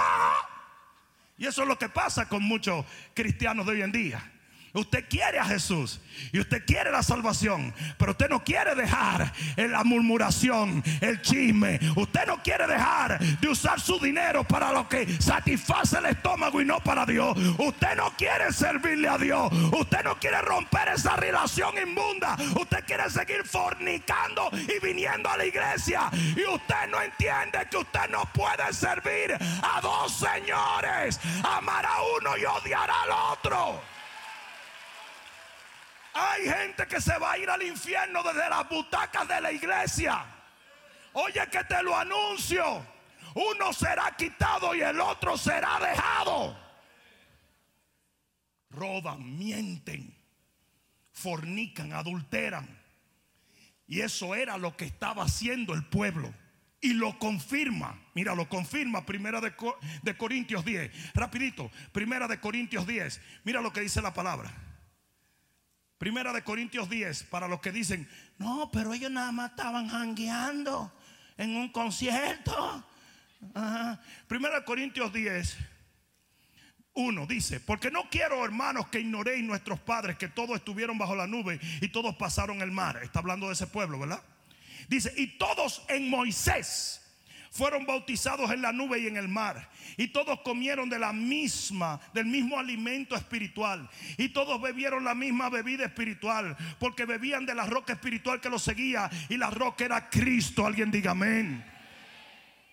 Y 1.36 1.46
eso 1.46 1.62
es 1.62 1.68
lo 1.68 1.78
que 1.78 1.88
pasa 1.88 2.28
con 2.28 2.42
muchos 2.42 2.84
cristianos 3.14 3.66
de 3.66 3.72
hoy 3.72 3.82
en 3.82 3.92
día. 3.92 4.32
Usted 4.72 5.04
quiere 5.08 5.38
a 5.38 5.44
Jesús 5.44 6.00
y 6.32 6.38
usted 6.38 6.64
quiere 6.64 6.92
la 6.92 7.02
salvación, 7.02 7.74
pero 7.98 8.12
usted 8.12 8.28
no 8.28 8.44
quiere 8.44 8.76
dejar 8.76 9.32
la 9.56 9.82
murmuración, 9.82 10.82
el 11.00 11.20
chisme. 11.22 11.80
Usted 11.96 12.26
no 12.26 12.40
quiere 12.40 12.68
dejar 12.68 13.18
de 13.18 13.48
usar 13.48 13.80
su 13.80 13.98
dinero 13.98 14.44
para 14.44 14.72
lo 14.72 14.88
que 14.88 15.20
satisface 15.20 15.98
el 15.98 16.06
estómago 16.06 16.60
y 16.60 16.64
no 16.64 16.78
para 16.80 17.04
Dios. 17.04 17.36
Usted 17.58 17.96
no 17.96 18.12
quiere 18.16 18.52
servirle 18.52 19.08
a 19.08 19.18
Dios. 19.18 19.52
Usted 19.72 20.04
no 20.04 20.16
quiere 20.20 20.40
romper 20.42 20.88
esa 20.94 21.16
relación 21.16 21.74
inmunda. 21.76 22.36
Usted 22.54 22.84
quiere 22.84 23.10
seguir 23.10 23.44
fornicando 23.44 24.50
y 24.52 24.84
viniendo 24.84 25.28
a 25.28 25.36
la 25.36 25.46
iglesia. 25.46 26.10
Y 26.12 26.44
usted 26.44 26.88
no 26.90 27.02
entiende 27.02 27.66
que 27.68 27.76
usted 27.76 28.08
no 28.10 28.24
puede 28.32 28.72
servir 28.72 29.36
a 29.62 29.80
dos 29.80 30.12
señores. 30.16 31.18
Amar 31.42 31.84
a 31.84 32.02
uno 32.18 32.36
y 32.36 32.44
odiar 32.44 32.88
al 32.88 33.10
otro. 33.32 33.99
Hay 36.12 36.44
gente 36.44 36.86
que 36.86 37.00
se 37.00 37.16
va 37.18 37.32
a 37.32 37.38
ir 37.38 37.48
al 37.48 37.62
infierno 37.62 38.22
desde 38.22 38.48
las 38.48 38.68
butacas 38.68 39.28
de 39.28 39.40
la 39.40 39.52
iglesia. 39.52 40.24
Oye 41.12 41.46
que 41.50 41.64
te 41.64 41.82
lo 41.82 41.96
anuncio. 41.96 42.86
Uno 43.34 43.72
será 43.72 44.14
quitado 44.16 44.74
y 44.74 44.82
el 44.82 45.00
otro 45.00 45.36
será 45.36 45.78
dejado. 45.78 46.58
Roban, 48.70 49.38
mienten, 49.38 50.16
fornican, 51.12 51.92
adulteran. 51.92 52.80
Y 53.86 54.00
eso 54.00 54.34
era 54.34 54.56
lo 54.56 54.76
que 54.76 54.84
estaba 54.84 55.24
haciendo 55.24 55.74
el 55.74 55.84
pueblo. 55.84 56.32
Y 56.80 56.94
lo 56.94 57.18
confirma. 57.18 58.00
Mira, 58.14 58.34
lo 58.34 58.48
confirma 58.48 59.04
Primera 59.04 59.40
de, 59.40 60.16
Corintios 60.16 60.64
10. 60.64 61.14
Rapidito. 61.14 61.70
Primera 61.92 62.26
de 62.26 62.40
Corintios 62.40 62.86
10. 62.86 63.20
Mira 63.44 63.60
lo 63.60 63.72
que 63.72 63.80
dice 63.80 64.00
la 64.00 64.14
palabra. 64.14 64.50
Primera 66.00 66.32
de 66.32 66.42
Corintios 66.42 66.88
10, 66.88 67.24
para 67.24 67.46
los 67.46 67.60
que 67.60 67.72
dicen, 67.72 68.08
no, 68.38 68.70
pero 68.72 68.94
ellos 68.94 69.10
nada 69.10 69.32
más 69.32 69.50
estaban 69.50 69.86
jangueando 69.86 70.90
en 71.36 71.54
un 71.54 71.68
concierto. 71.68 72.82
Primera 74.26 74.60
de 74.60 74.64
Corintios 74.64 75.12
10, 75.12 75.58
1 76.94 77.26
dice, 77.26 77.60
porque 77.60 77.90
no 77.90 78.08
quiero 78.08 78.42
hermanos 78.42 78.88
que 78.88 79.00
ignoréis 79.00 79.44
nuestros 79.44 79.78
padres, 79.78 80.16
que 80.16 80.28
todos 80.28 80.56
estuvieron 80.56 80.96
bajo 80.96 81.14
la 81.14 81.26
nube 81.26 81.60
y 81.82 81.88
todos 81.88 82.16
pasaron 82.16 82.62
el 82.62 82.70
mar. 82.70 82.98
Está 83.02 83.18
hablando 83.18 83.48
de 83.48 83.52
ese 83.52 83.66
pueblo, 83.66 83.98
¿verdad? 83.98 84.22
Dice, 84.88 85.12
y 85.18 85.36
todos 85.36 85.82
en 85.88 86.08
Moisés 86.08 87.09
fueron 87.50 87.84
bautizados 87.84 88.50
en 88.52 88.62
la 88.62 88.72
nube 88.72 89.00
y 89.00 89.06
en 89.08 89.16
el 89.16 89.28
mar. 89.28 89.68
Y 89.96 90.08
todos 90.08 90.40
comieron 90.40 90.88
de 90.88 90.98
la 90.98 91.12
misma, 91.12 92.00
del 92.14 92.26
mismo 92.26 92.58
alimento 92.58 93.16
espiritual. 93.16 93.88
Y 94.16 94.28
todos 94.28 94.60
bebieron 94.62 95.04
la 95.04 95.14
misma 95.14 95.50
bebida 95.50 95.84
espiritual. 95.84 96.56
Porque 96.78 97.04
bebían 97.04 97.44
de 97.44 97.54
la 97.54 97.66
roca 97.66 97.92
espiritual 97.92 98.40
que 98.40 98.48
los 98.48 98.62
seguía. 98.62 99.10
Y 99.28 99.36
la 99.36 99.50
roca 99.50 99.84
era 99.84 100.08
Cristo. 100.08 100.64
Alguien 100.64 100.90
diga 100.90 101.10
amén. 101.10 101.64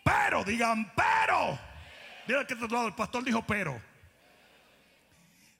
Pero, 0.03 0.43
digan, 0.43 0.91
pero. 0.95 1.59
Mira 2.27 2.45
que 2.45 2.53
el 2.53 2.93
pastor 2.93 3.23
dijo 3.23 3.45
pero. 3.45 3.81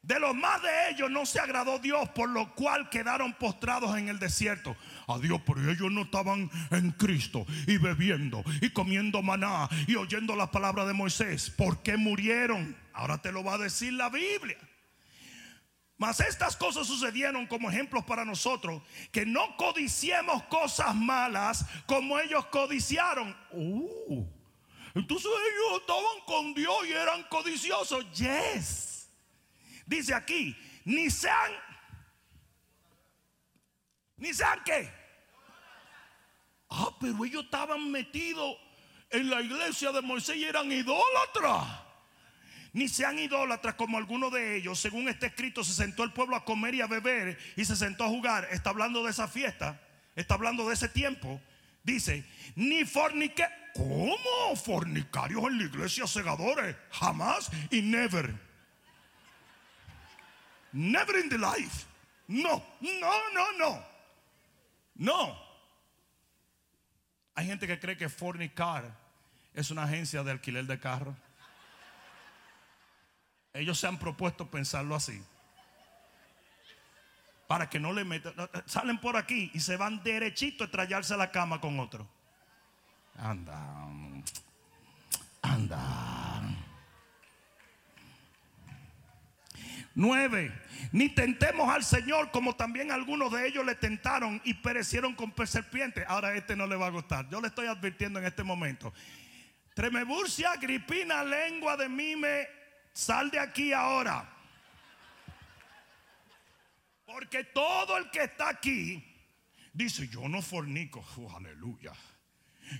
De 0.07 0.21
los 0.21 0.33
más 0.33 0.61
de 0.61 0.91
ellos 0.91 1.11
no 1.11 1.25
se 1.25 1.37
agradó 1.37 1.79
Dios, 1.79 2.07
por 2.09 2.29
lo 2.29 2.55
cual 2.55 2.89
quedaron 2.89 3.33
postrados 3.33 3.97
en 3.97 4.07
el 4.07 4.19
desierto. 4.19 4.77
Adiós, 5.09 5.41
pero 5.45 5.71
ellos 5.71 5.89
no 5.89 6.01
estaban 6.01 6.51
en 6.69 6.91
Cristo 6.91 7.45
y 7.65 7.77
bebiendo 7.77 8.43
y 8.61 8.69
comiendo 8.71 9.21
maná 9.21 9.69
y 9.87 9.95
oyendo 9.95 10.35
las 10.35 10.49
palabras 10.49 10.85
de 10.85 10.91
Moisés. 10.91 11.49
¿Por 11.49 11.81
qué 11.81 11.95
murieron? 11.95 12.75
Ahora 12.91 13.21
te 13.21 13.31
lo 13.31 13.41
va 13.41 13.53
a 13.53 13.57
decir 13.57 13.93
la 13.93 14.09
Biblia. 14.09 14.57
Mas 15.97 16.19
estas 16.19 16.57
cosas 16.57 16.85
sucedieron 16.87 17.47
como 17.47 17.69
ejemplos 17.69 18.03
para 18.03 18.25
nosotros, 18.25 18.83
que 19.13 19.25
no 19.25 19.55
codiciemos 19.55 20.43
cosas 20.43 20.93
malas 20.93 21.65
como 21.85 22.19
ellos 22.19 22.45
codiciaron. 22.47 23.35
Uh, 23.51 24.25
entonces 24.93 25.31
ellos 25.31 25.81
estaban 25.81 26.21
con 26.25 26.53
Dios 26.53 26.75
y 26.85 26.91
eran 26.91 27.23
codiciosos. 27.29 28.05
Yes. 28.11 29.09
Dice 29.85 30.13
aquí, 30.13 30.53
ni 30.83 31.09
sean, 31.09 31.53
ni 34.17 34.33
sean 34.33 34.59
qué. 34.65 34.96
Ah, 36.69 36.95
pero 36.99 37.23
ellos 37.25 37.45
estaban 37.45 37.91
metidos 37.91 38.57
en 39.09 39.29
la 39.29 39.41
iglesia 39.41 39.91
de 39.91 40.01
Moisés 40.01 40.35
y 40.37 40.43
eran 40.43 40.71
idólatras 40.71 41.87
ni 42.77 42.87
sean 42.87 43.17
idólatras 43.17 43.73
como 43.73 43.97
algunos 43.97 44.31
de 44.31 44.57
ellos. 44.57 44.79
Según 44.79 45.09
este 45.09 45.25
escrito, 45.25 45.63
se 45.63 45.73
sentó 45.73 46.03
el 46.03 46.13
pueblo 46.13 46.35
a 46.35 46.45
comer 46.45 46.75
y 46.75 46.81
a 46.81 46.85
beber 46.87 47.35
y 47.55 47.65
se 47.65 47.75
sentó 47.75 48.03
a 48.03 48.07
jugar. 48.07 48.47
Está 48.51 48.69
hablando 48.69 49.03
de 49.03 49.09
esa 49.09 49.27
fiesta, 49.27 49.81
está 50.15 50.35
hablando 50.35 50.67
de 50.67 50.75
ese 50.75 50.87
tiempo. 50.87 51.41
Dice, 51.83 52.23
ni 52.55 52.85
fornique. 52.85 53.45
¿Cómo? 53.73 54.55
Fornicarios 54.55 55.43
en 55.45 55.57
la 55.57 55.63
iglesia, 55.63 56.05
segadores. 56.05 56.75
Jamás 56.91 57.49
y 57.71 57.81
never. 57.81 58.33
Never 60.71 61.17
in 61.17 61.29
the 61.29 61.37
life. 61.37 61.85
No, 62.27 62.63
no, 62.79 63.31
no, 63.33 63.51
no. 63.57 63.85
No. 64.95 65.46
Hay 67.37 67.45
gente 67.45 67.67
que 67.67 67.79
cree 67.79 67.95
que 67.95 68.09
fornicar 68.09 68.97
es 69.53 69.69
una 69.69 69.83
agencia 69.83 70.23
de 70.23 70.31
alquiler 70.31 70.65
de 70.65 70.79
carros. 70.79 71.15
Ellos 73.53 73.79
se 73.79 73.85
han 73.85 73.99
propuesto 73.99 74.49
pensarlo 74.49 74.95
así. 74.95 75.23
Para 77.47 77.69
que 77.69 77.79
no 77.79 77.93
le 77.93 78.03
metan. 78.05 78.33
Salen 78.65 78.97
por 78.97 79.17
aquí 79.17 79.51
y 79.53 79.59
se 79.59 79.77
van 79.77 80.01
derechito 80.01 80.63
a 80.63 80.65
estrellarse 80.65 81.13
a 81.13 81.17
la 81.17 81.29
cama 81.29 81.61
con 81.61 81.79
otro. 81.79 82.07
Anda. 83.19 83.85
Anda. 85.43 86.16
Nueve. 89.97 90.53
Ni 90.91 91.09
tentemos 91.09 91.73
al 91.73 91.83
Señor 91.83 92.29
como 92.29 92.55
también 92.55 92.91
algunos 92.91 93.31
de 93.31 93.47
ellos 93.47 93.65
le 93.65 93.73
tentaron 93.73 94.39
y 94.45 94.53
perecieron 94.53 95.15
con 95.15 95.33
serpientes. 95.47 96.05
Ahora 96.07 96.35
este 96.35 96.55
no 96.55 96.67
le 96.67 96.75
va 96.75 96.85
a 96.85 96.91
gustar. 96.91 97.27
Yo 97.29 97.41
le 97.41 97.47
estoy 97.47 97.65
advirtiendo 97.65 98.19
en 98.19 98.25
este 98.25 98.43
momento. 98.43 98.93
Tremeburcia, 99.73 100.55
gripina, 100.57 101.23
lengua 101.23 101.75
de 101.75 101.89
mime 101.89 102.47
Sal 102.93 103.31
de 103.31 103.39
aquí 103.39 103.73
ahora. 103.73 104.27
Porque 107.07 107.45
todo 107.45 107.97
el 107.97 108.11
que 108.11 108.25
está 108.25 108.49
aquí 108.49 109.03
dice, 109.73 110.07
yo 110.09 110.29
no 110.29 110.43
fornico. 110.43 111.03
Oh, 111.17 111.35
aleluya. 111.35 111.93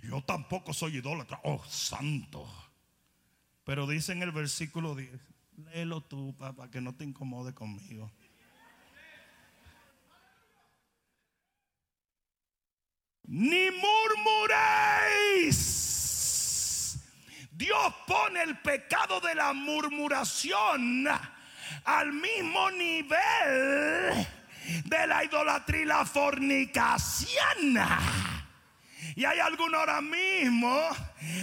Yo 0.03 0.22
tampoco 0.22 0.72
soy 0.72 0.97
idólatra. 0.97 1.39
Oh, 1.45 1.65
santo. 1.65 2.47
Pero 3.63 3.88
dice 3.88 4.11
en 4.11 4.22
el 4.22 4.32
versículo 4.32 4.93
10, 4.93 5.09
léelo 5.58 6.01
tú 6.01 6.36
para 6.38 6.70
que 6.70 6.80
no 6.82 6.95
te 6.95 7.03
incomode 7.03 7.53
conmigo. 7.53 8.12
Ni 13.24 13.70
murmuréis 13.72 15.08
Dios 17.51 17.93
pone 18.05 18.43
el 18.43 18.60
pecado 18.60 19.20
de 19.20 19.34
la 19.36 19.51
murmuración 19.51 21.08
al 21.86 22.14
mismo 22.14 22.72
nivel 22.72 24.28
de 24.86 25.08
la 25.08 25.26
idolatría 25.26 25.82
y 25.82 25.86
la 25.86 26.05
fornicación. 26.05 27.80
Y 29.16 29.26
hay 29.26 29.39
alguno 29.39 29.78
ahora 29.78 30.01
mismo 30.01 30.89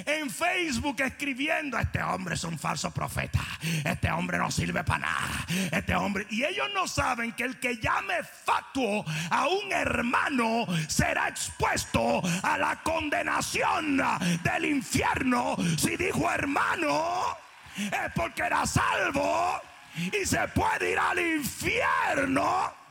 en 0.07 0.31
Facebook 0.31 1.01
escribiendo, 1.01 1.79
este 1.79 2.03
hombre 2.03 2.35
es 2.35 2.45
un 2.45 2.59
falso 2.59 2.91
profeta, 2.91 3.41
este 3.85 4.11
hombre 4.11 4.39
no 4.39 4.51
sirve 4.51 4.85
para 4.85 5.01
nada, 5.01 5.47
este 5.73 5.95
hombre... 5.95 6.27
Y 6.31 6.45
ellos 6.45 6.69
no 6.75 6.87
saben 6.87 7.33
que 7.33 7.45
el 7.45 7.59
que 7.59 7.77
llame 7.79 8.23
fatuo 8.23 9.05
a 9.31 9.49
un 9.49 9.73
hermano 9.73 10.67
será 10.89 11.29
expuesto 11.29 12.23
a 12.43 12.59
la 12.59 12.83
condenación 12.83 14.03
del 14.43 14.65
infierno. 14.65 15.57
Si 15.77 15.97
dijo 15.97 16.31
hermano, 16.31 17.37
es 17.77 18.13
porque 18.15 18.43
era 18.43 18.67
salvo 18.67 19.61
y 19.97 20.27
se 20.27 20.47
puede 20.49 20.93
ir 20.93 20.99
al 20.99 21.19
infierno 21.19 22.84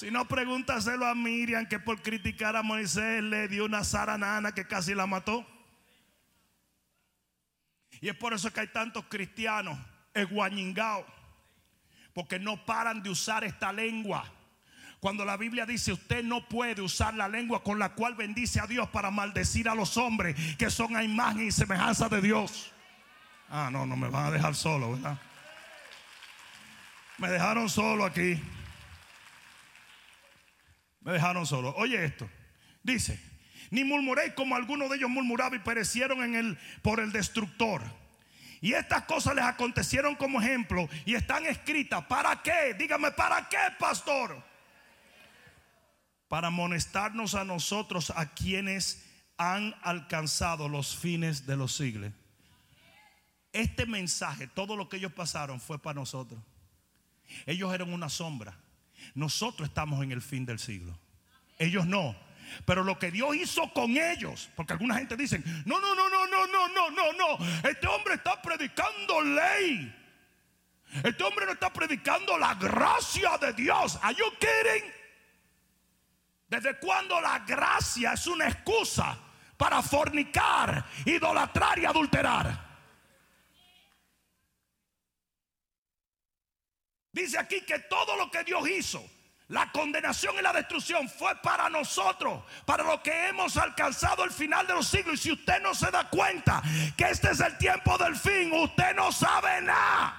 si 0.00 0.10
no, 0.10 0.24
pregúntaselo 0.24 1.06
a 1.06 1.14
Miriam 1.14 1.66
que 1.66 1.78
por 1.78 2.00
criticar 2.00 2.56
a 2.56 2.62
Moisés 2.62 3.22
le 3.22 3.48
dio 3.48 3.66
una 3.66 3.84
zaranana 3.84 4.52
que 4.52 4.66
casi 4.66 4.94
la 4.94 5.06
mató. 5.06 5.46
Y 8.00 8.08
es 8.08 8.16
por 8.16 8.32
eso 8.32 8.50
que 8.50 8.60
hay 8.60 8.68
tantos 8.68 9.04
cristianos 9.10 9.78
eguañingados, 10.14 11.04
porque 12.14 12.38
no 12.38 12.64
paran 12.64 13.02
de 13.02 13.10
usar 13.10 13.44
esta 13.44 13.74
lengua. 13.74 14.24
Cuando 15.00 15.26
la 15.26 15.36
Biblia 15.36 15.66
dice 15.66 15.92
usted 15.92 16.24
no 16.24 16.48
puede 16.48 16.80
usar 16.80 17.12
la 17.12 17.28
lengua 17.28 17.62
con 17.62 17.78
la 17.78 17.90
cual 17.90 18.14
bendice 18.14 18.58
a 18.58 18.66
Dios 18.66 18.88
para 18.88 19.10
maldecir 19.10 19.68
a 19.68 19.74
los 19.74 19.98
hombres 19.98 20.34
que 20.56 20.70
son 20.70 20.96
a 20.96 21.04
imagen 21.04 21.48
y 21.48 21.52
semejanza 21.52 22.08
de 22.08 22.22
Dios. 22.22 22.72
Ah, 23.50 23.68
no, 23.70 23.84
no 23.84 23.98
me 23.98 24.08
van 24.08 24.28
a 24.28 24.30
dejar 24.30 24.54
solo, 24.54 24.92
¿verdad? 24.92 25.18
Me 27.18 27.28
dejaron 27.28 27.68
solo 27.68 28.06
aquí. 28.06 28.42
Me 31.00 31.12
dejaron 31.12 31.46
solo. 31.46 31.74
Oye 31.76 32.04
esto. 32.04 32.28
Dice, 32.82 33.20
ni 33.70 33.84
murmuréis 33.84 34.34
como 34.34 34.56
algunos 34.56 34.90
de 34.90 34.96
ellos 34.96 35.10
murmuraban 35.10 35.60
y 35.60 35.62
perecieron 35.62 36.22
en 36.22 36.34
el, 36.34 36.58
por 36.82 37.00
el 37.00 37.12
destructor. 37.12 37.82
Y 38.60 38.74
estas 38.74 39.04
cosas 39.04 39.34
les 39.34 39.44
acontecieron 39.44 40.14
como 40.16 40.40
ejemplo 40.40 40.88
y 41.06 41.14
están 41.14 41.46
escritas. 41.46 42.04
¿Para 42.06 42.42
qué? 42.42 42.74
Dígame, 42.78 43.10
¿para 43.12 43.48
qué, 43.48 43.58
pastor? 43.78 44.42
Para 46.28 46.48
amonestarnos 46.48 47.34
a 47.34 47.44
nosotros, 47.44 48.10
a 48.14 48.34
quienes 48.34 49.06
han 49.38 49.74
alcanzado 49.82 50.68
los 50.68 50.96
fines 50.96 51.46
de 51.46 51.56
los 51.56 51.74
siglos. 51.74 52.12
Este 53.52 53.86
mensaje, 53.86 54.46
todo 54.46 54.76
lo 54.76 54.88
que 54.88 54.98
ellos 54.98 55.12
pasaron 55.12 55.60
fue 55.60 55.78
para 55.78 55.94
nosotros. 55.94 56.38
Ellos 57.46 57.72
eran 57.72 57.92
una 57.92 58.08
sombra. 58.08 58.56
Nosotros 59.14 59.68
estamos 59.68 60.02
en 60.02 60.12
el 60.12 60.22
fin 60.22 60.44
del 60.44 60.58
siglo. 60.58 60.98
Ellos 61.58 61.86
no. 61.86 62.16
Pero 62.64 62.82
lo 62.82 62.98
que 62.98 63.10
Dios 63.10 63.36
hizo 63.36 63.72
con 63.72 63.96
ellos, 63.96 64.50
porque 64.56 64.72
alguna 64.72 64.96
gente 64.96 65.16
dice, 65.16 65.42
no, 65.64 65.80
no, 65.80 65.94
no, 65.94 66.08
no, 66.08 66.26
no, 66.26 66.46
no, 66.46 66.68
no, 66.68 66.90
no, 66.90 67.12
no. 67.12 67.68
Este 67.68 67.86
hombre 67.86 68.14
está 68.14 68.40
predicando 68.42 69.20
ley. 69.22 69.94
Este 71.04 71.22
hombre 71.22 71.46
no 71.46 71.52
está 71.52 71.72
predicando 71.72 72.36
la 72.36 72.54
gracia 72.54 73.38
de 73.38 73.52
Dios. 73.52 73.98
¿Are 74.02 74.14
you 74.14 74.24
kidding? 74.38 74.90
¿Desde 76.48 76.76
cuándo 76.78 77.20
la 77.20 77.38
gracia 77.40 78.14
es 78.14 78.26
una 78.26 78.48
excusa 78.48 79.16
para 79.56 79.80
fornicar, 79.82 80.84
idolatrar 81.04 81.78
y 81.78 81.84
adulterar? 81.84 82.69
Dice 87.12 87.38
aquí 87.38 87.62
que 87.62 87.78
todo 87.80 88.16
lo 88.16 88.30
que 88.30 88.44
Dios 88.44 88.68
hizo, 88.68 89.04
la 89.48 89.72
condenación 89.72 90.36
y 90.38 90.42
la 90.42 90.52
destrucción 90.52 91.08
fue 91.08 91.34
para 91.42 91.68
nosotros, 91.68 92.44
para 92.64 92.84
lo 92.84 93.02
que 93.02 93.28
hemos 93.28 93.56
alcanzado 93.56 94.22
el 94.22 94.30
final 94.30 94.64
de 94.66 94.74
los 94.74 94.86
siglos. 94.86 95.14
Y 95.14 95.22
si 95.22 95.32
usted 95.32 95.60
no 95.60 95.74
se 95.74 95.90
da 95.90 96.08
cuenta 96.08 96.62
que 96.96 97.04
este 97.04 97.30
es 97.30 97.40
el 97.40 97.58
tiempo 97.58 97.98
del 97.98 98.14
fin, 98.14 98.52
usted 98.52 98.94
no 98.94 99.10
sabe 99.10 99.60
nada. 99.62 100.16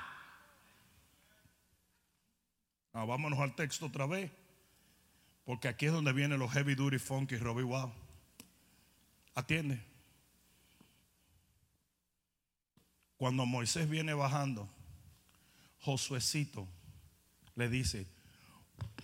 Ah, 2.94 3.06
vámonos 3.06 3.40
al 3.40 3.56
texto 3.56 3.86
otra 3.86 4.06
vez. 4.06 4.30
Porque 5.46 5.70
aquí 5.70 5.86
es 5.86 5.94
donde 5.94 6.12
vienen 6.12 6.38
los 6.38 6.52
heavy 6.52 6.76
duty 6.76 7.00
funky 7.00 7.38
Robbie 7.38 7.64
Wow. 7.64 7.92
Atiende. 9.34 9.82
Cuando 13.16 13.46
Moisés 13.46 13.90
viene 13.90 14.14
bajando, 14.14 14.68
Josuecito 15.80 16.68
le 17.62 17.70
dice, 17.70 18.08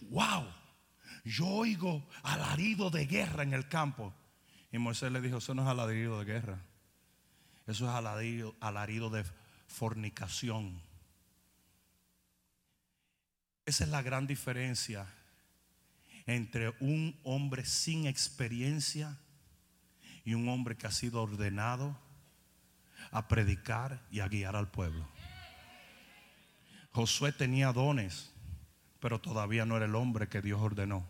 wow, 0.09 0.45
yo 1.23 1.45
oigo 1.45 2.07
alarido 2.23 2.89
de 2.89 3.05
guerra 3.05 3.43
en 3.43 3.53
el 3.53 3.67
campo. 3.67 4.13
Y 4.71 4.79
Moisés 4.79 5.11
le 5.11 5.21
dijo, 5.21 5.37
eso 5.37 5.53
no 5.53 5.61
es 5.61 5.67
alarido 5.67 6.19
de 6.19 6.25
guerra, 6.25 6.59
eso 7.67 7.85
es 7.87 7.91
alarido, 7.93 8.55
alarido 8.59 9.11
de 9.11 9.23
fornicación. 9.67 10.81
Esa 13.65 13.83
es 13.83 13.89
la 13.91 14.01
gran 14.01 14.25
diferencia 14.25 15.07
entre 16.25 16.73
un 16.79 17.17
hombre 17.23 17.63
sin 17.63 18.07
experiencia 18.07 19.17
y 20.25 20.33
un 20.33 20.49
hombre 20.49 20.75
que 20.75 20.87
ha 20.87 20.91
sido 20.91 21.21
ordenado 21.21 21.97
a 23.11 23.27
predicar 23.27 24.01
y 24.09 24.19
a 24.19 24.27
guiar 24.27 24.55
al 24.55 24.71
pueblo. 24.71 25.07
Josué 26.91 27.31
tenía 27.31 27.71
dones, 27.71 28.33
pero 28.99 29.19
todavía 29.19 29.65
no 29.65 29.77
era 29.77 29.85
el 29.85 29.95
hombre 29.95 30.27
que 30.27 30.41
Dios 30.41 30.61
ordenó. 30.61 31.05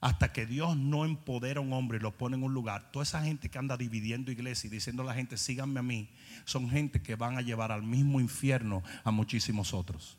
Hasta 0.00 0.32
que 0.32 0.46
Dios 0.46 0.76
no 0.76 1.04
empodera 1.04 1.60
a 1.60 1.62
un 1.62 1.72
hombre 1.72 1.98
y 1.98 2.00
lo 2.00 2.10
pone 2.10 2.36
en 2.36 2.42
un 2.42 2.52
lugar, 2.52 2.90
toda 2.90 3.04
esa 3.04 3.22
gente 3.22 3.48
que 3.48 3.58
anda 3.58 3.76
dividiendo 3.76 4.32
iglesia 4.32 4.66
y 4.66 4.70
diciendo 4.70 5.04
a 5.04 5.06
la 5.06 5.14
gente, 5.14 5.36
síganme 5.36 5.78
a 5.78 5.84
mí, 5.84 6.08
son 6.44 6.68
gente 6.68 7.00
que 7.00 7.14
van 7.14 7.38
a 7.38 7.42
llevar 7.42 7.70
al 7.70 7.84
mismo 7.84 8.20
infierno 8.20 8.82
a 9.04 9.12
muchísimos 9.12 9.72
otros. 9.72 10.18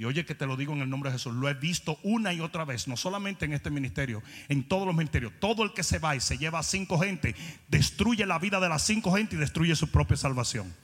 Y 0.00 0.06
oye 0.06 0.24
que 0.24 0.34
te 0.34 0.46
lo 0.46 0.56
digo 0.56 0.72
en 0.72 0.80
el 0.80 0.88
nombre 0.88 1.10
de 1.10 1.18
Jesús, 1.18 1.34
lo 1.34 1.46
he 1.46 1.52
visto 1.52 1.98
una 2.02 2.32
y 2.32 2.40
otra 2.40 2.64
vez, 2.64 2.88
no 2.88 2.96
solamente 2.96 3.44
en 3.44 3.52
este 3.52 3.68
ministerio, 3.68 4.22
en 4.48 4.66
todos 4.66 4.86
los 4.86 4.96
ministerios. 4.96 5.34
Todo 5.38 5.62
el 5.62 5.74
que 5.74 5.82
se 5.82 5.98
va 5.98 6.16
y 6.16 6.20
se 6.20 6.38
lleva 6.38 6.60
a 6.60 6.62
cinco 6.62 6.98
gente, 6.98 7.34
destruye 7.68 8.24
la 8.24 8.38
vida 8.38 8.60
de 8.60 8.70
las 8.70 8.80
cinco 8.80 9.12
gente 9.12 9.36
y 9.36 9.38
destruye 9.38 9.76
su 9.76 9.90
propia 9.90 10.16
salvación. 10.16 10.74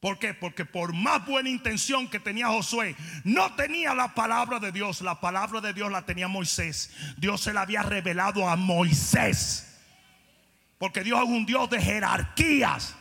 ¿Por 0.00 0.18
qué? 0.18 0.34
Porque 0.34 0.64
por 0.64 0.92
más 0.92 1.24
buena 1.26 1.48
intención 1.48 2.08
que 2.08 2.20
tenía 2.20 2.48
Josué, 2.48 2.94
no 3.24 3.54
tenía 3.54 3.94
la 3.94 4.14
palabra 4.14 4.60
de 4.60 4.70
Dios. 4.70 5.00
La 5.00 5.20
palabra 5.20 5.60
de 5.60 5.72
Dios 5.72 5.90
la 5.90 6.02
tenía 6.02 6.28
Moisés. 6.28 6.90
Dios 7.16 7.40
se 7.40 7.52
la 7.52 7.62
había 7.62 7.82
revelado 7.82 8.48
a 8.48 8.56
Moisés. 8.56 9.80
Porque 10.78 11.02
Dios 11.02 11.22
es 11.22 11.28
un 11.28 11.46
Dios 11.46 11.70
de 11.70 11.80
jerarquías. 11.80 12.94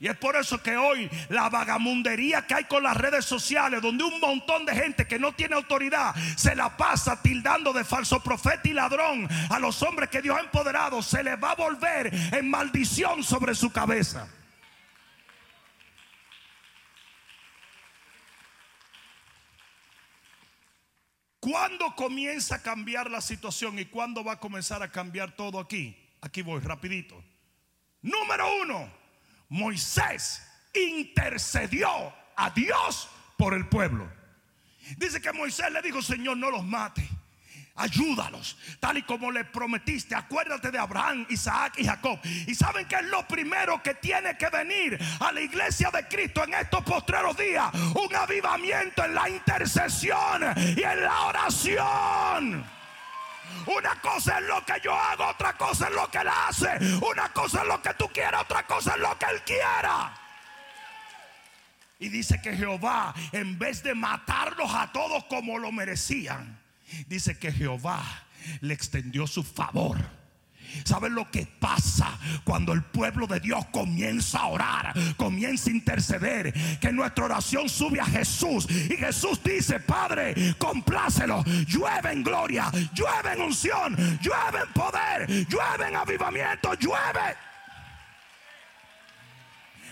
Y 0.00 0.08
es 0.08 0.16
por 0.16 0.34
eso 0.34 0.60
que 0.60 0.76
hoy 0.76 1.08
la 1.28 1.48
vagamundería 1.48 2.44
que 2.44 2.54
hay 2.54 2.64
con 2.64 2.82
las 2.82 2.96
redes 2.96 3.24
sociales, 3.24 3.80
donde 3.80 4.02
un 4.02 4.18
montón 4.18 4.64
de 4.66 4.74
gente 4.74 5.06
que 5.06 5.16
no 5.16 5.32
tiene 5.32 5.54
autoridad 5.54 6.12
se 6.36 6.56
la 6.56 6.76
pasa 6.76 7.22
tildando 7.22 7.72
de 7.72 7.84
falso 7.84 8.20
profeta 8.20 8.68
y 8.68 8.72
ladrón 8.72 9.28
a 9.48 9.60
los 9.60 9.80
hombres 9.82 10.08
que 10.08 10.20
Dios 10.20 10.36
ha 10.36 10.40
empoderado, 10.40 11.02
se 11.02 11.22
les 11.22 11.40
va 11.40 11.52
a 11.52 11.54
volver 11.54 12.12
en 12.32 12.50
maldición 12.50 13.22
sobre 13.22 13.54
su 13.54 13.70
cabeza. 13.70 14.26
¿Cuándo 21.42 21.96
comienza 21.96 22.54
a 22.54 22.62
cambiar 22.62 23.10
la 23.10 23.20
situación 23.20 23.76
y 23.76 23.86
cuándo 23.86 24.22
va 24.22 24.34
a 24.34 24.38
comenzar 24.38 24.80
a 24.80 24.92
cambiar 24.92 25.34
todo 25.34 25.58
aquí? 25.58 25.98
Aquí 26.20 26.40
voy 26.40 26.60
rapidito. 26.60 27.20
Número 28.00 28.46
uno 28.62 28.88
Moisés 29.48 30.40
intercedió 30.72 31.88
a 32.36 32.50
Dios 32.50 33.08
por 33.36 33.54
el 33.54 33.68
pueblo. 33.68 34.08
Dice 34.96 35.20
que 35.20 35.32
Moisés 35.32 35.72
le 35.72 35.82
dijo, 35.82 36.00
Señor, 36.00 36.36
no 36.36 36.48
los 36.48 36.64
mate. 36.64 37.08
Ayúdalos, 37.74 38.58
tal 38.80 38.98
y 38.98 39.02
como 39.02 39.30
le 39.30 39.44
prometiste. 39.46 40.14
Acuérdate 40.14 40.70
de 40.70 40.78
Abraham, 40.78 41.26
Isaac 41.30 41.74
y 41.78 41.86
Jacob. 41.86 42.20
Y 42.46 42.54
saben 42.54 42.86
que 42.86 42.96
es 42.96 43.04
lo 43.04 43.26
primero 43.26 43.82
que 43.82 43.94
tiene 43.94 44.36
que 44.36 44.50
venir 44.50 44.98
a 45.20 45.32
la 45.32 45.40
iglesia 45.40 45.90
de 45.90 46.06
Cristo 46.06 46.44
en 46.44 46.52
estos 46.52 46.84
postreros 46.84 47.34
días: 47.36 47.72
un 47.94 48.14
avivamiento 48.14 49.04
en 49.04 49.14
la 49.14 49.28
intercesión 49.28 50.42
y 50.76 50.82
en 50.82 51.02
la 51.02 51.20
oración. 51.22 52.64
Una 53.66 54.00
cosa 54.00 54.38
es 54.38 54.44
lo 54.46 54.64
que 54.66 54.80
yo 54.82 54.94
hago, 54.94 55.28
otra 55.28 55.54
cosa 55.54 55.88
es 55.88 55.94
lo 55.94 56.10
que 56.10 56.18
él 56.18 56.28
hace. 56.28 56.68
Una 57.10 57.32
cosa 57.32 57.62
es 57.62 57.68
lo 57.68 57.80
que 57.80 57.94
tú 57.94 58.08
quieras, 58.08 58.42
otra 58.42 58.66
cosa 58.66 58.94
es 58.94 59.00
lo 59.00 59.18
que 59.18 59.26
él 59.26 59.42
quiera. 59.44 60.12
Y 62.00 62.08
dice 62.08 62.40
que 62.42 62.54
Jehová, 62.54 63.14
en 63.30 63.58
vez 63.58 63.82
de 63.82 63.94
matarlos 63.94 64.74
a 64.74 64.92
todos 64.92 65.24
como 65.24 65.58
lo 65.58 65.72
merecían, 65.72 66.61
dice 67.08 67.38
que 67.38 67.52
Jehová 67.52 68.02
le 68.60 68.74
extendió 68.74 69.26
su 69.26 69.42
favor 69.42 69.98
¿Saben 70.84 71.14
lo 71.14 71.30
que 71.30 71.46
pasa 71.46 72.18
cuando 72.44 72.72
el 72.72 72.82
pueblo 72.82 73.26
de 73.26 73.40
Dios 73.40 73.64
comienza 73.66 74.40
a 74.40 74.46
orar, 74.46 74.94
comienza 75.16 75.70
a 75.70 75.74
interceder? 75.74 76.52
Que 76.80 76.92
nuestra 76.92 77.26
oración 77.26 77.68
sube 77.68 78.00
a 78.00 78.06
Jesús 78.06 78.66
y 78.70 78.96
Jesús 78.96 79.42
dice, 79.42 79.80
Padre, 79.80 80.34
complácelo, 80.58 81.44
llueve 81.66 82.12
en 82.12 82.22
gloria, 82.22 82.70
llueve 82.94 83.34
en 83.34 83.42
unción, 83.42 83.96
llueve 84.20 84.60
en 84.66 84.72
poder, 84.72 85.46
llueve 85.48 85.88
en 85.88 85.96
avivamiento, 85.96 86.74
llueve. 86.74 87.36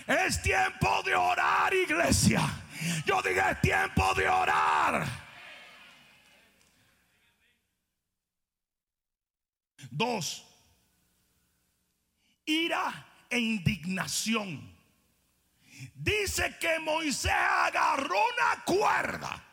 Es 0.07 0.41
tiempo 0.41 1.01
de 1.05 1.15
orar, 1.15 1.73
iglesia. 1.73 2.41
Yo 3.05 3.21
digo, 3.21 3.41
es 3.49 3.61
tiempo 3.61 4.13
de 4.15 4.27
orar. 4.27 5.20
Dos, 9.91 10.43
ira 12.45 13.05
e 13.29 13.37
indignación. 13.37 14.75
Dice 15.93 16.57
que 16.59 16.79
Moisés 16.79 17.31
agarró 17.31 18.17
una 18.17 18.63
cuerda 18.63 19.50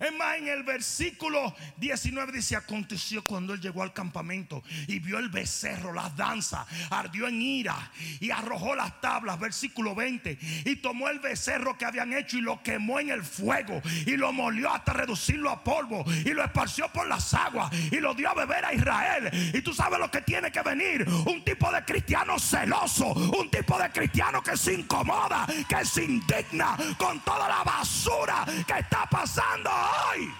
es 0.00 0.12
más, 0.14 0.38
en 0.38 0.48
el 0.48 0.62
versículo 0.62 1.54
19 1.78 2.32
dice, 2.32 2.56
aconteció 2.56 3.24
cuando 3.24 3.54
él 3.54 3.60
llegó 3.60 3.82
al 3.82 3.92
campamento 3.92 4.62
y 4.86 4.98
vio 4.98 5.18
el 5.18 5.28
becerro, 5.28 5.92
las 5.92 6.16
danzas, 6.16 6.66
ardió 6.90 7.28
en 7.28 7.40
ira 7.40 7.90
y 8.20 8.30
arrojó 8.30 8.74
las 8.74 9.00
tablas, 9.00 9.38
versículo 9.38 9.94
20, 9.94 10.38
y 10.64 10.76
tomó 10.76 11.08
el 11.08 11.20
becerro 11.20 11.78
que 11.78 11.84
habían 11.84 12.12
hecho 12.12 12.38
y 12.38 12.42
lo 12.42 12.62
quemó 12.62 13.00
en 13.00 13.10
el 13.10 13.22
fuego 13.22 13.80
y 14.06 14.16
lo 14.16 14.32
molió 14.32 14.72
hasta 14.72 14.92
reducirlo 14.92 15.50
a 15.50 15.62
polvo 15.62 16.04
y 16.24 16.30
lo 16.30 16.44
esparció 16.44 16.88
por 16.88 17.06
las 17.06 17.32
aguas 17.34 17.72
y 17.90 17.96
lo 17.96 18.14
dio 18.14 18.30
a 18.30 18.34
beber 18.34 18.64
a 18.64 18.74
Israel. 18.74 19.30
Y 19.54 19.60
tú 19.62 19.72
sabes 19.72 19.98
lo 19.98 20.10
que 20.10 20.20
tiene 20.22 20.50
que 20.50 20.62
venir, 20.62 21.06
un 21.26 21.42
tipo 21.44 21.70
de 21.70 21.84
cristiano 21.84 22.38
celoso, 22.38 23.06
un 23.12 23.50
tipo 23.50 23.78
de 23.78 23.90
cristiano 23.90 24.42
que 24.42 24.56
se 24.56 24.74
incomoda, 24.74 25.46
que 25.68 25.84
se 25.84 26.04
indigna 26.04 26.76
con 26.98 27.20
toda 27.20 27.48
la 27.48 27.62
basura 27.64 28.44
que 28.66 28.78
está 28.78 29.06
pasando 29.06 29.70
hoy. 29.86 30.32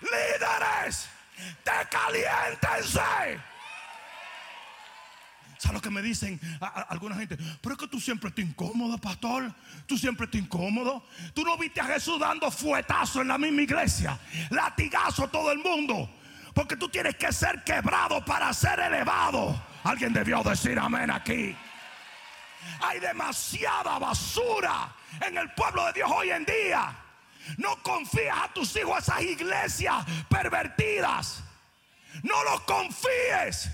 Líderes, 0.00 1.08
calientense 1.90 3.00
¿Sabes 5.64 5.76
lo 5.76 5.80
que 5.80 5.90
me 5.90 6.02
dicen 6.02 6.38
alguna 6.88 7.14
gente? 7.16 7.38
Pero 7.62 7.74
es 7.74 7.80
que 7.80 7.88
tú 7.88 7.98
siempre 7.98 8.28
estás 8.28 8.44
incómodo, 8.44 8.98
pastor. 8.98 9.50
Tú 9.86 9.96
siempre 9.96 10.26
estás 10.26 10.42
incómodo. 10.42 11.06
Tú 11.32 11.42
no 11.42 11.56
viste 11.56 11.80
a 11.80 11.86
Jesús 11.86 12.20
dando 12.20 12.50
fuetazo 12.50 13.22
en 13.22 13.28
la 13.28 13.38
misma 13.38 13.62
iglesia. 13.62 14.18
Latigazo 14.50 15.24
a 15.24 15.28
todo 15.28 15.50
el 15.52 15.60
mundo. 15.60 16.10
Porque 16.52 16.76
tú 16.76 16.90
tienes 16.90 17.16
que 17.16 17.32
ser 17.32 17.64
quebrado 17.64 18.22
para 18.24 18.52
ser 18.52 18.78
elevado. 18.78 19.58
Alguien 19.84 20.12
debió 20.12 20.42
decir 20.42 20.78
amén 20.78 21.10
aquí. 21.10 21.56
Hay 22.82 23.00
demasiada 23.00 23.98
basura 23.98 24.94
en 25.26 25.38
el 25.38 25.50
pueblo 25.52 25.86
de 25.86 25.92
Dios 25.94 26.10
hoy 26.14 26.30
en 26.30 26.44
día. 26.44 27.03
No 27.58 27.82
confías 27.82 28.36
a 28.42 28.52
tus 28.52 28.74
hijos 28.76 28.96
a 28.96 28.98
esas 28.98 29.22
iglesias 29.22 30.04
pervertidas. 30.28 31.42
No 32.22 32.42
los 32.44 32.60
confíes. 32.62 33.70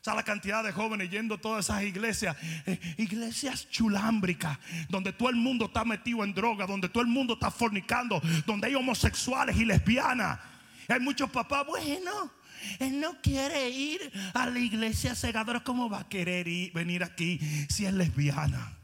O 0.00 0.04
sea, 0.04 0.14
la 0.14 0.24
cantidad 0.24 0.64
de 0.64 0.72
jóvenes 0.72 1.10
yendo 1.10 1.36
a 1.36 1.38
todas 1.38 1.66
esas 1.66 1.84
iglesias, 1.84 2.36
eh, 2.66 2.76
iglesias 2.98 3.70
chulámbricas, 3.70 4.58
donde 4.88 5.12
todo 5.12 5.30
el 5.30 5.36
mundo 5.36 5.66
está 5.66 5.84
metido 5.84 6.24
en 6.24 6.34
droga, 6.34 6.66
donde 6.66 6.88
todo 6.88 7.04
el 7.04 7.08
mundo 7.08 7.34
está 7.34 7.52
fornicando, 7.52 8.20
donde 8.44 8.66
hay 8.66 8.74
homosexuales 8.74 9.56
y 9.56 9.64
lesbianas. 9.64 10.40
hay 10.88 10.98
muchos 10.98 11.30
papás, 11.30 11.64
bueno, 11.64 12.32
él 12.80 13.00
no 13.00 13.20
quiere 13.22 13.68
ir 13.70 14.00
a 14.34 14.46
la 14.46 14.58
iglesia 14.58 15.14
segadora. 15.14 15.60
¿Cómo 15.60 15.88
va 15.88 16.00
a 16.00 16.08
querer 16.08 16.48
ir, 16.48 16.72
venir 16.72 17.04
aquí 17.04 17.38
si 17.68 17.86
es 17.86 17.92
lesbiana? 17.92 18.81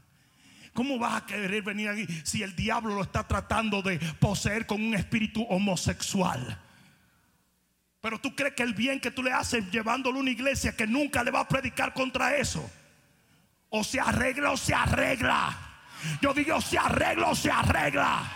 ¿Cómo 0.79 0.97
vas 0.97 1.23
a 1.23 1.25
querer 1.25 1.61
venir 1.61 1.89
aquí 1.89 2.07
si 2.23 2.41
el 2.41 2.55
diablo 2.55 2.95
lo 2.95 3.01
está 3.01 3.27
tratando 3.27 3.81
de 3.81 3.99
poseer 4.17 4.65
con 4.65 4.81
un 4.81 4.95
espíritu 4.95 5.43
homosexual? 5.49 6.57
Pero 7.99 8.17
tú 8.21 8.33
crees 8.33 8.53
que 8.53 8.63
el 8.63 8.73
bien 8.73 9.01
que 9.01 9.11
tú 9.11 9.21
le 9.21 9.33
haces 9.33 9.69
llevándolo 9.71 10.19
a 10.19 10.21
una 10.21 10.29
iglesia 10.29 10.77
que 10.77 10.87
nunca 10.87 11.21
le 11.21 11.31
va 11.31 11.41
a 11.41 11.47
predicar 11.49 11.93
contra 11.93 12.37
eso. 12.37 12.65
O 13.67 13.83
se 13.83 13.99
arregla 13.99 14.51
o 14.51 14.55
se 14.55 14.73
arregla. 14.73 15.53
Yo 16.21 16.33
digo, 16.33 16.61
se 16.61 16.77
arregla 16.77 17.27
o 17.27 17.35
se 17.35 17.51
arregla. 17.51 18.31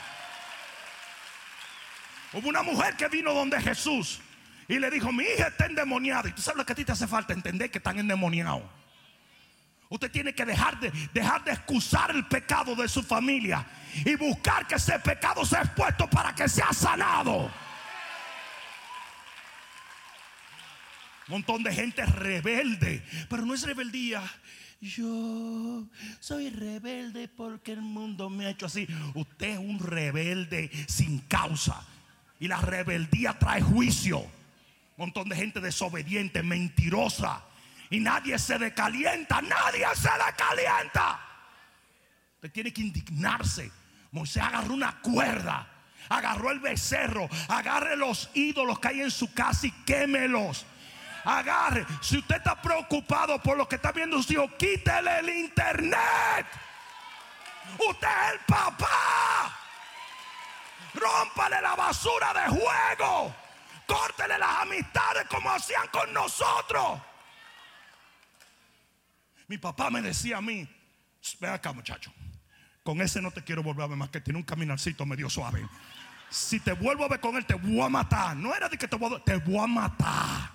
Hubo 2.34 2.50
una 2.50 2.62
mujer 2.62 2.98
que 2.98 3.08
vino 3.08 3.34
donde 3.34 3.62
Jesús 3.62 4.20
y 4.68 4.80
le 4.80 4.92
dijo, 4.92 5.14
mi 5.14 5.24
hija 5.24 5.48
está 5.48 5.68
endemoniada. 5.68 6.28
Y 6.28 6.34
tú 6.34 6.42
sabes 6.42 6.58
lo 6.58 6.66
que 6.66 6.74
a 6.74 6.76
ti 6.76 6.84
te 6.84 6.92
hace 6.92 7.08
falta 7.08 7.32
entender 7.32 7.72
que 7.72 7.78
están 7.78 8.00
endemoniados. 8.00 8.64
Usted 9.94 10.10
tiene 10.10 10.34
que 10.34 10.44
dejar 10.44 10.80
de, 10.80 10.92
dejar 11.14 11.44
de 11.44 11.52
excusar 11.52 12.10
el 12.10 12.26
pecado 12.26 12.76
de 12.76 12.90
su 12.90 13.04
familia 13.04 13.64
y 14.04 14.16
buscar 14.16 14.66
que 14.66 14.74
ese 14.74 14.98
pecado 14.98 15.46
sea 15.46 15.62
expuesto 15.62 16.10
para 16.10 16.34
que 16.34 16.50
sea 16.50 16.74
sanado. 16.74 17.52
Montón 21.28 21.62
de 21.62 21.72
gente 21.72 22.04
rebelde, 22.08 23.04
pero 23.30 23.46
no 23.46 23.54
es 23.54 23.62
rebeldía. 23.62 24.24
Yo 24.82 25.88
soy 26.20 26.50
rebelde 26.50 27.28
porque 27.28 27.74
el 27.74 27.82
mundo 27.82 28.32
me 28.32 28.48
ha 28.48 28.50
hecho 28.50 28.66
así. 28.66 28.88
Usted 29.14 29.50
es 29.50 29.60
un 29.60 29.78
rebelde 29.78 30.72
sin 30.88 31.20
causa. 31.20 31.86
Y 32.40 32.48
la 32.48 32.60
rebeldía 32.60 33.38
trae 33.38 33.62
juicio. 33.62 34.26
Montón 34.98 35.30
de 35.30 35.36
gente 35.36 35.60
desobediente, 35.60 36.42
mentirosa. 36.42 37.44
Y 37.90 38.00
nadie 38.00 38.38
se 38.40 38.58
decalienta, 38.58 39.42
nadie 39.42 39.86
se 39.96 40.10
decalienta. 40.26 41.20
Usted 42.36 42.52
tiene 42.52 42.74
que 42.74 42.82
indignarse. 42.82 43.72
Moisés 44.12 44.44
agarró 44.44 44.74
una 44.74 45.00
cuerda, 45.02 45.68
agarró 46.10 46.52
el 46.52 46.60
becerro, 46.60 47.28
agarre 47.48 47.96
los 47.96 48.30
ídolos 48.34 48.80
que 48.80 48.88
hay 48.90 49.02
en 49.02 49.12
su 49.12 49.34
casa 49.34 49.68
y 49.68 49.72
quémelos 49.86 50.66
agarre. 51.24 51.86
Si 52.02 52.18
usted 52.18 52.38
está 52.38 52.62
preocupado 52.62 53.40
por 53.42 53.58
lo 53.58 53.68
que 53.68 53.76
está 53.76 53.92
viendo 53.92 54.22
su 54.22 54.34
hijo, 54.34 54.50
quítele 54.58 55.20
el 55.20 55.30
internet. 55.30 56.46
Usted 57.78 58.08
es 58.08 58.34
el 58.34 58.40
papá. 58.46 59.60
Rómpale 60.94 61.62
la 61.62 61.76
basura 61.76 62.34
de 62.34 62.48
juego. 62.50 63.36
Córtele 63.88 64.38
las 64.38 64.62
amistades 64.62 65.26
como 65.28 65.52
hacían 65.52 65.88
con 65.88 66.14
nosotros. 66.14 67.00
Mi 69.54 69.60
papá 69.60 69.92
me 69.92 70.02
decía 70.02 70.38
a 70.38 70.42
mí, 70.42 70.68
ven 71.40 71.52
acá 71.52 71.72
muchacho, 71.74 72.12
con 72.82 73.00
ese 73.02 73.22
no 73.22 73.30
te 73.30 73.44
quiero 73.44 73.62
volver 73.62 73.84
a 73.84 73.88
ver 73.88 73.98
más 73.98 74.10
que 74.10 74.20
tiene 74.20 74.40
un 74.40 74.44
caminarcito 74.44 75.06
medio 75.06 75.30
suave. 75.30 75.64
Si 76.32 76.60
te 76.60 76.72
vuelvo 76.72 77.06
a 77.06 77.08
ver 77.08 77.20
con 77.20 77.36
él, 77.36 77.46
te 77.46 77.54
voy 77.54 77.80
a 77.82 77.88
matar. 77.88 78.36
No 78.36 78.56
era 78.56 78.68
de 78.68 78.80
que 78.80 78.88
te 78.88 78.96
voy 78.96 79.14
a, 79.14 79.24
te 79.24 79.38
voy 79.38 79.60
a 79.60 79.68
matar. 79.68 80.50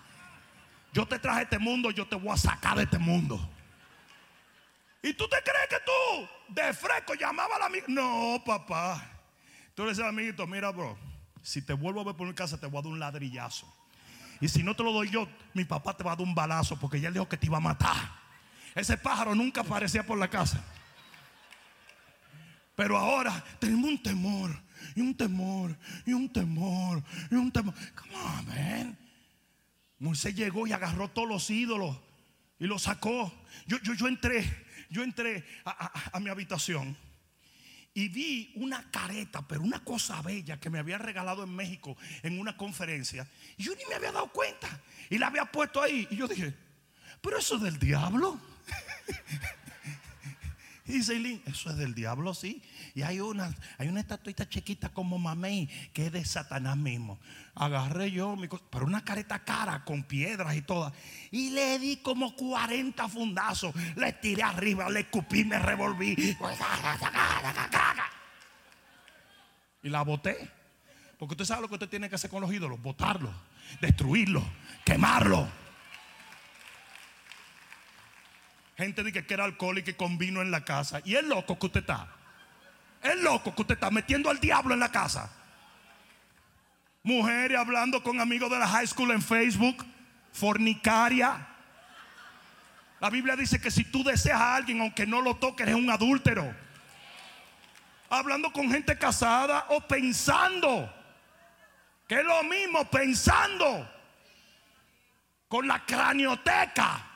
Yo 0.92 1.06
te 1.06 1.16
traje 1.20 1.42
este 1.42 1.60
mundo, 1.60 1.92
yo 1.92 2.08
te 2.08 2.16
voy 2.16 2.30
a 2.30 2.36
sacar 2.36 2.76
de 2.76 2.82
este 2.82 2.98
mundo. 2.98 3.38
¿Y 5.00 5.14
tú 5.14 5.28
te 5.28 5.36
crees 5.44 5.68
que 5.70 5.76
tú 5.86 6.28
de 6.60 6.74
fresco 6.74 7.14
llamaba 7.14 7.54
a 7.54 7.58
la 7.60 7.66
amiga? 7.66 7.84
No, 7.86 8.42
papá. 8.44 9.00
Tú 9.76 9.84
le 9.84 9.90
dices 9.90 10.02
al 10.02 10.10
amiguito, 10.10 10.44
mira, 10.44 10.72
bro, 10.72 10.98
si 11.40 11.62
te 11.62 11.72
vuelvo 11.72 12.00
a 12.00 12.04
ver 12.04 12.16
por 12.16 12.26
mi 12.26 12.34
casa, 12.34 12.58
te 12.58 12.66
voy 12.66 12.80
a 12.80 12.82
dar 12.82 12.90
un 12.90 12.98
ladrillazo. 12.98 13.72
Y 14.40 14.48
si 14.48 14.64
no 14.64 14.74
te 14.74 14.82
lo 14.82 14.90
doy 14.90 15.08
yo, 15.08 15.28
mi 15.54 15.64
papá 15.64 15.96
te 15.96 16.02
va 16.02 16.14
a 16.14 16.16
dar 16.16 16.26
un 16.26 16.34
balazo 16.34 16.76
porque 16.80 17.00
ya 17.00 17.06
él 17.06 17.14
dijo 17.14 17.28
que 17.28 17.36
te 17.36 17.46
iba 17.46 17.58
a 17.58 17.60
matar. 17.60 18.17
Ese 18.78 18.96
pájaro 18.96 19.34
nunca 19.34 19.62
aparecía 19.62 20.06
por 20.06 20.18
la 20.18 20.28
casa. 20.28 20.62
Pero 22.76 22.96
ahora 22.96 23.44
tenemos 23.58 23.90
un 23.90 24.00
temor, 24.00 24.62
y 24.94 25.00
un 25.00 25.16
temor, 25.16 25.76
y 26.06 26.12
un 26.12 26.32
temor, 26.32 27.02
y 27.28 27.34
un 27.34 27.50
temor. 27.50 27.74
Come 27.96 28.14
on. 28.14 28.98
Moisés 29.98 30.32
llegó 30.36 30.64
y 30.68 30.72
agarró 30.72 31.08
todos 31.08 31.28
los 31.28 31.50
ídolos 31.50 31.98
y 32.60 32.66
los 32.66 32.82
sacó. 32.82 33.32
Yo, 33.66 33.78
yo, 33.82 33.94
yo 33.94 34.06
entré, 34.06 34.66
yo 34.90 35.02
entré 35.02 35.44
a, 35.64 36.20
mi 36.20 36.30
habitación 36.30 36.96
y 37.94 38.08
vi 38.08 38.52
una 38.54 38.88
careta, 38.92 39.42
pero 39.48 39.62
una 39.62 39.82
cosa 39.82 40.22
bella 40.22 40.60
que 40.60 40.70
me 40.70 40.78
había 40.78 40.98
regalado 40.98 41.42
en 41.42 41.50
México 41.50 41.96
en 42.22 42.38
una 42.38 42.56
conferencia. 42.56 43.26
Y 43.56 43.64
yo 43.64 43.74
ni 43.74 43.84
me 43.88 43.96
había 43.96 44.12
dado 44.12 44.28
cuenta. 44.28 44.68
Y 45.10 45.18
la 45.18 45.26
había 45.26 45.46
puesto 45.46 45.82
ahí. 45.82 46.06
Y 46.12 46.16
yo 46.16 46.28
dije, 46.28 46.54
pero 47.20 47.38
eso 47.38 47.56
es 47.56 47.62
del 47.62 47.80
diablo. 47.80 48.40
Y 50.88 50.92
dice 50.92 51.42
eso 51.44 51.68
es 51.68 51.76
del 51.76 51.94
diablo, 51.94 52.32
sí. 52.32 52.62
Y 52.94 53.02
hay 53.02 53.20
una, 53.20 53.54
hay 53.76 53.88
una 53.88 54.00
estatuita 54.00 54.48
chiquita 54.48 54.88
como 54.88 55.18
mamey 55.18 55.68
que 55.92 56.06
es 56.06 56.12
de 56.12 56.24
Satanás 56.24 56.78
mismo. 56.78 57.20
Agarré 57.54 58.10
yo, 58.10 58.36
mi, 58.36 58.48
pero 58.70 58.86
una 58.86 59.04
careta 59.04 59.44
cara 59.44 59.84
con 59.84 60.02
piedras 60.04 60.56
y 60.56 60.62
todas. 60.62 60.94
Y 61.30 61.50
le 61.50 61.78
di 61.78 61.98
como 61.98 62.34
40 62.34 63.06
fundazos. 63.08 63.74
Le 63.96 64.14
tiré 64.14 64.42
arriba, 64.42 64.88
le 64.88 65.00
escupí, 65.00 65.44
me 65.44 65.58
revolví. 65.58 66.16
Y 69.80 69.90
la 69.90 70.02
boté. 70.02 70.50
Porque 71.18 71.34
usted 71.34 71.44
sabe 71.44 71.62
lo 71.62 71.68
que 71.68 71.74
usted 71.74 71.88
tiene 71.88 72.08
que 72.08 72.14
hacer 72.14 72.30
con 72.30 72.40
los 72.40 72.52
ídolos: 72.52 72.80
botarlos, 72.80 73.34
destruirlos, 73.80 74.42
quemarlos. 74.84 75.46
Gente 78.78 79.02
dice 79.02 79.26
que 79.26 79.34
era 79.34 79.42
alcohólico 79.42 79.90
y 79.90 79.94
con 79.94 80.18
vino 80.18 80.40
en 80.40 80.52
la 80.52 80.64
casa. 80.64 81.00
Y 81.04 81.16
es 81.16 81.24
loco 81.24 81.58
que 81.58 81.66
usted 81.66 81.80
está. 81.80 82.06
Es 83.02 83.20
loco 83.22 83.52
que 83.52 83.62
usted 83.62 83.74
está 83.74 83.90
metiendo 83.90 84.30
al 84.30 84.38
diablo 84.38 84.72
en 84.72 84.78
la 84.78 84.92
casa. 84.92 85.28
Mujeres 87.02 87.58
hablando 87.58 88.00
con 88.04 88.20
amigos 88.20 88.48
de 88.48 88.58
la 88.60 88.68
high 88.68 88.86
school 88.86 89.10
en 89.10 89.20
Facebook. 89.20 89.84
Fornicaria. 90.32 91.44
La 93.00 93.10
Biblia 93.10 93.34
dice 93.34 93.60
que 93.60 93.72
si 93.72 93.82
tú 93.82 94.04
deseas 94.04 94.40
a 94.40 94.54
alguien, 94.54 94.80
aunque 94.80 95.06
no 95.06 95.22
lo 95.22 95.34
toques, 95.34 95.66
eres 95.66 95.74
un 95.74 95.90
adúltero. 95.90 96.54
Hablando 98.08 98.52
con 98.52 98.70
gente 98.70 98.96
casada 98.96 99.66
o 99.70 99.80
pensando. 99.80 100.88
Que 102.06 102.20
es 102.20 102.24
lo 102.24 102.44
mismo, 102.44 102.88
pensando. 102.88 103.90
Con 105.48 105.66
la 105.66 105.84
cranioteca 105.84 107.07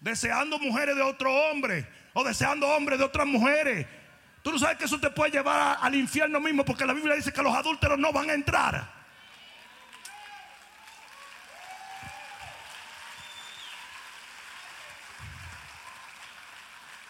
deseando 0.00 0.58
mujeres 0.58 0.96
de 0.96 1.02
otro 1.02 1.32
hombre 1.32 1.86
o 2.12 2.24
deseando 2.24 2.68
hombres 2.68 2.98
de 2.98 3.04
otras 3.04 3.26
mujeres. 3.26 3.86
Tú 4.42 4.52
no 4.52 4.58
sabes 4.58 4.78
que 4.78 4.84
eso 4.84 5.00
te 5.00 5.10
puede 5.10 5.32
llevar 5.32 5.78
al 5.80 5.94
infierno 5.94 6.40
mismo 6.40 6.64
porque 6.64 6.86
la 6.86 6.92
Biblia 6.92 7.14
dice 7.14 7.32
que 7.32 7.42
los 7.42 7.54
adúlteros 7.54 7.98
no 7.98 8.12
van 8.12 8.30
a 8.30 8.34
entrar. 8.34 8.98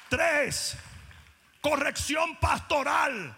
Tres, 0.09 0.77
corrección 1.61 2.37
pastoral. 2.37 3.37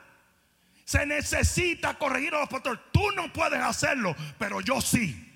Se 0.85 1.05
necesita 1.05 1.95
corregir 1.95 2.35
a 2.35 2.41
los 2.41 2.49
pastores. 2.49 2.81
Tú 2.93 3.11
no 3.13 3.33
puedes 3.33 3.61
hacerlo, 3.61 4.15
pero 4.39 4.61
yo 4.61 4.81
sí. 4.81 5.30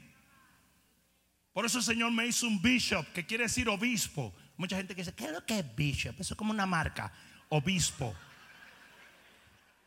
Por 1.55 1.64
eso 1.64 1.78
el 1.78 1.84
Señor 1.84 2.11
me 2.11 2.26
hizo 2.26 2.48
un 2.48 2.61
bishop, 2.61 3.07
que 3.12 3.24
quiere 3.24 3.44
decir 3.44 3.68
obispo. 3.68 4.34
Mucha 4.57 4.76
gente 4.76 4.94
que 4.94 5.02
dice, 5.02 5.14
¿qué 5.14 5.26
es 5.26 5.32
lo 5.32 5.46
que 5.46 5.61
es 5.61 5.76
bishop? 5.76 6.20
Eso 6.20 6.34
es 6.34 6.38
como 6.38 6.50
una 6.50 6.66
marca. 6.66 7.12
Obispo. 7.48 8.14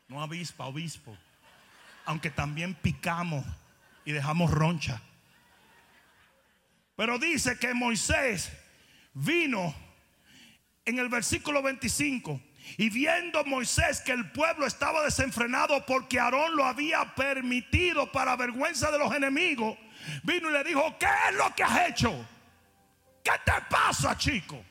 No 0.08 0.22
avispa, 0.22 0.64
obispo. 0.64 1.16
Aunque 2.06 2.30
también 2.30 2.74
picamos 2.74 3.44
y 4.06 4.12
dejamos 4.12 4.50
roncha. 4.50 5.02
Pero 6.96 7.18
dice 7.18 7.58
que 7.58 7.74
Moisés 7.74 8.50
vino 9.12 9.74
en 10.86 10.98
el 10.98 11.10
versículo 11.10 11.62
25 11.62 12.40
y 12.78 12.88
viendo 12.88 13.44
Moisés 13.44 14.00
que 14.00 14.12
el 14.12 14.30
pueblo 14.30 14.66
estaba 14.66 15.04
desenfrenado 15.04 15.84
porque 15.84 16.18
Aarón 16.18 16.56
lo 16.56 16.64
había 16.64 17.14
permitido 17.14 18.10
para 18.10 18.36
vergüenza 18.36 18.90
de 18.90 18.98
los 18.98 19.14
enemigos, 19.14 19.76
vino 20.22 20.50
y 20.50 20.52
le 20.52 20.64
dijo, 20.64 20.96
¿qué 20.98 21.06
es 21.28 21.34
lo 21.36 21.54
que 21.54 21.62
has 21.62 21.88
hecho? 21.88 22.26
¿Qué 23.22 23.32
te 23.44 23.52
pasa, 23.68 24.16
chico? 24.16 24.62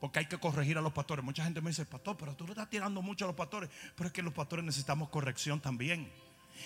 Porque 0.00 0.20
hay 0.20 0.26
que 0.26 0.38
corregir 0.38 0.78
a 0.78 0.80
los 0.80 0.92
pastores. 0.92 1.24
Mucha 1.24 1.44
gente 1.44 1.60
me 1.60 1.70
dice, 1.70 1.84
pastor, 1.84 2.16
pero 2.16 2.34
tú 2.34 2.44
le 2.44 2.52
estás 2.52 2.70
tirando 2.70 3.02
mucho 3.02 3.26
a 3.26 3.28
los 3.28 3.36
pastores. 3.36 3.68
Pero 3.94 4.06
es 4.06 4.12
que 4.12 4.22
los 4.22 4.32
pastores 4.32 4.64
necesitamos 4.64 5.10
corrección 5.10 5.60
también. 5.60 6.10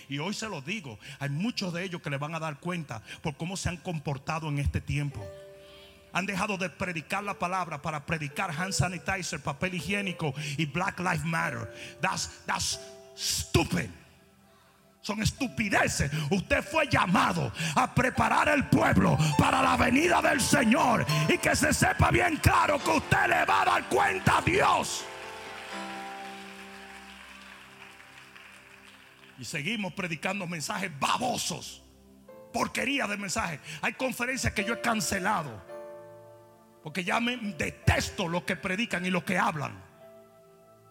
Y 0.08 0.18
hoy 0.18 0.34
se 0.34 0.48
lo 0.48 0.60
digo, 0.60 0.98
hay 1.18 1.28
muchos 1.30 1.72
de 1.72 1.84
ellos 1.84 2.02
que 2.02 2.10
le 2.10 2.18
van 2.18 2.34
a 2.34 2.40
dar 2.40 2.58
cuenta 2.58 3.02
por 3.22 3.36
cómo 3.36 3.56
se 3.56 3.68
han 3.68 3.76
comportado 3.76 4.48
en 4.48 4.58
este 4.58 4.80
tiempo. 4.80 5.24
Han 6.12 6.26
dejado 6.26 6.56
de 6.56 6.70
predicar 6.70 7.24
la 7.24 7.34
palabra 7.34 7.82
para 7.82 8.06
predicar 8.06 8.50
hand 8.50 8.72
sanitizer, 8.72 9.40
papel 9.40 9.74
higiénico 9.74 10.32
y 10.56 10.66
Black 10.66 11.00
Lives 11.00 11.24
Matter. 11.24 11.72
That's, 12.00 12.44
that's 12.46 12.78
stupid. 13.16 13.90
Son 15.04 15.20
estupideces. 15.20 16.10
Usted 16.30 16.64
fue 16.64 16.88
llamado 16.88 17.52
a 17.76 17.94
preparar 17.94 18.48
el 18.48 18.64
pueblo 18.68 19.18
para 19.36 19.60
la 19.60 19.76
venida 19.76 20.22
del 20.22 20.40
Señor. 20.40 21.04
Y 21.28 21.36
que 21.36 21.54
se 21.54 21.74
sepa 21.74 22.10
bien 22.10 22.38
claro 22.38 22.82
que 22.82 22.90
usted 22.90 23.26
le 23.28 23.44
va 23.44 23.62
a 23.62 23.64
dar 23.66 23.88
cuenta 23.90 24.38
a 24.38 24.40
Dios. 24.40 25.04
Y 29.38 29.44
seguimos 29.44 29.92
predicando 29.92 30.46
mensajes 30.46 30.90
babosos. 30.98 31.82
Porquería 32.50 33.06
de 33.06 33.18
mensajes. 33.18 33.60
Hay 33.82 33.92
conferencias 33.92 34.54
que 34.54 34.64
yo 34.64 34.72
he 34.72 34.80
cancelado 34.80 35.74
porque 36.82 37.04
ya 37.04 37.20
me 37.20 37.36
detesto 37.36 38.26
lo 38.26 38.46
que 38.46 38.56
predican 38.56 39.04
y 39.04 39.10
lo 39.10 39.22
que 39.22 39.38
hablan. 39.38 39.82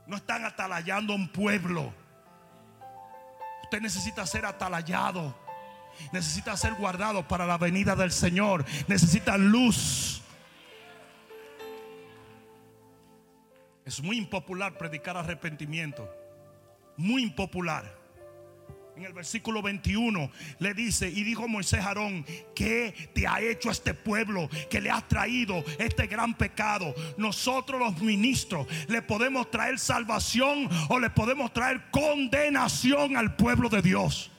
No 0.05 0.18
están 0.18 0.45
atalayando 0.45 1.16
un 1.16 1.30
pueblo. 1.30 2.03
Usted 3.74 3.82
necesita 3.82 4.24
ser 4.28 4.45
atalayado. 4.45 5.36
Necesita 6.11 6.55
ser 6.55 6.76
guardado 6.76 7.28
para 7.28 7.47
la 7.47 7.57
venida 7.57 7.95
del 7.95 8.11
Señor. 8.11 8.63
Necesita 8.88 9.36
luz. 9.36 10.21
Es 13.84 13.99
muy 13.99 14.19
impopular 14.19 14.78
predicar 14.78 15.17
arrepentimiento. 15.17 16.07
Muy 16.97 17.24
impopular. 17.24 18.03
En 18.96 19.06
el 19.06 19.14
versículo 19.14 19.64
21 19.64 20.30
le 20.60 20.74
dice, 20.76 21.10
y 21.10 21.24
dijo 21.24 21.48
Moisés 21.48 21.84
Aarón, 21.84 22.24
¿qué 22.54 22.94
te 23.16 23.26
ha 23.26 23.41
hecho 23.41 23.72
este 23.72 23.96
pueblo 23.96 24.48
que 24.70 24.82
le 24.82 24.91
has 24.91 25.08
traído 25.08 25.64
este 25.80 26.06
gran 26.06 26.36
pecado? 26.36 26.94
Nosotros 27.18 27.80
los 27.80 28.00
ministros 28.02 28.68
le 28.88 29.02
podemos 29.02 29.50
traer 29.50 29.80
salvación 29.80 30.70
o 30.89 31.00
le 31.00 31.10
podemos 31.10 31.52
traer 31.54 31.89
condenación 31.89 33.18
al 33.18 33.36
pueblo 33.36 33.68
de 33.68 33.82
Dios. 33.82 34.32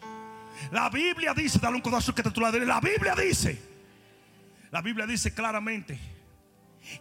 La 0.71 0.89
Biblia 0.89 1.35
dice, 1.35 1.59
dale 1.59 1.75
un 1.75 1.83
codazo 1.83 2.15
que 2.15 2.23
te 2.23 2.41
la 2.41 2.81
Biblia 2.81 3.15
dice, 3.17 3.61
la 4.71 4.83
Biblia 4.83 5.07
dice 5.07 5.35
claramente 5.35 5.99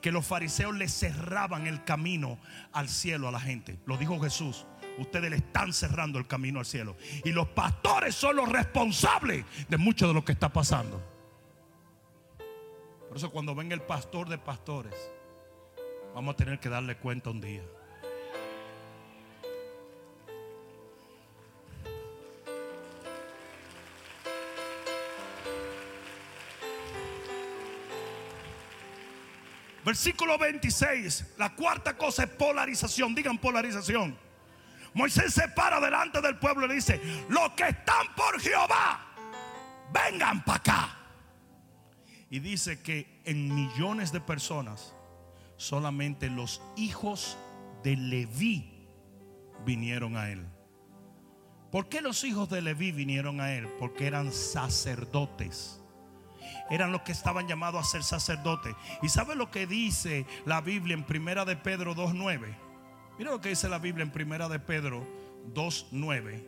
que 0.01 0.11
los 0.11 0.25
fariseos 0.25 0.75
le 0.75 0.87
cerraban 0.87 1.67
el 1.67 1.83
camino 1.83 2.39
al 2.71 2.89
cielo 2.89 3.27
a 3.27 3.31
la 3.31 3.39
gente. 3.39 3.77
Lo 3.85 3.97
dijo 3.97 4.19
Jesús 4.19 4.65
ustedes 4.97 5.29
le 5.29 5.37
están 5.37 5.73
cerrando 5.73 6.19
el 6.19 6.27
camino 6.27 6.59
al 6.59 6.65
cielo. 6.65 6.95
Y 7.23 7.31
los 7.31 7.47
pastores 7.49 8.15
son 8.15 8.35
los 8.35 8.49
responsables 8.49 9.45
de 9.67 9.77
mucho 9.77 10.07
de 10.07 10.13
lo 10.13 10.23
que 10.23 10.31
está 10.31 10.49
pasando. 10.51 11.01
Por 13.07 13.17
eso 13.17 13.31
cuando 13.31 13.53
venga 13.53 13.75
el 13.75 13.81
pastor 13.81 14.27
de 14.27 14.37
pastores, 14.37 14.95
vamos 16.15 16.33
a 16.33 16.37
tener 16.37 16.59
que 16.59 16.69
darle 16.69 16.97
cuenta 16.97 17.29
un 17.29 17.41
día. 17.41 17.63
Versículo 29.85 30.37
26, 30.37 31.33
la 31.37 31.53
cuarta 31.53 31.97
cosa 31.97 32.23
es 32.23 32.29
polarización. 32.29 33.13
Digan 33.13 33.37
polarización. 33.37 34.17
Moisés 34.93 35.33
se 35.33 35.47
para 35.49 35.79
delante 35.79 36.21
del 36.21 36.37
pueblo 36.37 36.65
y 36.65 36.69
le 36.69 36.75
dice, 36.75 37.01
los 37.29 37.51
que 37.51 37.69
están 37.69 38.13
por 38.15 38.39
Jehová, 38.39 39.01
vengan 39.91 40.43
para 40.43 40.57
acá. 40.57 40.97
Y 42.29 42.39
dice 42.39 42.81
que 42.81 43.21
en 43.25 43.53
millones 43.53 44.11
de 44.11 44.19
personas, 44.19 44.93
solamente 45.57 46.29
los 46.29 46.61
hijos 46.75 47.37
de 47.83 47.95
Leví 47.95 48.87
vinieron 49.65 50.17
a 50.17 50.29
él. 50.29 50.45
¿Por 51.71 51.89
qué 51.89 52.01
los 52.01 52.23
hijos 52.23 52.49
de 52.49 52.61
Leví 52.61 52.91
vinieron 52.91 53.41
a 53.41 53.53
él? 53.53 53.67
Porque 53.79 54.07
eran 54.07 54.31
sacerdotes. 54.31 55.81
Eran 56.69 56.91
los 56.91 57.01
que 57.01 57.11
estaban 57.11 57.47
llamados 57.47 57.85
a 57.85 57.89
ser 57.89 58.03
sacerdotes. 58.03 58.75
¿Y 59.01 59.09
sabe 59.09 59.35
lo 59.35 59.51
que 59.51 59.67
dice 59.67 60.25
la 60.45 60.61
Biblia 60.61 60.95
en 60.95 61.03
Primera 61.03 61.45
de 61.45 61.55
Pedro 61.55 61.95
2.9? 61.95 62.55
Mira 63.23 63.35
lo 63.35 63.39
que 63.39 63.47
dice 63.47 63.69
la 63.69 63.79
Biblia 63.79 64.03
en 64.03 64.11
Primera 64.11 64.49
de 64.49 64.59
Pedro 64.59 65.07
2.9. 65.53 66.43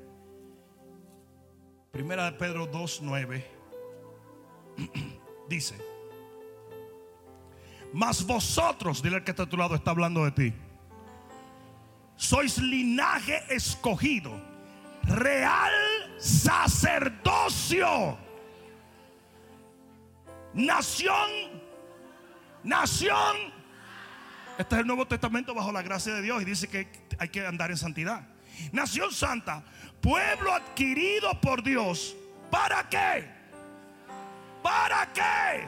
Primera 1.89 2.25
de 2.25 2.33
Pedro 2.33 2.69
2.9 2.69 3.41
dice, 5.47 5.77
mas 7.93 8.27
vosotros, 8.27 9.01
dile 9.01 9.15
al 9.15 9.23
que 9.23 9.31
está 9.31 9.43
a 9.43 9.45
tu 9.45 9.55
lado, 9.55 9.73
está 9.73 9.91
hablando 9.91 10.25
de 10.25 10.31
ti, 10.31 10.53
sois 12.17 12.57
linaje 12.57 13.41
escogido, 13.47 14.33
real 15.03 15.71
sacerdocio, 16.17 18.17
nación, 20.53 21.29
nación 22.65 23.54
este 24.57 24.75
es 24.75 24.81
el 24.81 24.87
Nuevo 24.87 25.05
Testamento 25.05 25.53
bajo 25.53 25.71
la 25.71 25.81
gracia 25.81 26.13
de 26.13 26.21
Dios 26.21 26.41
y 26.41 26.45
dice 26.45 26.67
que 26.67 26.87
hay 27.17 27.29
que 27.29 27.45
andar 27.45 27.71
en 27.71 27.77
santidad. 27.77 28.21
Nación 28.71 29.11
santa, 29.11 29.63
pueblo 30.01 30.53
adquirido 30.53 31.39
por 31.41 31.61
Dios. 31.61 32.15
¿Para 32.49 32.87
qué? 32.87 33.27
¿Para 34.63 35.09
qué? 35.13 35.65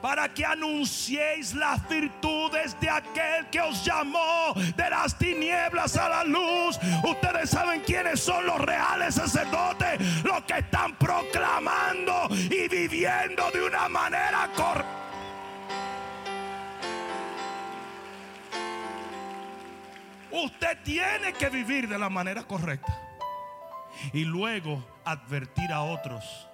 Para 0.00 0.32
que 0.32 0.44
anunciéis 0.44 1.54
las 1.54 1.86
virtudes 1.88 2.78
de 2.80 2.90
aquel 2.90 3.48
que 3.50 3.60
os 3.60 3.84
llamó 3.84 4.54
de 4.54 4.90
las 4.90 5.16
tinieblas 5.18 5.96
a 5.96 6.08
la 6.08 6.24
luz. 6.24 6.78
Ustedes 7.04 7.50
saben 7.50 7.82
quiénes 7.82 8.20
son 8.20 8.46
los 8.46 8.60
reales 8.60 9.14
sacerdotes, 9.14 10.00
los 10.24 10.42
que 10.44 10.58
están 10.58 10.94
proclamando 10.96 12.28
y 12.30 12.68
viviendo 12.68 13.50
de 13.50 13.62
una 13.62 13.88
manera 13.88 14.48
correcta 14.54 15.04
Usted 20.34 20.82
tiene 20.82 21.32
que 21.32 21.48
vivir 21.48 21.88
de 21.88 21.96
la 21.96 22.10
manera 22.10 22.42
correcta. 22.42 22.92
Y 24.12 24.24
luego 24.24 24.84
advertir 25.04 25.72
a 25.72 25.82
otros. 25.82 26.48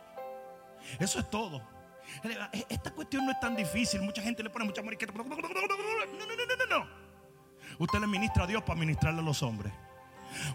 Eso 0.98 1.18
es 1.18 1.30
todo. 1.30 1.66
Esta 2.68 2.90
cuestión 2.90 3.24
no 3.24 3.32
es 3.32 3.40
tan 3.40 3.56
difícil. 3.56 4.02
Mucha 4.02 4.20
gente 4.20 4.42
le 4.42 4.50
pone 4.50 4.66
mucha 4.66 4.82
mariqueta. 4.82 5.14
No, 5.14 5.24
no, 5.24 5.36
no, 5.36 5.48
no, 5.48 6.78
no. 6.78 6.86
Usted 7.78 8.00
le 8.00 8.06
ministra 8.06 8.44
a 8.44 8.46
Dios 8.46 8.62
para 8.62 8.78
ministrarle 8.78 9.20
a 9.20 9.24
los 9.24 9.42
hombres. 9.42 9.72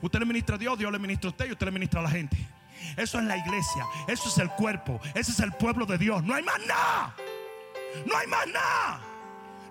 Usted 0.03 0.19
le 0.19 0.25
ministra 0.25 0.55
a 0.55 0.59
Dios, 0.59 0.77
Dios 0.77 0.91
le 0.91 0.99
ministra 0.99 1.29
a 1.29 1.31
usted 1.31 1.47
y 1.47 1.51
usted 1.51 1.65
le 1.65 1.71
ministra 1.71 2.01
a 2.01 2.03
la 2.03 2.09
gente. 2.11 2.37
Eso 2.95 3.17
es 3.17 3.25
la 3.25 3.37
iglesia, 3.37 3.85
eso 4.07 4.29
es 4.29 4.37
el 4.37 4.49
cuerpo, 4.51 5.01
ese 5.15 5.31
es 5.31 5.39
el 5.39 5.51
pueblo 5.53 5.87
de 5.87 5.97
Dios. 5.97 6.23
No 6.23 6.35
hay 6.35 6.43
más 6.43 6.59
nada. 6.67 7.15
No 8.05 8.15
hay 8.15 8.27
más 8.27 8.47
nada. 8.47 8.99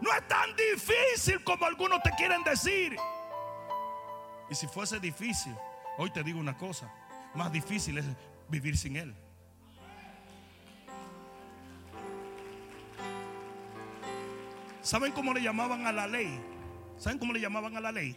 No 0.01 0.13
es 0.13 0.27
tan 0.27 0.51
difícil 0.57 1.43
como 1.45 1.65
algunos 1.67 2.03
te 2.03 2.11
quieren 2.17 2.43
decir. 2.43 2.97
Y 4.51 4.55
si 4.55 4.67
fuese 4.67 5.01
difícil, 5.01 5.55
hoy 5.99 6.11
te 6.11 6.23
digo 6.23 6.39
una 6.39 6.57
cosa, 6.57 6.93
más 7.35 7.51
difícil 7.51 7.99
es 7.99 8.05
vivir 8.49 8.77
sin 8.77 8.97
Él. 8.97 9.15
¿Saben 14.83 15.13
cómo 15.13 15.33
le 15.33 15.41
llamaban 15.41 15.87
a 15.87 15.93
la 15.93 16.07
ley? 16.07 16.39
¿Saben 16.99 17.19
cómo 17.19 17.33
le 17.33 17.41
llamaban 17.41 17.75
a 17.75 17.81
la 17.81 17.91
ley? 17.91 18.15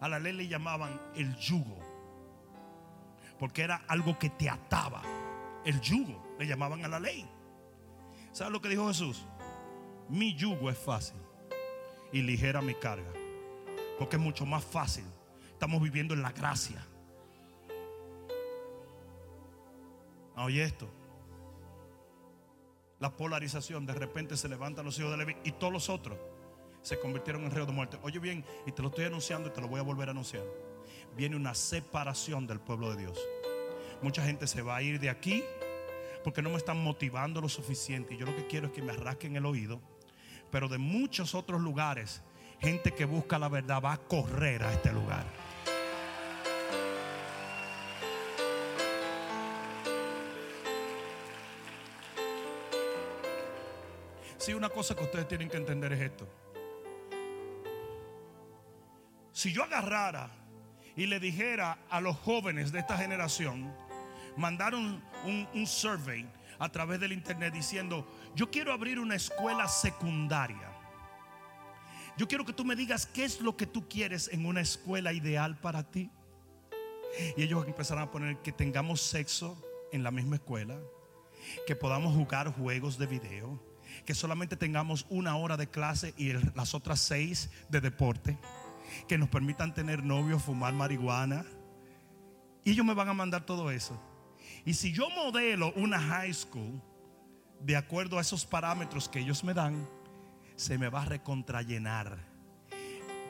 A 0.00 0.08
la 0.08 0.20
ley 0.20 0.32
le 0.32 0.46
llamaban 0.46 1.00
el 1.16 1.34
yugo. 1.36 1.80
Porque 3.36 3.62
era 3.62 3.82
algo 3.88 4.16
que 4.18 4.30
te 4.30 4.48
ataba. 4.48 5.02
El 5.64 5.80
yugo 5.80 6.36
le 6.38 6.46
llamaban 6.46 6.84
a 6.84 6.88
la 6.88 7.00
ley. 7.00 7.28
¿Saben 8.30 8.52
lo 8.52 8.62
que 8.62 8.68
dijo 8.68 8.86
Jesús? 8.86 9.26
Mi 10.08 10.34
yugo 10.36 10.70
es 10.70 10.78
fácil 10.78 11.16
y 12.12 12.22
ligera 12.22 12.62
mi 12.62 12.74
carga. 12.74 13.15
Porque 13.98 14.16
es 14.16 14.22
mucho 14.22 14.46
más 14.46 14.64
fácil. 14.64 15.04
Estamos 15.52 15.80
viviendo 15.80 16.14
en 16.14 16.22
la 16.22 16.32
gracia. 16.32 16.84
Oye 20.36 20.62
esto. 20.62 20.88
La 22.98 23.16
polarización. 23.16 23.86
De 23.86 23.94
repente 23.94 24.36
se 24.36 24.48
levantan 24.48 24.84
los 24.84 24.98
hijos 24.98 25.10
de 25.10 25.16
Levi 25.18 25.36
y 25.44 25.52
todos 25.52 25.72
los 25.72 25.88
otros 25.88 26.18
se 26.82 27.00
convirtieron 27.00 27.44
en 27.44 27.50
reos 27.50 27.66
de 27.66 27.72
muerte. 27.72 27.98
Oye 28.02 28.18
bien, 28.18 28.44
y 28.64 28.72
te 28.72 28.80
lo 28.80 28.88
estoy 28.88 29.06
anunciando 29.06 29.48
y 29.48 29.52
te 29.52 29.60
lo 29.60 29.68
voy 29.68 29.80
a 29.80 29.82
volver 29.82 30.08
a 30.08 30.12
anunciar. 30.12 30.44
Viene 31.16 31.34
una 31.34 31.54
separación 31.54 32.46
del 32.46 32.60
pueblo 32.60 32.90
de 32.90 33.02
Dios. 33.02 33.18
Mucha 34.02 34.22
gente 34.22 34.46
se 34.46 34.62
va 34.62 34.76
a 34.76 34.82
ir 34.82 35.00
de 35.00 35.10
aquí 35.10 35.42
porque 36.22 36.42
no 36.42 36.50
me 36.50 36.56
están 36.56 36.82
motivando 36.82 37.40
lo 37.40 37.48
suficiente. 37.48 38.14
Y 38.14 38.18
yo 38.18 38.26
lo 38.26 38.36
que 38.36 38.46
quiero 38.46 38.66
es 38.66 38.72
que 38.72 38.82
me 38.82 38.92
arrasquen 38.92 39.36
el 39.36 39.46
oído. 39.46 39.80
Pero 40.50 40.68
de 40.68 40.78
muchos 40.78 41.34
otros 41.34 41.60
lugares 41.60 42.22
gente 42.60 42.92
que 42.92 43.04
busca 43.04 43.38
la 43.38 43.48
verdad 43.48 43.82
va 43.82 43.92
a 43.92 43.98
correr 43.98 44.62
a 44.62 44.72
este 44.72 44.92
lugar. 44.92 45.24
Si 54.38 54.54
una 54.54 54.68
cosa 54.68 54.94
que 54.94 55.02
ustedes 55.02 55.26
tienen 55.26 55.48
que 55.48 55.56
entender 55.56 55.92
es 55.92 56.00
esto. 56.00 56.28
Si 59.32 59.52
yo 59.52 59.64
agarrara 59.64 60.30
y 60.94 61.06
le 61.06 61.18
dijera 61.18 61.78
a 61.90 62.00
los 62.00 62.16
jóvenes 62.16 62.70
de 62.70 62.78
esta 62.78 62.96
generación, 62.96 63.74
mandaron 64.36 65.02
un 65.24 65.66
survey 65.66 66.28
a 66.58 66.68
través 66.70 67.00
del 67.00 67.12
internet 67.12 67.52
diciendo, 67.52 68.06
yo 68.34 68.50
quiero 68.50 68.72
abrir 68.72 68.98
una 68.98 69.16
escuela 69.16 69.68
secundaria 69.68 70.75
yo 72.16 72.26
quiero 72.26 72.44
que 72.44 72.52
tú 72.52 72.64
me 72.64 72.76
digas 72.76 73.06
qué 73.06 73.24
es 73.24 73.40
lo 73.40 73.56
que 73.56 73.66
tú 73.66 73.88
quieres 73.88 74.28
en 74.32 74.46
una 74.46 74.60
escuela 74.60 75.12
ideal 75.12 75.58
para 75.60 75.90
ti. 75.90 76.10
Y 77.36 77.42
ellos 77.42 77.66
empezarán 77.66 78.04
a 78.04 78.10
poner 78.10 78.38
que 78.38 78.52
tengamos 78.52 79.00
sexo 79.00 79.62
en 79.92 80.02
la 80.02 80.10
misma 80.10 80.36
escuela, 80.36 80.78
que 81.66 81.76
podamos 81.76 82.14
jugar 82.14 82.52
juegos 82.52 82.98
de 82.98 83.06
video, 83.06 83.62
que 84.04 84.14
solamente 84.14 84.56
tengamos 84.56 85.06
una 85.08 85.36
hora 85.36 85.56
de 85.56 85.68
clase 85.68 86.14
y 86.16 86.32
las 86.32 86.74
otras 86.74 87.00
seis 87.00 87.50
de 87.68 87.80
deporte, 87.80 88.38
que 89.08 89.18
nos 89.18 89.28
permitan 89.28 89.74
tener 89.74 90.02
novios, 90.02 90.42
fumar 90.42 90.72
marihuana. 90.72 91.44
Y 92.64 92.72
ellos 92.72 92.84
me 92.84 92.94
van 92.94 93.08
a 93.08 93.14
mandar 93.14 93.44
todo 93.44 93.70
eso. 93.70 94.00
Y 94.64 94.74
si 94.74 94.92
yo 94.92 95.08
modelo 95.10 95.72
una 95.76 96.00
high 96.00 96.34
school 96.34 96.82
de 97.60 97.76
acuerdo 97.76 98.18
a 98.18 98.20
esos 98.20 98.44
parámetros 98.44 99.08
que 99.08 99.20
ellos 99.20 99.44
me 99.44 99.54
dan, 99.54 99.88
se 100.56 100.78
me 100.78 100.88
va 100.88 101.02
a 101.02 101.04
recontrallenar. 101.04 102.18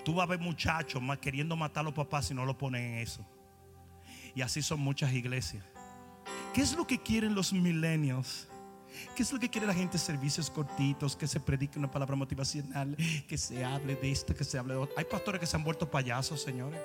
Tú 0.05 0.15
vas 0.15 0.25
a 0.25 0.31
ver 0.31 0.39
muchachos 0.39 1.03
más 1.03 1.19
queriendo 1.19 1.57
matar 1.57 1.81
a 1.81 1.85
los 1.85 1.95
papás 1.95 2.27
si 2.27 2.35
no 2.35 2.45
lo 2.45 2.57
ponen 2.57 2.95
en 2.95 2.99
eso. 2.99 3.27
Y 4.35 4.43
así 4.43 4.63
son 4.63 4.81
muchas 4.81 5.13
iglesias. 5.13 5.65
¿Qué 6.55 6.63
es 6.63 6.75
lo 6.77 6.87
que 6.87 6.99
quieren 6.99 7.35
los 7.35 7.53
millennials? 7.53 8.49
¿Qué 9.15 9.23
es 9.23 9.33
lo 9.33 9.39
que 9.39 9.51
quiere 9.51 9.67
la 9.67 9.75
gente? 9.75 9.99
Servicios 9.99 10.51
cortitos, 10.51 11.17
que 11.17 11.27
se 11.27 11.41
predique 11.41 11.79
una 11.79 11.91
palabra 11.91 12.17
motivacional, 12.17 12.97
que 13.29 13.37
se 13.37 13.65
hable 13.65 13.97
de 13.97 14.11
esto, 14.11 14.35
que 14.35 14.45
se 14.45 14.59
hable 14.59 14.75
de 14.75 14.81
otro. 14.81 14.95
Hay 14.97 15.05
pastores 15.05 15.41
que 15.41 15.47
se 15.47 15.57
han 15.57 15.65
vuelto 15.65 15.91
payasos, 15.91 16.43
señores. 16.43 16.81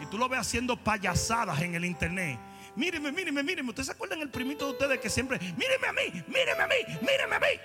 Y 0.00 0.06
tú 0.06 0.18
lo 0.18 0.28
ves 0.28 0.40
haciendo 0.40 0.76
payasadas 0.76 1.60
en 1.62 1.74
el 1.74 1.84
internet. 1.84 2.38
Míreme, 2.74 3.12
míreme, 3.12 3.42
míreme. 3.42 3.70
¿Ustedes 3.70 3.86
se 3.86 3.92
acuerdan 3.92 4.20
el 4.20 4.30
primito 4.30 4.66
de 4.66 4.72
ustedes 4.72 5.00
que 5.00 5.10
siempre, 5.10 5.38
míreme 5.56 5.88
a 5.88 5.92
mí, 5.92 6.24
míreme 6.26 6.62
a 6.62 6.66
mí, 6.66 6.74
míreme 7.00 7.36
a 7.36 7.40
mí? 7.40 7.60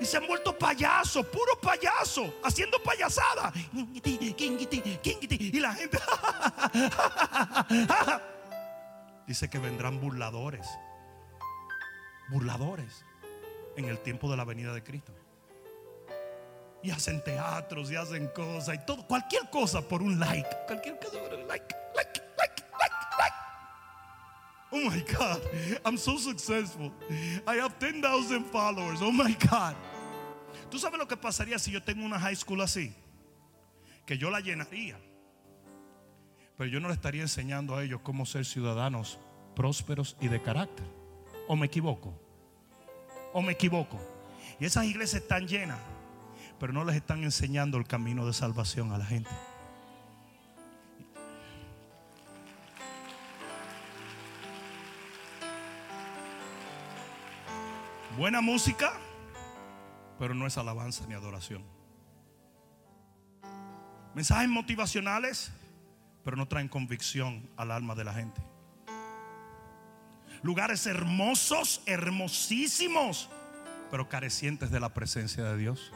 Y 0.00 0.04
se 0.04 0.18
han 0.18 0.26
vuelto 0.26 0.56
payasos, 0.56 1.26
puro 1.26 1.58
payaso, 1.60 2.34
haciendo 2.44 2.82
payasadas. 2.82 3.54
Y 3.92 5.60
la 5.60 5.74
gente 5.74 5.98
dice 9.26 9.48
que 9.48 9.58
vendrán 9.58 10.00
burladores. 10.00 10.66
Burladores 12.28 13.04
en 13.76 13.86
el 13.86 13.98
tiempo 14.00 14.30
de 14.30 14.36
la 14.36 14.44
venida 14.44 14.74
de 14.74 14.82
Cristo. 14.82 15.12
Y 16.82 16.90
hacen 16.90 17.24
teatros 17.24 17.90
y 17.90 17.96
hacen 17.96 18.28
cosas 18.28 18.74
y 18.74 18.86
todo, 18.86 19.06
cualquier 19.06 19.48
cosa 19.50 19.80
por 19.80 20.02
un 20.02 20.20
like. 20.20 20.48
Cualquier 20.66 20.98
cosa 20.98 21.18
por 21.20 21.34
un 21.34 21.48
like, 21.48 21.74
like. 21.94 22.25
Oh 24.76 24.90
my 24.90 25.00
God, 25.00 25.40
I'm 25.86 25.96
so 25.96 26.18
successful. 26.18 26.92
I 27.46 27.56
have 27.56 27.78
10,000 27.78 28.44
followers. 28.44 29.00
Oh 29.00 29.10
my 29.10 29.34
God. 29.50 29.74
¿Tú 30.70 30.78
sabes 30.78 30.98
lo 30.98 31.08
que 31.08 31.16
pasaría 31.16 31.58
si 31.58 31.70
yo 31.70 31.82
tengo 31.82 32.04
una 32.04 32.18
high 32.20 32.36
school 32.36 32.60
así? 32.60 32.92
Que 34.04 34.18
yo 34.18 34.30
la 34.30 34.40
llenaría. 34.40 34.98
Pero 36.58 36.68
yo 36.68 36.80
no 36.80 36.88
le 36.88 36.94
estaría 36.94 37.22
enseñando 37.22 37.74
a 37.74 37.84
ellos 37.84 38.00
cómo 38.02 38.26
ser 38.26 38.44
ciudadanos 38.44 39.18
prósperos 39.54 40.14
y 40.20 40.28
de 40.28 40.42
carácter. 40.42 40.86
¿O 41.48 41.56
me 41.56 41.66
equivoco? 41.66 42.12
¿O 43.32 43.40
me 43.40 43.52
equivoco? 43.52 43.98
Y 44.60 44.66
esas 44.66 44.84
iglesias 44.84 45.22
están 45.22 45.48
llenas, 45.48 45.78
pero 46.60 46.74
no 46.74 46.84
les 46.84 46.96
están 46.96 47.24
enseñando 47.24 47.78
el 47.78 47.86
camino 47.86 48.26
de 48.26 48.34
salvación 48.34 48.92
a 48.92 48.98
la 48.98 49.06
gente. 49.06 49.30
Buena 58.16 58.40
música, 58.40 58.94
pero 60.18 60.34
no 60.34 60.46
es 60.46 60.56
alabanza 60.56 61.04
ni 61.06 61.12
adoración. 61.12 61.62
Mensajes 64.14 64.48
motivacionales, 64.48 65.52
pero 66.24 66.38
no 66.38 66.48
traen 66.48 66.68
convicción 66.68 67.50
al 67.58 67.70
alma 67.70 67.94
de 67.94 68.04
la 68.04 68.14
gente. 68.14 68.40
Lugares 70.42 70.86
hermosos, 70.86 71.82
hermosísimos, 71.84 73.28
pero 73.90 74.08
carecientes 74.08 74.70
de 74.70 74.80
la 74.80 74.94
presencia 74.94 75.44
de 75.44 75.58
Dios. 75.58 75.92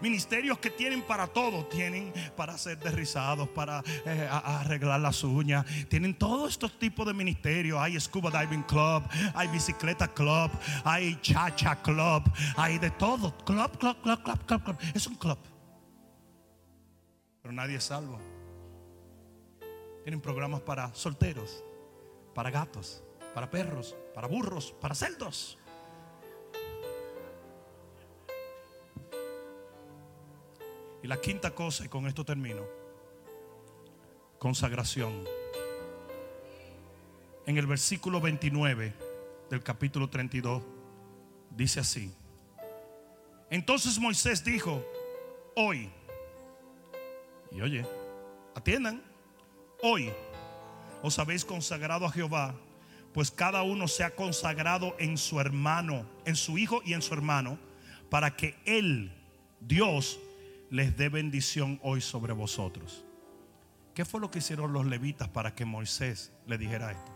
Ministerios 0.00 0.58
que 0.58 0.70
tienen 0.70 1.02
para 1.02 1.26
todo, 1.26 1.66
tienen 1.66 2.12
para 2.36 2.56
ser 2.58 2.78
derrizados, 2.78 3.48
para 3.48 3.82
eh, 4.04 4.28
arreglar 4.30 5.00
las 5.00 5.22
uñas, 5.24 5.66
tienen 5.88 6.14
todos 6.14 6.50
estos 6.50 6.78
tipos 6.78 7.06
de 7.06 7.14
ministerios. 7.14 7.78
Hay 7.80 7.98
Scuba 8.00 8.30
Diving 8.30 8.62
Club, 8.62 9.02
hay 9.34 9.48
Bicicleta 9.48 10.08
Club, 10.08 10.50
hay 10.84 11.18
Chacha 11.20 11.80
Club, 11.82 12.22
hay 12.56 12.78
de 12.78 12.90
todo. 12.90 13.36
Club, 13.44 13.78
club, 13.78 14.00
club, 14.02 14.22
club, 14.22 14.46
club, 14.46 14.62
club. 14.64 14.76
Es 14.94 15.06
un 15.06 15.14
club. 15.16 15.38
Pero 17.42 17.52
nadie 17.52 17.76
es 17.76 17.84
salvo. 17.84 18.18
Tienen 20.04 20.20
programas 20.20 20.60
para 20.60 20.94
solteros, 20.94 21.62
para 22.34 22.50
gatos, 22.50 23.02
para 23.34 23.50
perros, 23.50 23.96
para 24.14 24.26
burros, 24.26 24.72
para 24.80 24.94
celdos. 24.94 25.58
Y 31.02 31.08
la 31.08 31.20
quinta 31.20 31.50
cosa, 31.52 31.84
y 31.84 31.88
con 31.88 32.06
esto 32.06 32.24
termino, 32.24 32.62
consagración. 34.38 35.24
En 37.44 37.58
el 37.58 37.66
versículo 37.66 38.20
29 38.20 38.94
del 39.50 39.62
capítulo 39.62 40.08
32 40.08 40.62
dice 41.50 41.80
así. 41.80 42.14
Entonces 43.50 43.98
Moisés 43.98 44.44
dijo, 44.44 44.84
hoy, 45.56 45.90
y 47.50 47.60
oye, 47.60 47.84
atiendan, 48.54 49.02
hoy 49.82 50.10
os 51.02 51.18
habéis 51.18 51.44
consagrado 51.44 52.06
a 52.06 52.12
Jehová, 52.12 52.54
pues 53.12 53.30
cada 53.30 53.62
uno 53.62 53.88
se 53.88 54.04
ha 54.04 54.14
consagrado 54.14 54.94
en 54.98 55.18
su 55.18 55.40
hermano, 55.40 56.06
en 56.24 56.36
su 56.36 56.56
hijo 56.58 56.80
y 56.84 56.94
en 56.94 57.02
su 57.02 57.12
hermano, 57.12 57.58
para 58.08 58.36
que 58.36 58.54
Él, 58.64 59.12
Dios, 59.60 60.18
les 60.72 60.96
dé 60.96 61.10
bendición 61.10 61.78
hoy 61.82 62.00
sobre 62.00 62.32
vosotros. 62.32 63.04
¿Qué 63.92 64.06
fue 64.06 64.20
lo 64.20 64.30
que 64.30 64.38
hicieron 64.38 64.72
los 64.72 64.86
levitas 64.86 65.28
para 65.28 65.54
que 65.54 65.66
Moisés 65.66 66.32
le 66.46 66.56
dijera 66.56 66.92
esto? 66.92 67.12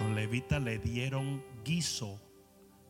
Los 0.00 0.10
levitas 0.10 0.60
le 0.60 0.80
dieron 0.80 1.44
guiso 1.64 2.20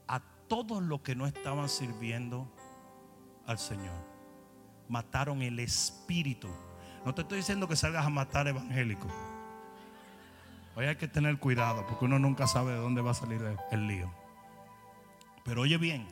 a 0.08 0.20
todos 0.48 0.82
los 0.82 1.02
que 1.02 1.14
no 1.14 1.26
estaban 1.26 1.68
sirviendo 1.68 2.50
al 3.46 3.58
Señor. 3.58 4.02
Mataron 4.88 5.42
el 5.42 5.60
espíritu. 5.60 6.48
No 7.04 7.14
te 7.14 7.20
estoy 7.20 7.36
diciendo 7.36 7.68
que 7.68 7.76
salgas 7.76 8.06
a 8.06 8.10
matar 8.10 8.48
evangélicos. 8.48 9.12
Hoy 10.74 10.86
hay 10.86 10.96
que 10.96 11.06
tener 11.06 11.38
cuidado 11.38 11.86
porque 11.86 12.06
uno 12.06 12.18
nunca 12.18 12.46
sabe 12.46 12.72
de 12.72 12.78
dónde 12.78 13.02
va 13.02 13.10
a 13.10 13.14
salir 13.14 13.42
el, 13.42 13.58
el 13.72 13.88
lío. 13.88 14.10
Pero 15.44 15.60
oye 15.60 15.76
bien, 15.76 16.08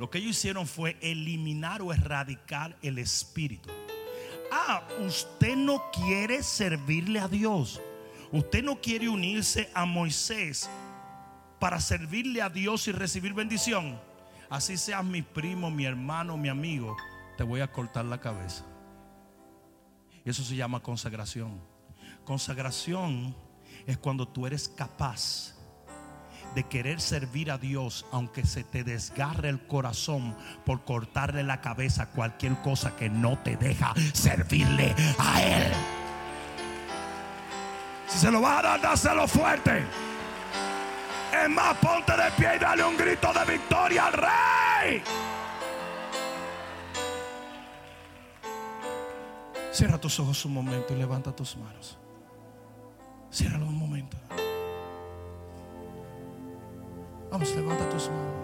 lo 0.00 0.08
que 0.08 0.16
ellos 0.16 0.30
hicieron 0.30 0.66
fue 0.66 0.96
eliminar 1.02 1.82
o 1.82 1.92
erradicar 1.92 2.74
el 2.80 2.96
espíritu. 2.98 3.68
Ah, 4.50 4.82
usted 5.06 5.54
no 5.54 5.90
quiere 5.92 6.42
servirle 6.42 7.20
a 7.20 7.28
Dios. 7.28 7.82
Usted 8.32 8.64
no 8.64 8.80
quiere 8.80 9.10
unirse 9.10 9.70
a 9.74 9.84
Moisés 9.84 10.70
para 11.58 11.78
servirle 11.82 12.40
a 12.40 12.48
Dios 12.48 12.88
y 12.88 12.92
recibir 12.92 13.34
bendición. 13.34 14.00
Así 14.48 14.78
seas 14.78 15.04
mi 15.04 15.20
primo, 15.20 15.70
mi 15.70 15.84
hermano, 15.84 16.38
mi 16.38 16.48
amigo, 16.48 16.96
te 17.36 17.44
voy 17.44 17.60
a 17.60 17.70
cortar 17.70 18.06
la 18.06 18.18
cabeza. 18.18 18.64
Eso 20.24 20.42
se 20.42 20.56
llama 20.56 20.80
consagración. 20.80 21.60
Consagración 22.24 23.36
es 23.86 23.98
cuando 23.98 24.26
tú 24.26 24.46
eres 24.46 24.66
capaz 24.66 25.59
de 26.54 26.64
querer 26.64 27.00
servir 27.00 27.50
a 27.50 27.58
Dios, 27.58 28.06
aunque 28.12 28.44
se 28.44 28.64
te 28.64 28.84
desgarre 28.84 29.48
el 29.48 29.66
corazón 29.66 30.36
por 30.64 30.84
cortarle 30.84 31.42
la 31.42 31.60
cabeza 31.60 32.06
cualquier 32.06 32.54
cosa 32.62 32.96
que 32.96 33.08
no 33.08 33.38
te 33.38 33.56
deja 33.56 33.94
servirle 34.12 34.94
a 35.18 35.42
Él. 35.42 35.72
Si 38.08 38.18
se 38.18 38.30
lo 38.30 38.40
va 38.40 38.58
a 38.58 38.62
dar, 38.62 38.80
dáselo 38.80 39.28
fuerte. 39.28 39.84
Es 41.32 41.48
más, 41.48 41.76
ponte 41.76 42.12
de 42.12 42.30
pie 42.32 42.56
y 42.56 42.58
dale 42.58 42.82
un 42.82 42.96
grito 42.96 43.32
de 43.32 43.52
victoria 43.52 44.06
al 44.06 44.12
Rey. 44.12 45.02
Cierra 49.72 49.98
tus 49.98 50.18
ojos 50.18 50.44
un 50.44 50.54
momento 50.54 50.92
y 50.92 50.96
levanta 50.96 51.34
tus 51.34 51.56
manos. 51.56 51.96
Ciérralo 53.32 53.66
un 53.66 53.78
momento. 53.78 54.16
Vamos, 57.30 57.54
levanta 57.54 57.88
tus 57.88 58.08
manos. 58.10 58.40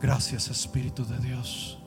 Gracias 0.00 0.48
Espíritu 0.48 1.04
de 1.06 1.18
Dios. 1.18 1.78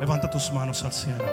Levanta 0.00 0.28
tus 0.28 0.52
manos 0.52 0.84
al 0.84 0.92
cielo. 0.92 1.24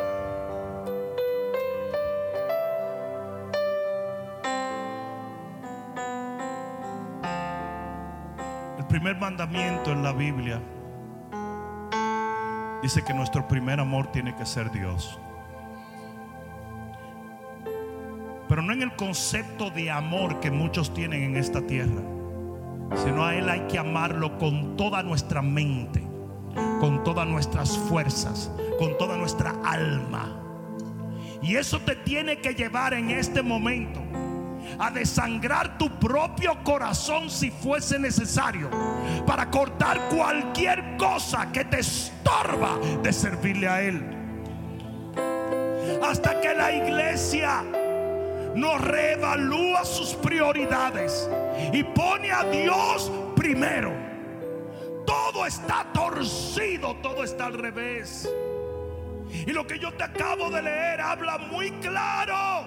El 8.77 8.85
primer 8.87 9.17
mandamiento 9.17 9.91
en 9.91 10.03
la 10.03 10.13
Biblia 10.13 10.61
dice 12.83 13.01
que 13.01 13.13
nuestro 13.13 13.47
primer 13.47 13.79
amor 13.79 14.11
tiene 14.11 14.35
que 14.35 14.45
ser 14.45 14.69
Dios. 14.69 15.17
Pero 18.49 18.61
no 18.61 18.73
en 18.73 18.81
el 18.81 18.93
concepto 18.97 19.69
de 19.69 19.89
amor 19.89 20.41
que 20.41 20.51
muchos 20.51 20.93
tienen 20.93 21.23
en 21.23 21.37
esta 21.37 21.61
tierra, 21.61 22.01
sino 23.05 23.25
a 23.25 23.35
Él 23.35 23.47
hay 23.47 23.61
que 23.67 23.79
amarlo 23.79 24.37
con 24.37 24.75
toda 24.75 25.01
nuestra 25.01 25.41
mente, 25.41 26.03
con 26.81 27.05
todas 27.05 27.25
nuestras 27.25 27.77
fuerzas, 27.77 28.51
con 28.77 28.97
toda 28.97 29.15
nuestra 29.15 29.55
alma. 29.63 30.41
Y 31.41 31.55
eso 31.55 31.79
te 31.79 31.95
tiene 31.95 32.39
que 32.39 32.53
llevar 32.53 32.93
en 32.93 33.11
este 33.11 33.41
momento 33.41 34.01
a 34.77 34.91
desangrar 34.91 35.77
tu 35.77 35.89
propio 35.99 36.61
corazón 36.65 37.29
si 37.29 37.49
fuese 37.49 37.97
necesario 37.97 38.69
para 39.25 39.49
cortar 39.49 39.99
cualquier 40.09 40.97
cosa 40.97 41.51
que 41.51 41.65
te 41.65 41.79
estorba 41.79 42.77
de 43.01 43.13
servirle 43.13 43.67
a 43.67 43.81
Él. 43.81 44.01
Hasta 46.01 46.39
que 46.41 46.53
la 46.53 46.71
iglesia 46.71 47.63
no 48.55 48.77
reevalúa 48.77 49.83
sus 49.83 50.13
prioridades 50.15 51.29
y 51.71 51.83
pone 51.83 52.31
a 52.31 52.43
Dios 52.43 53.11
primero. 53.35 53.91
Todo 55.05 55.45
está 55.45 55.87
torcido, 55.93 56.95
todo 56.97 57.23
está 57.23 57.45
al 57.45 57.53
revés. 57.53 58.29
Y 59.29 59.51
lo 59.51 59.65
que 59.65 59.79
yo 59.79 59.91
te 59.93 60.03
acabo 60.03 60.49
de 60.49 60.61
leer 60.61 61.01
habla 61.01 61.37
muy 61.37 61.71
claro 61.71 62.62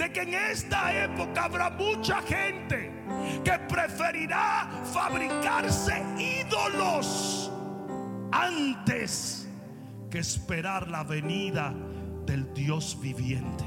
de 0.00 0.10
que 0.10 0.22
en 0.22 0.32
esta 0.32 0.94
época 0.94 1.44
habrá 1.44 1.68
mucha 1.68 2.22
gente 2.22 2.90
que 3.44 3.58
preferirá 3.68 4.66
fabricarse 4.82 6.02
ídolos 6.18 7.52
antes 8.32 9.46
que 10.10 10.20
esperar 10.20 10.88
la 10.88 11.04
venida 11.04 11.74
del 12.24 12.52
Dios 12.54 12.98
viviente. 12.98 13.64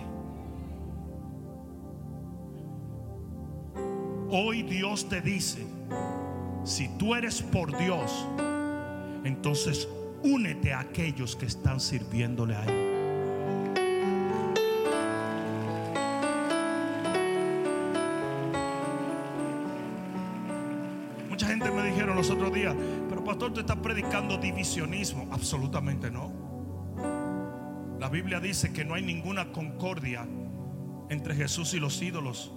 Hoy 4.31 4.63
Dios 4.63 5.07
te 5.07 5.21
dice, 5.21 5.63
si 6.63 6.87
tú 6.97 7.13
eres 7.13 7.43
por 7.43 7.77
Dios, 7.77 8.27
entonces 9.23 9.87
únete 10.23 10.73
a 10.73 10.79
aquellos 10.79 11.35
que 11.35 11.45
están 11.45 11.79
sirviéndole 11.79 12.55
a 12.55 12.65
Él. 12.65 12.92
Pastor, 23.43 23.53
tú 23.53 23.59
estás 23.59 23.77
predicando 23.77 24.37
divisionismo. 24.37 25.27
Absolutamente 25.31 26.09
no. 26.09 26.31
La 27.99 28.07
Biblia 28.07 28.39
dice 28.39 28.71
que 28.71 28.85
no 28.85 28.93
hay 28.93 29.03
ninguna 29.03 29.51
concordia 29.51 30.25
entre 31.09 31.35
Jesús 31.35 31.73
y 31.73 31.79
los 31.79 32.01
ídolos, 32.01 32.53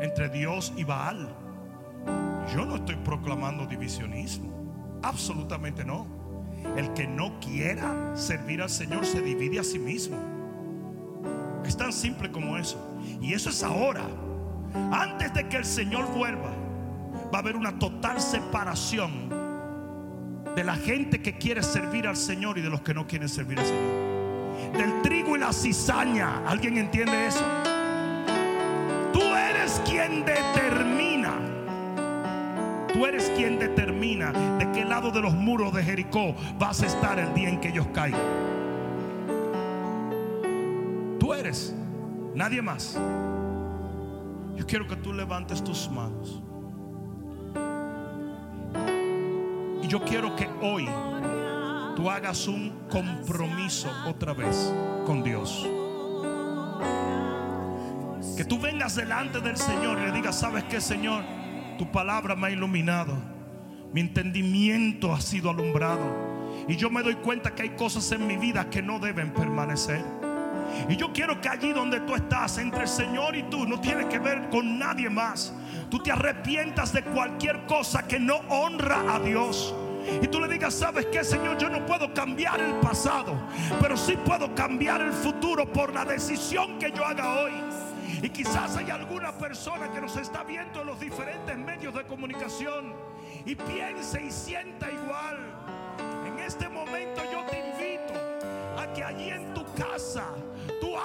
entre 0.00 0.30
Dios 0.30 0.72
y 0.76 0.84
Baal. 0.84 1.34
Yo 2.54 2.64
no 2.64 2.76
estoy 2.76 2.96
proclamando 2.96 3.66
divisionismo. 3.66 4.98
Absolutamente 5.02 5.84
no. 5.84 6.06
El 6.76 6.92
que 6.94 7.06
no 7.06 7.38
quiera 7.40 8.16
servir 8.16 8.62
al 8.62 8.70
Señor 8.70 9.04
se 9.04 9.20
divide 9.20 9.58
a 9.58 9.64
sí 9.64 9.78
mismo. 9.78 10.16
Es 11.66 11.76
tan 11.76 11.92
simple 11.92 12.30
como 12.30 12.56
eso. 12.56 12.78
Y 13.20 13.34
eso 13.34 13.50
es 13.50 13.62
ahora. 13.62 14.04
Antes 14.90 15.34
de 15.34 15.48
que 15.48 15.58
el 15.58 15.64
Señor 15.66 16.06
vuelva, 16.14 16.50
va 17.32 17.38
a 17.38 17.42
haber 17.42 17.56
una 17.56 17.78
total 17.78 18.20
separación 18.20 19.39
de 20.56 20.64
la 20.64 20.74
gente 20.74 21.22
que 21.22 21.38
quiere 21.38 21.62
servir 21.62 22.06
al 22.06 22.16
Señor 22.16 22.58
y 22.58 22.62
de 22.62 22.70
los 22.70 22.82
que 22.82 22.94
no 22.94 23.06
quieren 23.06 23.28
servir 23.28 23.58
al 23.58 23.66
Señor. 23.66 24.76
Del 24.76 25.02
trigo 25.02 25.36
y 25.36 25.40
la 25.40 25.52
cizaña. 25.52 26.46
¿Alguien 26.46 26.78
entiende 26.78 27.26
eso? 27.26 27.44
Tú 29.12 29.22
eres 29.22 29.80
quien 29.86 30.24
determina 30.24 31.34
Tú 33.00 33.06
eres 33.06 33.30
quien 33.36 33.58
determina 33.58 34.30
de 34.58 34.70
qué 34.72 34.84
lado 34.84 35.10
de 35.10 35.22
los 35.22 35.32
muros 35.32 35.72
de 35.72 35.82
Jericó 35.82 36.34
vas 36.58 36.82
a 36.82 36.86
estar 36.86 37.18
el 37.18 37.32
día 37.32 37.48
en 37.48 37.58
que 37.58 37.68
ellos 37.68 37.86
caigan. 37.94 38.20
Tú 41.18 41.32
eres, 41.32 41.74
nadie 42.34 42.60
más. 42.60 42.98
Yo 44.54 44.66
quiero 44.66 44.86
que 44.86 44.96
tú 44.96 45.14
levantes 45.14 45.64
tus 45.64 45.90
manos. 45.90 46.42
Yo 49.90 50.00
quiero 50.04 50.36
que 50.36 50.48
hoy 50.62 50.88
tú 51.96 52.08
hagas 52.08 52.46
un 52.46 52.86
compromiso 52.88 53.90
otra 54.06 54.32
vez 54.32 54.72
con 55.04 55.24
Dios. 55.24 55.66
Que 58.36 58.44
tú 58.44 58.60
vengas 58.60 58.94
delante 58.94 59.40
del 59.40 59.56
Señor 59.56 59.98
y 59.98 60.02
le 60.06 60.12
digas, 60.12 60.38
¿sabes 60.38 60.62
qué, 60.64 60.80
Señor? 60.80 61.24
Tu 61.76 61.90
palabra 61.90 62.36
me 62.36 62.46
ha 62.46 62.50
iluminado. 62.52 63.18
Mi 63.92 64.02
entendimiento 64.02 65.12
ha 65.12 65.20
sido 65.20 65.50
alumbrado. 65.50 66.30
Y 66.68 66.76
yo 66.76 66.88
me 66.88 67.02
doy 67.02 67.16
cuenta 67.16 67.56
que 67.56 67.62
hay 67.62 67.70
cosas 67.70 68.12
en 68.12 68.28
mi 68.28 68.36
vida 68.36 68.70
que 68.70 68.82
no 68.82 69.00
deben 69.00 69.34
permanecer. 69.34 70.04
Y 70.88 70.96
yo 70.96 71.12
quiero 71.12 71.40
que 71.40 71.48
allí 71.48 71.72
donde 71.72 72.00
tú 72.00 72.14
estás, 72.14 72.58
entre 72.58 72.82
el 72.82 72.88
Señor 72.88 73.36
y 73.36 73.44
tú, 73.44 73.66
no 73.66 73.80
tiene 73.80 74.08
que 74.08 74.18
ver 74.18 74.48
con 74.50 74.78
nadie 74.78 75.08
más. 75.10 75.52
Tú 75.90 75.98
te 75.98 76.12
arrepientas 76.12 76.92
de 76.92 77.02
cualquier 77.02 77.66
cosa 77.66 78.06
que 78.06 78.18
no 78.18 78.36
honra 78.48 79.14
a 79.14 79.18
Dios. 79.20 79.74
Y 80.22 80.26
tú 80.28 80.40
le 80.40 80.48
digas, 80.48 80.74
¿sabes 80.74 81.06
qué, 81.06 81.22
Señor? 81.24 81.58
Yo 81.58 81.68
no 81.68 81.84
puedo 81.84 82.12
cambiar 82.14 82.60
el 82.60 82.74
pasado, 82.76 83.34
pero 83.80 83.96
sí 83.96 84.16
puedo 84.24 84.54
cambiar 84.54 85.00
el 85.00 85.12
futuro 85.12 85.70
por 85.70 85.92
la 85.92 86.04
decisión 86.04 86.78
que 86.78 86.90
yo 86.92 87.04
haga 87.04 87.40
hoy. 87.40 87.52
Y 88.22 88.28
quizás 88.28 88.76
hay 88.76 88.90
alguna 88.90 89.32
persona 89.32 89.90
que 89.90 90.00
nos 90.00 90.16
está 90.16 90.42
viendo 90.42 90.82
en 90.82 90.86
los 90.86 91.00
diferentes 91.00 91.56
medios 91.56 91.94
de 91.94 92.04
comunicación 92.04 92.92
y 93.46 93.54
piense 93.54 94.22
y 94.22 94.30
sienta 94.30 94.90
igual. 94.90 95.38
En 96.26 96.38
este 96.38 96.68
momento 96.68 97.22
yo 97.32 97.44
te 97.46 97.58
invito 97.58 98.14
a 98.78 98.92
que 98.92 99.04
allí 99.04 99.30
en 99.30 99.54
tu 99.54 99.64
casa 99.74 100.24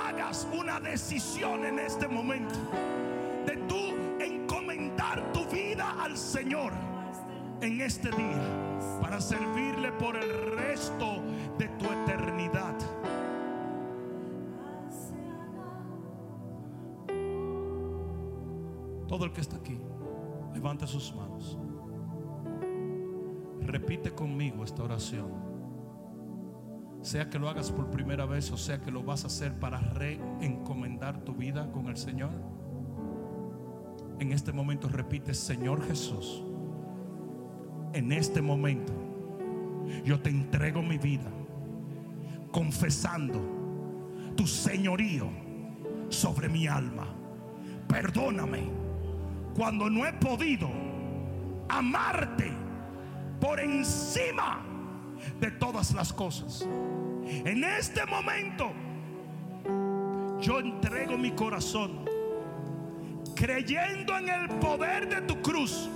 hagas 0.07 0.47
una 0.57 0.79
decisión 0.79 1.65
en 1.65 1.79
este 1.79 2.07
momento 2.07 2.59
de 3.45 3.57
tú 3.67 3.93
encomendar 4.19 5.31
tu 5.31 5.45
vida 5.45 5.95
al 6.03 6.17
Señor 6.17 6.73
en 7.61 7.81
este 7.81 8.09
día 8.11 8.99
para 9.01 9.21
servirle 9.21 9.91
por 9.93 10.15
el 10.15 10.57
resto 10.57 11.21
de 11.57 11.67
tu 11.69 11.85
eternidad. 11.85 12.75
Todo 19.07 19.25
el 19.25 19.31
que 19.31 19.41
está 19.41 19.55
aquí, 19.57 19.79
levante 20.53 20.87
sus 20.87 21.13
manos. 21.15 21.57
Repite 23.61 24.11
conmigo 24.11 24.63
esta 24.63 24.83
oración. 24.83 25.44
Sea 27.05 27.29
que 27.29 27.37
lo 27.37 27.47
hagas 27.49 27.71
por 27.71 27.91
primera 27.91 28.25
vez 28.25 28.51
o 28.51 28.57
sea 28.57 28.81
que 28.81 28.89
lo 28.89 29.03
vas 29.03 29.25
a 29.25 29.27
hacer 29.27 29.53
para 29.59 29.77
reencomendar 29.77 31.23
tu 31.23 31.35
vida 31.35 31.71
con 31.71 31.85
el 31.85 31.97
Señor. 31.97 32.31
En 34.17 34.31
este 34.31 34.51
momento 34.51 34.89
repite, 34.89 35.35
Señor 35.35 35.87
Jesús, 35.87 36.43
en 37.93 38.11
este 38.11 38.41
momento 38.41 38.91
yo 40.03 40.19
te 40.19 40.31
entrego 40.31 40.81
mi 40.81 40.97
vida 40.97 41.29
confesando 42.51 43.39
tu 44.35 44.47
señorío 44.47 45.29
sobre 46.09 46.49
mi 46.49 46.65
alma. 46.65 47.05
Perdóname 47.87 48.63
cuando 49.55 49.91
no 49.91 50.07
he 50.07 50.13
podido 50.13 50.71
amarte 51.69 52.51
por 53.39 53.59
encima 53.59 54.65
de 55.39 55.51
todas 55.51 55.93
las 55.93 56.11
cosas. 56.11 56.67
En 57.27 57.63
este 57.63 58.05
momento 58.05 58.71
yo 60.41 60.59
entrego 60.59 61.17
mi 61.17 61.31
corazón 61.31 62.05
creyendo 63.35 64.17
en 64.17 64.29
el 64.29 64.49
poder 64.59 65.09
de 65.09 65.21
tu 65.21 65.41
cruz 65.41 65.89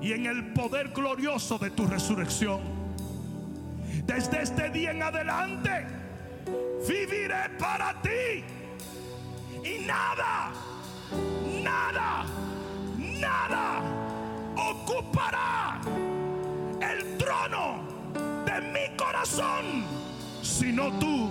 y 0.00 0.12
en 0.12 0.26
el 0.26 0.52
poder 0.52 0.88
glorioso 0.88 1.58
de 1.58 1.70
tu 1.70 1.86
resurrección. 1.86 2.60
Desde 4.06 4.42
este 4.42 4.70
día 4.70 4.92
en 4.92 5.02
adelante 5.02 5.86
viviré 6.88 7.50
para 7.58 8.00
ti 8.00 8.44
y 9.64 9.84
nada 9.84 10.52
nada, 11.62 12.24
nada 12.98 13.82
ocupará 14.56 15.69
sino 20.42 20.90
tú. 20.98 21.28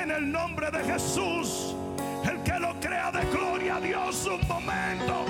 En 0.00 0.10
el 0.10 0.30
nombre 0.30 0.70
de 0.70 0.84
Jesús, 0.84 1.74
el 2.24 2.42
que 2.42 2.58
lo 2.58 2.74
crea 2.80 3.12
de 3.12 3.24
gloria 3.26 3.76
a 3.76 3.80
Dios 3.80 4.26
un 4.26 4.46
momento. 4.48 5.24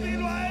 dilo 0.00 0.28
a 0.28 0.40
Él 0.40 0.45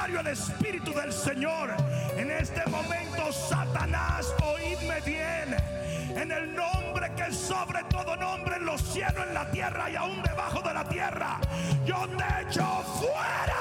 contrario 0.00 0.20
al 0.20 0.26
espíritu 0.28 0.94
del 0.94 1.12
Señor. 1.12 1.74
En 2.16 2.30
este 2.30 2.64
momento, 2.70 3.30
Satanás, 3.32 4.32
oídme 4.42 4.98
bien. 5.02 5.54
En 6.16 6.32
el 6.32 6.54
nombre 6.54 7.12
que 7.14 7.30
sobre 7.30 7.84
todo 7.84 8.16
nombre 8.16 8.56
en 8.56 8.64
los 8.64 8.80
cielos, 8.80 9.26
en 9.28 9.34
la 9.34 9.50
tierra 9.50 9.90
y 9.90 9.96
aún 9.96 10.22
debajo 10.22 10.62
de 10.62 10.72
la 10.72 10.88
tierra, 10.88 11.38
yo 11.84 12.08
te 12.16 12.48
echo 12.48 12.64
fuera. 12.98 13.60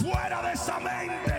Fuera 0.00 0.42
de 0.42 0.52
esa 0.54 0.80
mente, 0.80 1.29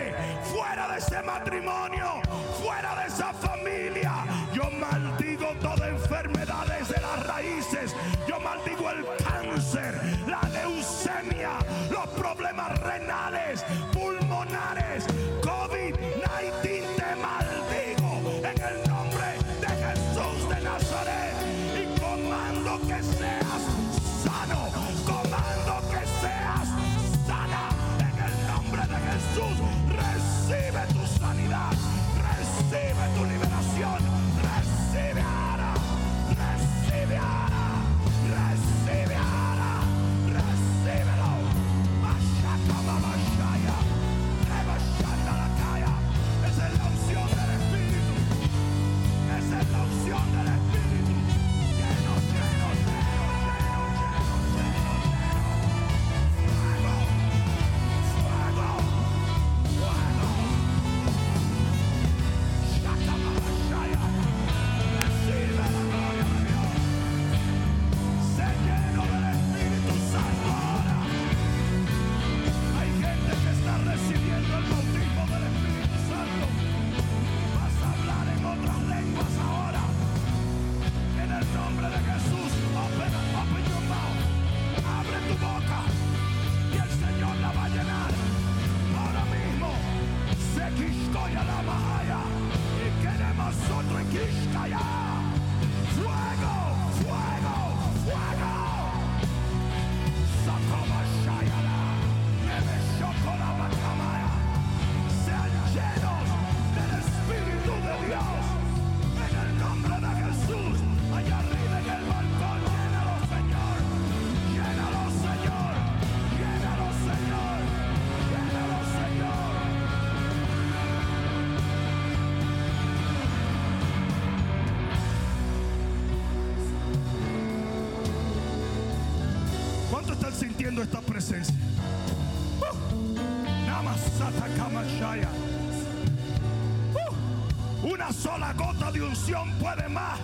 Uh, 136.94 137.86
Una 137.86 138.12
sola 138.12 138.52
gota 138.54 138.90
de 138.90 139.02
unción 139.02 139.50
puede 139.58 139.88
más 139.88 140.18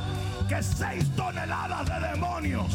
que 0.48 0.62
seis 0.62 1.04
toneladas 1.16 1.86
de 1.86 2.08
demonios. 2.08 2.72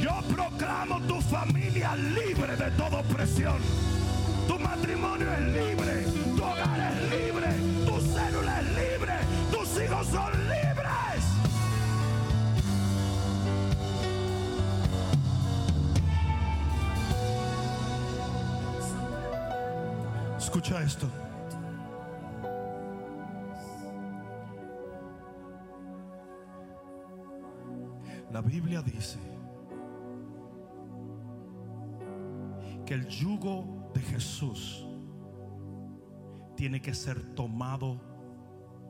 Yo 0.00 0.20
proclamo 0.34 1.00
tu 1.02 1.20
familia 1.20 1.94
libre 1.96 2.56
de 2.56 2.70
toda 2.72 2.98
opresión. 2.98 3.58
Tu 4.48 4.58
matrimonio 4.58 5.32
es 5.32 5.40
libre, 5.40 6.02
tu 6.36 6.42
hogar 6.42 6.92
es 6.92 7.10
libre, 7.10 7.48
tu 7.86 8.00
célula 8.00 8.60
es 8.60 8.68
libre, 8.68 9.14
tus 9.52 9.82
hijos 9.82 10.06
son 10.08 10.32
libres. 10.48 10.61
Escucha 20.52 20.82
esto. 20.82 21.08
La 28.30 28.42
Biblia 28.42 28.82
dice 28.82 29.18
que 32.84 32.92
el 32.92 33.08
yugo 33.08 33.90
de 33.94 34.02
Jesús 34.02 34.84
tiene 36.54 36.82
que 36.82 36.92
ser 36.92 37.34
tomado 37.34 37.98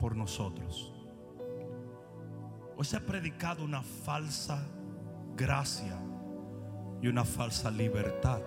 por 0.00 0.16
nosotros. 0.16 0.92
Hoy 2.76 2.84
se 2.84 2.96
ha 2.96 3.06
predicado 3.06 3.64
una 3.64 3.84
falsa 3.84 4.66
gracia 5.36 5.96
y 7.00 7.06
una 7.06 7.24
falsa 7.24 7.70
libertad 7.70 8.42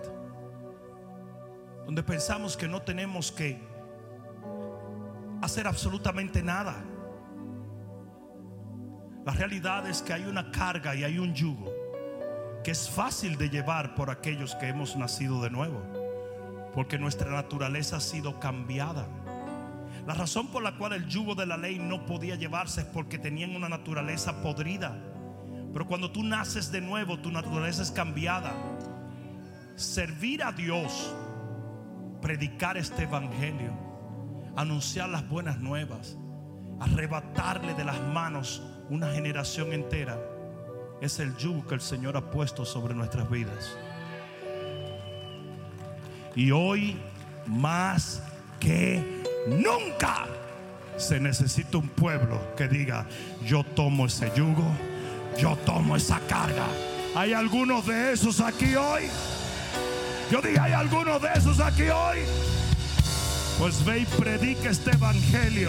donde 1.86 2.02
pensamos 2.02 2.56
que 2.56 2.66
no 2.66 2.82
tenemos 2.82 3.30
que 3.30 3.58
hacer 5.40 5.68
absolutamente 5.68 6.42
nada. 6.42 6.74
La 9.24 9.32
realidad 9.32 9.88
es 9.88 10.02
que 10.02 10.12
hay 10.12 10.24
una 10.24 10.50
carga 10.50 10.94
y 10.96 11.04
hay 11.04 11.18
un 11.18 11.32
yugo 11.32 11.72
que 12.64 12.72
es 12.72 12.90
fácil 12.90 13.38
de 13.38 13.48
llevar 13.48 13.94
por 13.94 14.10
aquellos 14.10 14.56
que 14.56 14.66
hemos 14.66 14.96
nacido 14.96 15.40
de 15.40 15.50
nuevo, 15.50 15.80
porque 16.74 16.98
nuestra 16.98 17.30
naturaleza 17.30 17.98
ha 17.98 18.00
sido 18.00 18.40
cambiada. 18.40 19.06
La 20.04 20.14
razón 20.14 20.48
por 20.48 20.64
la 20.64 20.76
cual 20.76 20.92
el 20.92 21.06
yugo 21.06 21.36
de 21.36 21.46
la 21.46 21.56
ley 21.56 21.78
no 21.78 22.04
podía 22.04 22.34
llevarse 22.34 22.80
es 22.80 22.86
porque 22.88 23.18
tenían 23.18 23.54
una 23.54 23.68
naturaleza 23.68 24.42
podrida. 24.42 24.96
Pero 25.72 25.86
cuando 25.86 26.10
tú 26.10 26.24
naces 26.24 26.72
de 26.72 26.80
nuevo, 26.80 27.20
tu 27.20 27.30
naturaleza 27.30 27.82
es 27.82 27.92
cambiada. 27.92 28.52
Servir 29.76 30.42
a 30.42 30.50
Dios 30.50 31.14
predicar 32.20 32.76
este 32.76 33.04
evangelio, 33.04 33.72
anunciar 34.56 35.08
las 35.08 35.28
buenas 35.28 35.58
nuevas, 35.58 36.16
arrebatarle 36.80 37.74
de 37.74 37.84
las 37.84 38.00
manos 38.00 38.62
una 38.88 39.12
generación 39.12 39.72
entera, 39.72 40.18
es 41.00 41.18
el 41.18 41.36
yugo 41.36 41.66
que 41.66 41.74
el 41.74 41.80
Señor 41.80 42.16
ha 42.16 42.30
puesto 42.30 42.64
sobre 42.64 42.94
nuestras 42.94 43.28
vidas. 43.30 43.76
Y 46.34 46.50
hoy, 46.50 46.96
más 47.46 48.22
que 48.60 49.22
nunca, 49.46 50.26
se 50.96 51.20
necesita 51.20 51.78
un 51.78 51.88
pueblo 51.88 52.54
que 52.56 52.68
diga, 52.68 53.06
yo 53.44 53.64
tomo 53.64 54.06
ese 54.06 54.30
yugo, 54.34 54.66
yo 55.38 55.56
tomo 55.64 55.96
esa 55.96 56.20
carga. 56.20 56.66
¿Hay 57.14 57.32
algunos 57.32 57.86
de 57.86 58.12
esos 58.12 58.40
aquí 58.40 58.74
hoy? 58.74 59.04
Yo 60.30 60.40
dije, 60.42 60.58
¿hay 60.58 60.72
algunos 60.72 61.22
de 61.22 61.28
esos 61.36 61.60
aquí 61.60 61.82
hoy? 61.82 62.18
Pues 63.58 63.84
ve 63.84 64.00
y 64.00 64.06
predica 64.06 64.70
este 64.70 64.90
evangelio. 64.90 65.68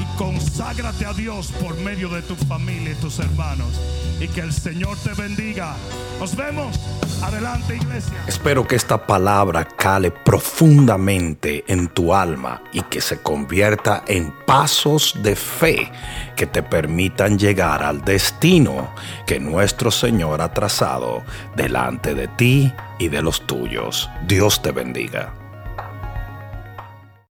Y 0.00 0.16
conságrate 0.16 1.06
a 1.06 1.12
Dios 1.12 1.52
por 1.60 1.76
medio 1.78 2.08
de 2.08 2.22
tu 2.22 2.34
familia 2.34 2.92
y 2.92 2.94
tus 2.96 3.18
hermanos. 3.18 3.80
Y 4.20 4.28
que 4.28 4.40
el 4.40 4.52
Señor 4.52 4.96
te 4.98 5.14
bendiga. 5.14 5.74
Nos 6.18 6.34
vemos. 6.34 6.78
Adelante, 7.22 7.76
iglesia. 7.76 8.14
Espero 8.26 8.66
que 8.66 8.76
esta 8.76 9.06
palabra 9.06 9.64
cale 9.64 10.10
profundamente 10.10 11.64
en 11.66 11.88
tu 11.88 12.14
alma 12.14 12.62
y 12.72 12.82
que 12.82 13.00
se 13.00 13.20
convierta 13.20 14.04
en 14.06 14.32
pasos 14.46 15.16
de 15.22 15.34
fe 15.34 15.90
que 16.36 16.46
te 16.46 16.62
permitan 16.62 17.38
llegar 17.38 17.82
al 17.82 18.04
destino 18.04 18.88
que 19.26 19.40
nuestro 19.40 19.90
Señor 19.90 20.40
ha 20.40 20.52
trazado 20.52 21.24
delante 21.56 22.14
de 22.14 22.28
ti 22.28 22.72
y 22.98 23.08
de 23.08 23.22
los 23.22 23.46
tuyos. 23.46 24.08
Dios 24.26 24.62
te 24.62 24.70
bendiga. 24.70 25.47